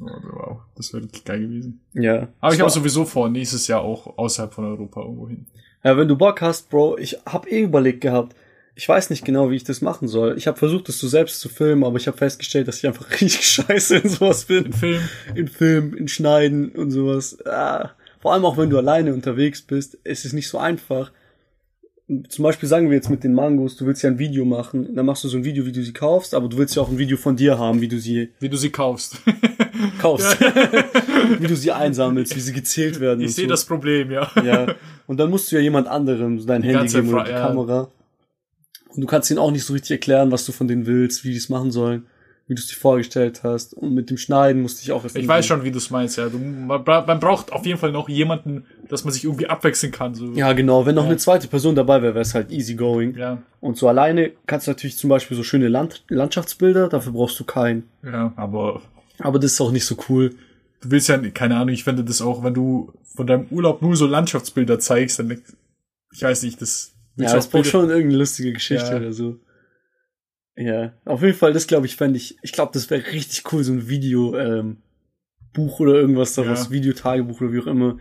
Oh, 0.00 0.06
wow, 0.30 0.60
das 0.76 0.92
wäre 0.92 1.04
richtig 1.04 1.24
geil 1.24 1.40
gewesen. 1.40 1.80
Ja. 1.94 2.28
Aber 2.40 2.54
ich 2.54 2.60
habe 2.60 2.70
sowieso 2.70 3.04
vor, 3.04 3.30
nächstes 3.30 3.66
Jahr 3.66 3.80
auch 3.80 4.18
außerhalb 4.18 4.52
von 4.52 4.66
Europa 4.66 5.00
irgendwo 5.00 5.28
hin. 5.28 5.46
Ja, 5.82 5.96
wenn 5.96 6.08
du 6.08 6.16
Bock 6.16 6.40
hast, 6.42 6.68
Bro, 6.68 6.98
ich 6.98 7.16
hab 7.24 7.50
eh 7.50 7.62
überlegt 7.62 8.02
gehabt, 8.02 8.36
ich 8.78 8.88
weiß 8.88 9.10
nicht 9.10 9.24
genau, 9.24 9.50
wie 9.50 9.56
ich 9.56 9.64
das 9.64 9.80
machen 9.80 10.06
soll. 10.06 10.38
Ich 10.38 10.46
habe 10.46 10.56
versucht, 10.56 10.86
das 10.86 11.00
so 11.00 11.08
selbst 11.08 11.40
zu 11.40 11.48
filmen, 11.48 11.82
aber 11.82 11.96
ich 11.96 12.06
habe 12.06 12.16
festgestellt, 12.16 12.68
dass 12.68 12.78
ich 12.78 12.86
einfach 12.86 13.10
richtig 13.20 13.44
scheiße 13.44 13.96
in 13.96 14.08
sowas 14.08 14.44
bin. 14.44 14.66
In 14.66 14.72
Film? 14.72 15.00
In 15.34 15.48
Film, 15.48 15.94
in 15.94 16.06
Schneiden 16.06 16.70
und 16.70 16.92
sowas. 16.92 17.44
Ah. 17.44 17.90
vor 18.20 18.32
allem 18.32 18.44
auch 18.44 18.56
wenn 18.56 18.70
du 18.70 18.78
alleine 18.78 19.12
unterwegs 19.12 19.62
bist, 19.62 19.94
ist 20.04 20.24
es 20.24 20.32
nicht 20.32 20.48
so 20.48 20.58
einfach. 20.58 21.10
Zum 22.28 22.44
Beispiel 22.44 22.68
sagen 22.68 22.88
wir 22.88 22.94
jetzt 22.94 23.10
mit 23.10 23.24
den 23.24 23.34
Mangos, 23.34 23.76
du 23.76 23.84
willst 23.84 24.04
ja 24.04 24.10
ein 24.10 24.20
Video 24.20 24.44
machen, 24.44 24.94
dann 24.94 25.06
machst 25.06 25.24
du 25.24 25.28
so 25.28 25.38
ein 25.38 25.44
Video, 25.44 25.66
wie 25.66 25.72
du 25.72 25.82
sie 25.82 25.92
kaufst, 25.92 26.32
aber 26.32 26.48
du 26.48 26.56
willst 26.56 26.76
ja 26.76 26.82
auch 26.82 26.88
ein 26.88 26.98
Video 26.98 27.16
von 27.16 27.34
dir 27.34 27.58
haben, 27.58 27.80
wie 27.80 27.88
du 27.88 27.98
sie 27.98 28.32
Wie 28.38 28.48
du 28.48 28.56
sie 28.56 28.70
kaufst. 28.70 29.16
kaufst, 30.00 30.40
wie 31.40 31.46
du 31.48 31.56
sie 31.56 31.72
einsammelst, 31.72 32.36
wie 32.36 32.40
sie 32.40 32.52
gezählt 32.52 33.00
werden. 33.00 33.22
Ich 33.22 33.34
sehe 33.34 33.46
so. 33.46 33.50
das 33.50 33.64
Problem, 33.64 34.12
ja. 34.12 34.30
Ja. 34.44 34.76
Und 35.08 35.18
dann 35.18 35.30
musst 35.30 35.50
du 35.50 35.56
ja 35.56 35.62
jemand 35.62 35.88
anderem 35.88 36.46
dein 36.46 36.62
Handy 36.62 36.78
ganze 36.78 37.02
geben 37.02 37.12
oder 37.12 37.24
die 37.24 37.30
ja. 37.32 37.40
Kamera. 37.48 37.90
Und 38.98 39.02
du 39.02 39.06
kannst 39.06 39.30
ihnen 39.30 39.38
auch 39.38 39.52
nicht 39.52 39.62
so 39.64 39.72
richtig 39.74 39.92
erklären, 39.92 40.32
was 40.32 40.44
du 40.44 40.50
von 40.50 40.66
denen 40.66 40.84
willst, 40.84 41.22
wie 41.22 41.30
die 41.30 41.36
es 41.36 41.48
machen 41.48 41.70
sollen, 41.70 42.06
wie 42.48 42.56
du 42.56 42.60
es 42.60 42.66
dir 42.66 42.74
vorgestellt 42.74 43.44
hast. 43.44 43.72
Und 43.74 43.94
mit 43.94 44.10
dem 44.10 44.16
Schneiden 44.16 44.60
musste 44.60 44.82
ich 44.82 44.90
auch 44.90 45.04
erst 45.04 45.14
Ich 45.16 45.28
weiß 45.28 45.46
schon, 45.46 45.62
wie 45.62 45.70
du 45.70 45.78
es 45.78 45.90
meinst, 45.90 46.18
ja. 46.18 46.28
Du, 46.28 46.36
man, 46.38 46.82
bra- 46.82 47.04
man 47.06 47.20
braucht 47.20 47.52
auf 47.52 47.64
jeden 47.64 47.78
Fall 47.78 47.92
noch 47.92 48.08
jemanden, 48.08 48.64
dass 48.88 49.04
man 49.04 49.12
sich 49.12 49.22
irgendwie 49.22 49.46
abwechseln 49.46 49.92
kann. 49.92 50.16
So. 50.16 50.32
Ja, 50.32 50.52
genau. 50.52 50.84
Wenn 50.84 50.96
noch 50.96 51.04
eine 51.06 51.16
zweite 51.16 51.46
Person 51.46 51.76
dabei 51.76 52.02
wäre, 52.02 52.14
wäre 52.14 52.22
es 52.22 52.34
halt 52.34 52.50
easy 52.50 52.74
going. 52.74 53.16
ja. 53.16 53.40
Und 53.60 53.76
so 53.76 53.86
alleine 53.86 54.32
kannst 54.46 54.66
du 54.66 54.72
natürlich 54.72 54.96
zum 54.96 55.10
Beispiel 55.10 55.36
so 55.36 55.44
schöne 55.44 55.68
Land 55.68 56.02
Landschaftsbilder, 56.08 56.88
dafür 56.88 57.12
brauchst 57.12 57.38
du 57.38 57.44
keinen. 57.44 57.84
Ja, 58.02 58.32
aber 58.34 58.82
Aber 59.20 59.38
das 59.38 59.52
ist 59.52 59.60
auch 59.60 59.70
nicht 59.70 59.84
so 59.86 59.96
cool. 60.08 60.34
du 60.80 60.90
willst 60.90 61.08
ja, 61.08 61.18
keine 61.30 61.54
Ahnung, 61.56 61.68
ich 61.74 61.84
finde 61.84 62.02
das 62.02 62.20
auch, 62.20 62.42
wenn 62.42 62.54
du 62.54 62.92
von 63.14 63.26
deinem 63.28 63.46
Urlaub 63.50 63.80
nur 63.80 63.94
so 63.96 64.06
Landschaftsbilder 64.06 64.78
zeigst, 64.80 65.18
dann, 65.20 65.40
ich 66.12 66.22
weiß 66.22 66.42
nicht, 66.42 66.60
das 66.62 66.92
Ja, 67.18 67.36
auch 67.38 67.50
braucht 67.50 67.66
schon 67.66 67.88
irgendeine 67.90 68.18
lustige 68.18 68.52
Geschichte 68.52 68.90
Ja. 68.90 68.96
oder 68.96 69.12
so. 69.12 69.36
Ja, 70.56 70.92
auf 71.04 71.22
jeden 71.22 71.34
Fall, 71.36 71.52
das 71.52 71.66
glaube 71.66 71.86
ich, 71.86 71.94
fände 71.96 72.16
ich, 72.16 72.36
ich 72.42 72.52
glaube, 72.52 72.72
das 72.74 72.90
wäre 72.90 73.04
richtig 73.12 73.44
cool, 73.52 73.62
so 73.62 73.72
ein 73.72 73.88
Video, 73.88 74.36
ähm, 74.36 74.78
Buch 75.52 75.78
oder 75.80 75.94
irgendwas 75.94 76.34
daraus, 76.34 76.64
Ja. 76.66 76.70
Videotagebuch 76.72 77.40
oder 77.40 77.52
wie 77.52 77.60
auch 77.60 77.66
immer, 77.68 77.98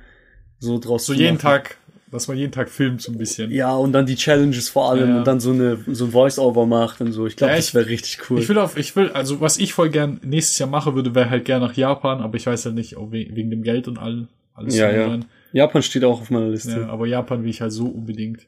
so 0.60 0.80
draus 0.80 1.06
so 1.06 1.14
zu 1.14 1.20
jeden 1.20 1.36
machen. 1.36 1.42
Tag, 1.44 1.78
dass 2.12 2.28
man 2.28 2.36
jeden 2.38 2.52
Tag 2.52 2.70
filmt 2.70 3.02
so 3.02 3.12
ein 3.12 3.18
bisschen. 3.20 3.52
Ja, 3.52 3.76
und 3.76 3.92
dann 3.94 4.08
die 4.08 4.16
Challenges 4.16 4.70
vor 4.70 4.90
allem 4.90 5.02
Ja, 5.02 5.08
ja. 5.14 5.18
und 5.20 5.28
dann 5.28 5.40
so 5.40 5.52
eine, 5.52 5.78
so 5.88 6.06
ein 6.06 6.12
Voice-Over 6.12 6.66
macht 6.66 7.00
und 7.00 7.12
so. 7.12 7.28
Ich 7.28 7.36
glaube, 7.36 7.52
Ja, 7.52 7.58
das 7.58 7.76
wäre 7.76 7.86
richtig 7.88 8.20
cool. 8.30 8.40
Ich 8.40 8.50
will 8.50 8.58
auf, 8.58 8.76
ich 8.76 8.96
will, 8.96 9.10
also 9.12 9.40
was 9.40 9.60
ich 9.60 9.74
voll 9.74 9.90
gern 9.90 10.20
nächstes 10.24 10.58
Jahr 10.58 10.70
machen 10.70 10.96
würde, 10.96 11.14
wäre 11.14 11.30
halt 11.30 11.46
gern 11.46 11.62
nach 11.62 11.74
Japan, 11.76 12.22
aber 12.22 12.38
ich 12.38 12.48
weiß 12.48 12.66
halt 12.66 12.76
nicht, 12.76 12.98
ob 12.98 13.12
we- 13.12 13.28
wegen 13.34 13.52
dem 13.52 13.62
Geld 13.62 13.88
und 13.88 14.00
all, 14.00 14.28
alles. 14.56 14.76
Ja, 14.76 14.90
ja. 14.92 15.20
Japan 15.54 15.84
steht 15.84 16.04
auch 16.04 16.22
auf 16.22 16.32
meiner 16.32 16.50
Liste. 16.50 16.72
ja. 16.72 16.88
Aber 16.90 17.06
Japan 17.06 17.44
will 17.44 17.50
ich 17.52 17.62
halt 17.62 17.72
so 17.72 17.86
unbedingt. 17.86 18.48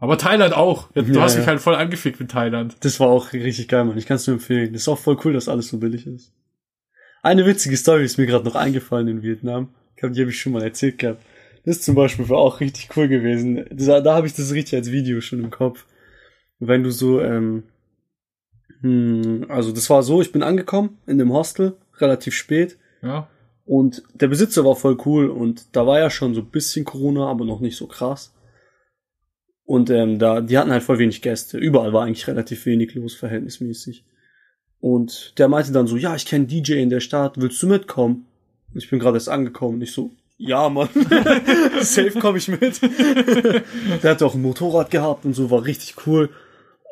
Aber 0.00 0.16
Thailand 0.16 0.54
auch. 0.56 0.90
Du 0.92 1.02
Ja, 1.02 1.20
hast 1.20 1.34
ja. 1.34 1.40
mich 1.40 1.48
halt 1.48 1.60
voll 1.60 1.74
angefickt 1.74 2.18
mit 2.18 2.30
Thailand. 2.30 2.76
Das 2.80 2.98
war 3.00 3.08
auch 3.08 3.32
richtig 3.34 3.68
geil, 3.68 3.84
Mann. 3.84 3.98
Ich 3.98 4.06
kann 4.06 4.16
es 4.16 4.26
nur 4.26 4.34
empfehlen. 4.34 4.72
Das 4.72 4.82
ist 4.82 4.88
auch 4.88 4.98
voll 4.98 5.18
cool, 5.24 5.34
dass 5.34 5.48
alles 5.48 5.68
so 5.68 5.78
billig 5.78 6.06
ist. 6.06 6.32
Eine 7.22 7.44
witzige 7.44 7.76
Story 7.76 8.04
ist 8.04 8.16
mir 8.16 8.26
gerade 8.26 8.46
noch 8.46 8.54
eingefallen 8.54 9.08
in 9.08 9.22
Vietnam. 9.22 9.68
Ich 9.90 10.00
glaube, 10.00 10.14
die 10.14 10.22
habe 10.22 10.30
ich 10.30 10.40
schon 10.40 10.52
mal 10.52 10.62
erzählt 10.62 10.98
gehabt. 10.98 11.22
Das 11.66 11.76
ist 11.76 11.84
zum 11.84 11.94
Beispiel 11.94 12.28
war 12.30 12.38
auch 12.38 12.60
richtig 12.60 12.88
cool 12.96 13.08
gewesen. 13.08 13.66
Das, 13.70 13.86
da 13.86 14.14
habe 14.14 14.26
ich 14.26 14.32
das 14.32 14.54
richtig 14.54 14.78
als 14.78 14.90
Video 14.90 15.20
schon 15.20 15.44
im 15.44 15.50
Kopf. 15.50 15.84
Wenn 16.58 16.82
du 16.82 16.90
so, 16.90 17.20
ähm, 17.20 17.64
hm, 18.80 19.46
also 19.50 19.70
das 19.70 19.90
war 19.90 20.02
so, 20.02 20.22
ich 20.22 20.32
bin 20.32 20.42
angekommen 20.42 20.98
in 21.06 21.18
dem 21.18 21.32
Hostel, 21.32 21.76
relativ 21.98 22.34
spät. 22.34 22.78
Ja. 23.02 23.28
Und 23.66 24.02
der 24.14 24.28
Besitzer 24.28 24.64
war 24.64 24.74
voll 24.76 24.96
cool 25.04 25.28
und 25.28 25.76
da 25.76 25.86
war 25.86 25.98
ja 25.98 26.08
schon 26.08 26.34
so 26.34 26.40
ein 26.40 26.50
bisschen 26.50 26.86
Corona, 26.86 27.26
aber 27.26 27.44
noch 27.44 27.60
nicht 27.60 27.76
so 27.76 27.86
krass. 27.86 28.32
Und 29.70 29.88
ähm, 29.88 30.18
da, 30.18 30.40
die 30.40 30.58
hatten 30.58 30.72
halt 30.72 30.82
voll 30.82 30.98
wenig 30.98 31.22
Gäste. 31.22 31.56
Überall 31.56 31.92
war 31.92 32.02
eigentlich 32.02 32.26
relativ 32.26 32.66
wenig 32.66 32.92
los, 32.96 33.14
verhältnismäßig. 33.14 34.04
Und 34.80 35.38
der 35.38 35.46
meinte 35.46 35.70
dann 35.70 35.86
so, 35.86 35.96
ja, 35.96 36.16
ich 36.16 36.26
kenne 36.26 36.46
DJ 36.46 36.82
in 36.82 36.90
der 36.90 36.98
Stadt, 36.98 37.40
willst 37.40 37.62
du 37.62 37.68
mitkommen? 37.68 38.26
Und 38.74 38.82
ich 38.82 38.90
bin 38.90 38.98
gerade 38.98 39.16
erst 39.16 39.28
angekommen. 39.28 39.74
Und 39.74 39.82
ich 39.82 39.92
so, 39.92 40.10
ja, 40.38 40.68
Mann, 40.68 40.88
safe 41.82 42.18
komme 42.18 42.38
ich 42.38 42.48
mit. 42.48 42.82
der 44.02 44.10
hatte 44.10 44.26
auch 44.26 44.34
ein 44.34 44.42
Motorrad 44.42 44.90
gehabt 44.90 45.24
und 45.24 45.34
so, 45.34 45.52
war 45.52 45.64
richtig 45.64 46.04
cool. 46.04 46.30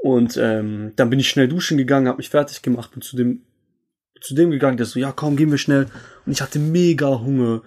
Und 0.01 0.37
ähm, 0.37 0.93
dann 0.95 1.11
bin 1.11 1.19
ich 1.19 1.29
schnell 1.29 1.49
duschen 1.49 1.79
gegangen, 1.79 2.07
habe 2.07 2.19
mich 2.19 2.31
fertig 2.31 2.63
gemacht, 2.63 2.93
bin 2.93 3.03
zu 3.03 3.17
dem 3.17 3.43
zu 4.21 4.37
dem 4.37 4.53
gegangen, 4.53 4.77
der 4.77 4.87
so, 4.87 5.01
ja, 5.01 5.11
komm, 5.11 5.35
gehen 5.35 5.51
wir 5.51 5.59
schnell. 5.59 5.89
Und 6.27 6.31
ich 6.31 6.43
hatte 6.43 6.61
mega 6.61 7.09
Hunger. 7.19 7.63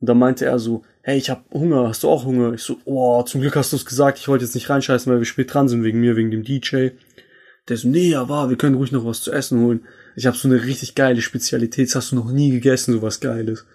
Und 0.00 0.08
dann 0.08 0.18
meinte 0.18 0.46
er 0.46 0.58
so, 0.58 0.82
hey, 1.06 1.18
ich 1.18 1.30
hab 1.30 1.48
Hunger, 1.54 1.86
hast 1.86 2.02
du 2.02 2.08
auch 2.08 2.24
Hunger? 2.24 2.52
Ich 2.54 2.62
so, 2.62 2.78
oh, 2.84 3.22
zum 3.22 3.40
Glück 3.40 3.54
hast 3.54 3.70
du 3.70 3.76
es 3.76 3.86
gesagt, 3.86 4.18
ich 4.18 4.26
wollte 4.26 4.44
jetzt 4.44 4.56
nicht 4.56 4.68
reinscheißen, 4.68 5.10
weil 5.10 5.20
wir 5.20 5.24
spät 5.24 5.54
dran 5.54 5.68
sind, 5.68 5.84
wegen 5.84 6.00
mir, 6.00 6.16
wegen 6.16 6.32
dem 6.32 6.42
DJ. 6.42 6.88
Der 7.68 7.76
so, 7.76 7.86
nee, 7.86 8.08
ja, 8.08 8.28
war, 8.28 8.50
wir 8.50 8.56
können 8.56 8.74
ruhig 8.74 8.90
noch 8.90 9.04
was 9.04 9.22
zu 9.22 9.30
essen 9.30 9.60
holen. 9.60 9.86
Ich 10.16 10.26
habe 10.26 10.36
so 10.36 10.48
eine 10.48 10.64
richtig 10.64 10.96
geile 10.96 11.22
Spezialität, 11.22 11.86
das 11.86 11.94
hast 11.94 12.10
du 12.10 12.16
noch 12.16 12.32
nie 12.32 12.50
gegessen, 12.50 12.92
sowas 12.92 13.20
Geiles. 13.20 13.66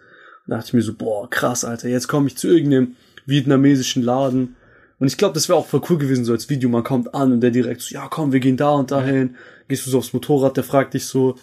Da 0.46 0.58
dachte 0.58 0.68
ich 0.68 0.74
mir 0.74 0.82
so, 0.82 0.94
boah, 0.94 1.30
krass, 1.30 1.64
Alter, 1.64 1.88
jetzt 1.88 2.10
komme 2.10 2.28
ich 2.28 2.36
zu 2.36 2.50
irgendeinem 2.50 2.98
vietnamesischen 3.26 4.04
Laden. 4.04 4.58
Und 5.00 5.08
ich 5.08 5.16
glaube, 5.18 5.34
das 5.34 5.48
wäre 5.48 5.58
auch 5.58 5.68
voll 5.68 5.84
cool 5.90 6.00
gewesen, 6.00 6.26
so 6.26 6.34
als 6.34 6.50
Video, 6.50 6.68
man 6.68 6.84
kommt 6.84 7.16
an 7.16 7.32
und 7.32 7.40
der 7.40 7.52
direkt 7.52 7.80
so, 7.80 7.96
ja, 7.96 8.10
komm, 8.10 8.34
wir 8.34 8.42
gehen 8.42 8.58
da 8.58 8.72
und 8.72 8.92
dahin. 8.92 9.38
Gehst 9.70 9.86
du 9.86 9.90
so 9.90 10.00
aufs 10.00 10.12
Motorrad, 10.12 10.58
der 10.58 10.66
fragt 10.66 10.96
dich 10.96 11.06
so, 11.06 11.36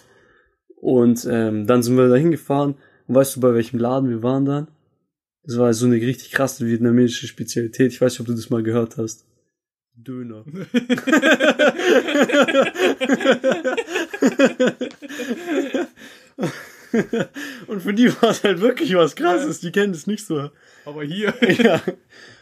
und 0.75 1.27
ähm, 1.27 1.65
dann 1.65 1.81
sind 1.81 1.97
wir 1.97 2.09
da 2.09 2.15
hingefahren. 2.15 2.75
Und 3.07 3.15
weißt 3.15 3.37
du, 3.37 3.39
bei 3.39 3.55
welchem 3.55 3.79
Laden 3.79 4.07
wir 4.07 4.21
waren 4.21 4.45
dann? 4.45 4.67
Das 5.49 5.57
war 5.57 5.73
so 5.73 5.87
eine 5.87 5.95
richtig 5.95 6.29
krasse 6.29 6.67
vietnamesische 6.67 7.25
Spezialität. 7.25 7.91
Ich 7.91 7.99
weiß 7.99 8.11
nicht, 8.13 8.19
ob 8.19 8.27
du 8.27 8.33
das 8.33 8.51
mal 8.51 8.61
gehört 8.61 8.97
hast. 8.97 9.25
Döner. 9.95 10.45
Und 17.65 17.81
für 17.81 17.95
die 17.95 18.13
war 18.21 18.29
es 18.29 18.43
halt 18.43 18.61
wirklich 18.61 18.93
was 18.93 19.15
krasses. 19.15 19.59
Die 19.59 19.71
kennen 19.71 19.93
das 19.93 20.05
nicht 20.05 20.23
so. 20.23 20.51
Aber 20.85 21.03
hier. 21.03 21.33
Ja. 21.57 21.81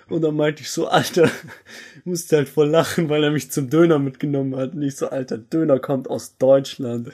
Und 0.09 0.21
dann 0.23 0.35
meinte 0.35 0.63
ich 0.63 0.69
so, 0.69 0.89
Alter, 0.89 1.31
musste 2.03 2.35
halt 2.35 2.49
voll 2.49 2.67
lachen, 2.67 3.07
weil 3.07 3.23
er 3.23 3.31
mich 3.31 3.49
zum 3.51 3.69
Döner 3.69 3.99
mitgenommen 3.99 4.57
hat. 4.57 4.73
Und 4.73 4.81
ich 4.81 4.97
so, 4.97 5.07
Alter, 5.07 5.37
Döner 5.37 5.79
kommt 5.79 6.09
aus 6.09 6.35
Deutschland. 6.37 7.13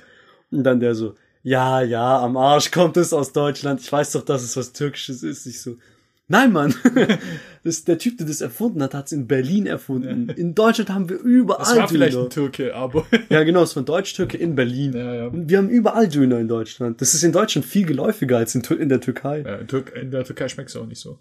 Und 0.50 0.64
dann 0.64 0.80
der 0.80 0.96
so, 0.96 1.14
ja, 1.44 1.82
ja, 1.82 2.20
am 2.22 2.38
Arsch 2.38 2.72
kommt 2.72 2.98
es 2.98 3.14
aus 3.14 3.32
Deutschland. 3.34 3.82
Ich 3.82 3.92
weiß 3.92 4.14
doch, 4.14 4.24
dass 4.26 4.42
es 4.44 4.56
was 4.58 4.72
Türkisches 4.74 5.24
ist. 5.24 5.46
Ich 5.46 5.62
so, 5.62 5.76
nein, 6.28 6.52
Mann. 6.52 6.74
Das, 7.66 7.86
der 7.86 7.98
Typ, 7.98 8.18
der 8.18 8.28
das 8.28 8.42
erfunden 8.42 8.84
hat, 8.84 8.94
hat 8.94 9.06
es 9.06 9.14
in 9.14 9.26
Berlin 9.26 9.68
erfunden. 9.68 10.28
In 10.36 10.54
Deutschland 10.54 10.90
haben 10.90 11.08
wir 11.08 11.18
überall 11.18 11.60
Das 11.60 11.78
war 11.78 11.88
vielleicht 11.88 12.14
Döner. 12.16 12.26
ein 12.26 12.30
Türke, 12.30 12.76
aber. 12.76 13.06
Ja, 13.30 13.44
genau, 13.44 13.64
es 13.64 13.74
war 13.78 13.84
ein 13.84 13.86
Deutsch-Türke 13.86 14.36
in 14.36 14.54
Berlin. 14.56 14.92
Ja, 14.92 15.16
ja. 15.16 15.28
Und 15.28 15.48
wir 15.50 15.60
haben 15.60 15.70
überall 15.70 16.10
Döner 16.10 16.40
in 16.40 16.50
Deutschland. 16.50 17.00
Das 17.00 17.14
ist 17.14 17.24
in 17.24 17.32
Deutschland 17.32 17.66
viel 17.66 17.86
geläufiger 17.86 18.36
als 18.36 18.54
in, 18.54 18.64
Tür- 18.64 18.82
in 18.82 18.90
der 18.90 19.00
Türkei. 19.00 19.44
Ja, 19.48 19.56
in, 19.56 19.68
Türk 19.70 19.96
in 19.96 20.12
der 20.12 20.26
Türkei 20.26 20.50
schmeckt 20.50 20.72
es 20.72 20.76
auch 20.76 20.86
nicht 20.86 21.00
so. 21.00 21.12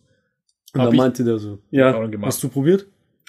Und 0.75 0.81
Hab 0.81 0.87
dann 0.87 0.95
ich- 0.95 0.99
meinte 0.99 1.23
der 1.23 1.39
so, 1.39 1.61
ja, 1.71 2.09
hast 2.23 2.43
du 2.43 2.49
probiert? 2.49 2.87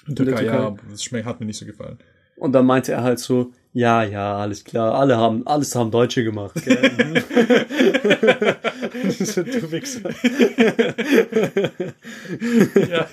In 0.08 0.16
der 0.16 0.26
Türkei, 0.26 0.42
Türkei. 0.42 0.58
ja, 0.58 0.76
das 0.90 1.04
schmeckt, 1.04 1.26
hat 1.26 1.38
mir 1.38 1.46
nicht 1.46 1.58
so 1.60 1.66
gefallen. 1.66 1.98
Und 2.34 2.50
dann 2.52 2.66
meinte 2.66 2.90
er 2.90 3.04
halt 3.04 3.20
so, 3.20 3.52
ja, 3.74 4.04
ja, 4.04 4.36
alles 4.38 4.64
klar, 4.64 4.94
alle 4.94 5.16
haben, 5.16 5.44
alles 5.48 5.74
haben 5.74 5.90
Deutsche 5.90 6.22
gemacht. 6.22 6.54
Gell? 6.64 6.76
du 9.04 9.72
Wichser. 9.72 10.10
ja. 12.88 13.08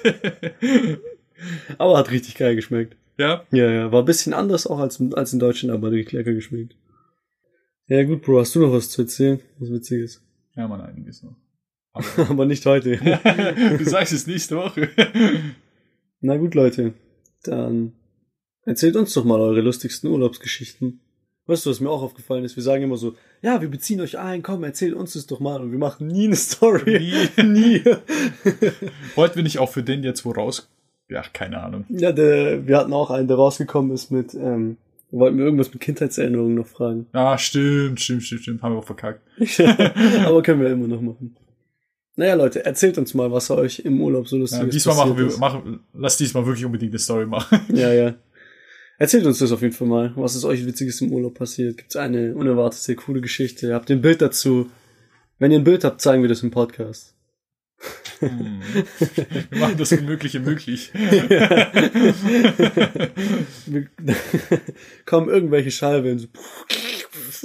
Aber 1.79 1.97
hat 1.97 2.11
richtig 2.11 2.35
geil 2.35 2.55
geschmeckt. 2.55 2.95
ja. 3.17 3.43
Ja, 3.51 3.71
ja, 3.71 3.91
war 3.91 4.03
ein 4.03 4.05
bisschen 4.05 4.33
anders 4.35 4.67
auch 4.67 4.77
als, 4.77 5.01
als 5.13 5.33
in 5.33 5.39
Deutschland, 5.39 5.73
aber 5.73 5.89
richtig 5.89 6.13
lecker 6.13 6.33
geschmeckt. 6.33 6.75
Ja 7.87 8.03
gut, 8.03 8.21
Bro, 8.21 8.41
hast 8.41 8.53
du 8.53 8.59
noch 8.59 8.71
was 8.71 8.91
zu 8.91 9.01
erzählen? 9.01 9.39
Was 9.57 9.71
Witziges. 9.71 10.23
Ja, 10.55 10.67
man, 10.67 10.81
einiges 10.81 11.23
noch. 11.23 11.35
aber 12.29 12.45
nicht 12.45 12.65
heute. 12.67 12.97
du 12.97 13.83
sagst 13.83 14.13
es 14.13 14.27
nächste 14.27 14.57
Woche. 14.57 14.89
Na 16.19 16.37
gut, 16.37 16.53
Leute, 16.53 16.93
dann 17.43 17.93
erzählt 18.65 18.95
uns 18.95 19.13
doch 19.13 19.25
mal 19.25 19.39
eure 19.39 19.61
lustigsten 19.61 20.09
Urlaubsgeschichten. 20.09 20.99
Weißt 21.47 21.65
du, 21.65 21.69
was 21.71 21.79
mir 21.79 21.89
auch 21.89 22.03
aufgefallen 22.03 22.43
ist? 22.45 22.55
Wir 22.55 22.63
sagen 22.63 22.83
immer 22.83 22.97
so, 22.97 23.15
ja, 23.41 23.61
wir 23.61 23.69
beziehen 23.69 23.99
euch 23.99 24.17
ein, 24.19 24.43
komm, 24.43 24.63
erzählt 24.63 24.93
uns 24.93 25.13
das 25.13 25.25
doch 25.27 25.39
mal. 25.39 25.59
Und 25.61 25.71
wir 25.71 25.79
machen 25.79 26.07
nie 26.07 26.27
eine 26.27 26.35
Story. 26.35 26.99
Nie. 27.37 27.43
nie. 27.43 27.83
Wollten 29.15 29.35
wir 29.37 29.43
nicht 29.43 29.59
auch 29.59 29.69
für 29.69 29.83
den 29.83 30.03
jetzt 30.03 30.23
wo 30.23 30.31
raus? 30.31 30.69
Ja, 31.09 31.23
keine 31.33 31.61
Ahnung. 31.61 31.85
ja, 31.89 32.11
der, 32.13 32.67
wir 32.67 32.77
hatten 32.77 32.93
auch 32.93 33.09
einen, 33.11 33.27
der 33.27 33.35
rausgekommen 33.35 33.91
ist 33.91 34.11
mit, 34.11 34.33
ähm, 34.33 34.77
wollten 35.09 35.37
wir 35.37 35.43
irgendwas 35.43 35.73
mit 35.73 35.81
Kindheitserinnerungen 35.81 36.55
noch 36.55 36.67
fragen. 36.67 37.07
Ah, 37.11 37.37
stimmt, 37.37 37.99
stimmt, 37.99 38.23
stimmt, 38.23 38.41
stimmt. 38.43 38.61
Haben 38.61 38.75
wir 38.75 38.79
auch 38.79 38.85
verkackt. 38.85 39.19
Aber 40.25 40.41
können 40.41 40.61
wir 40.61 40.69
immer 40.69 40.87
noch 40.87 41.01
machen. 41.01 41.35
Naja, 42.15 42.35
Leute, 42.35 42.63
erzählt 42.63 42.97
uns 42.97 43.13
mal, 43.13 43.29
was 43.31 43.51
euch 43.51 43.79
im 43.79 43.99
Urlaub 43.99 44.27
so 44.27 44.37
lustig 44.37 44.59
Ja, 44.59 44.65
ist. 44.65 44.73
diesmal 44.73 44.95
machen 44.95 45.17
wir, 45.17 45.37
machen, 45.37 45.79
lass 45.93 46.15
diesmal 46.17 46.45
wirklich 46.45 46.63
unbedingt 46.63 46.93
eine 46.93 46.99
Story 46.99 47.25
machen. 47.25 47.59
Ja, 47.73 47.91
ja. 47.91 48.13
Erzählt 49.01 49.25
uns 49.25 49.39
das 49.39 49.51
auf 49.51 49.63
jeden 49.63 49.73
Fall 49.73 49.87
mal. 49.87 50.13
Was 50.15 50.35
ist 50.35 50.45
euch 50.45 50.63
Witziges 50.63 51.01
im 51.01 51.11
Urlaub 51.11 51.33
passiert? 51.33 51.75
Gibt's 51.77 51.95
eine 51.95 52.35
unerwartete, 52.35 52.95
coole 52.95 53.19
Geschichte? 53.19 53.73
Habt 53.73 53.89
ihr 53.89 53.95
ein 53.95 54.01
Bild 54.03 54.21
dazu? 54.21 54.69
Wenn 55.39 55.49
ihr 55.51 55.57
ein 55.57 55.63
Bild 55.63 55.83
habt, 55.83 56.01
zeigen 56.01 56.21
wir 56.21 56.29
das 56.29 56.43
im 56.43 56.51
Podcast. 56.51 57.15
Hm. 58.19 58.61
Wir 59.49 59.57
machen 59.59 59.75
das 59.79 59.91
Unmögliche 59.91 60.39
möglich. 60.39 60.91
Wir- 63.65 63.87
Kommen 65.07 65.29
irgendwelche 65.29 65.71
Schallwellen 65.71 66.19
so 66.19 66.27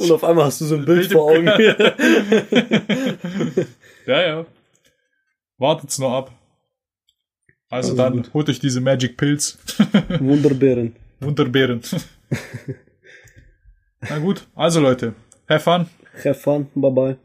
und 0.02 0.10
auf 0.10 0.24
einmal 0.24 0.44
hast 0.44 0.60
du 0.60 0.66
so 0.66 0.74
ein 0.74 0.84
Bild 0.84 1.08
Bild 1.08 1.12
vor 1.12 1.32
Augen. 1.32 1.46
Ja, 4.06 4.22
ja. 4.26 4.46
Wartet's 5.56 5.98
nur 5.98 6.12
ab. 6.12 6.32
Also, 7.70 7.92
also 7.92 7.96
dann 8.02 8.16
gut. 8.24 8.34
holt 8.34 8.50
euch 8.50 8.60
diese 8.60 8.82
Magic 8.82 9.16
Pills. 9.16 9.56
Wunderbeeren. 10.20 10.94
Wunderbeeren. 11.20 11.80
Na 14.00 14.18
gut, 14.18 14.46
also 14.54 14.80
Leute, 14.80 15.14
have 15.48 15.62
fun. 15.62 15.88
Have 16.24 16.34
fun, 16.34 16.68
bye 16.74 16.90
bye. 16.90 17.16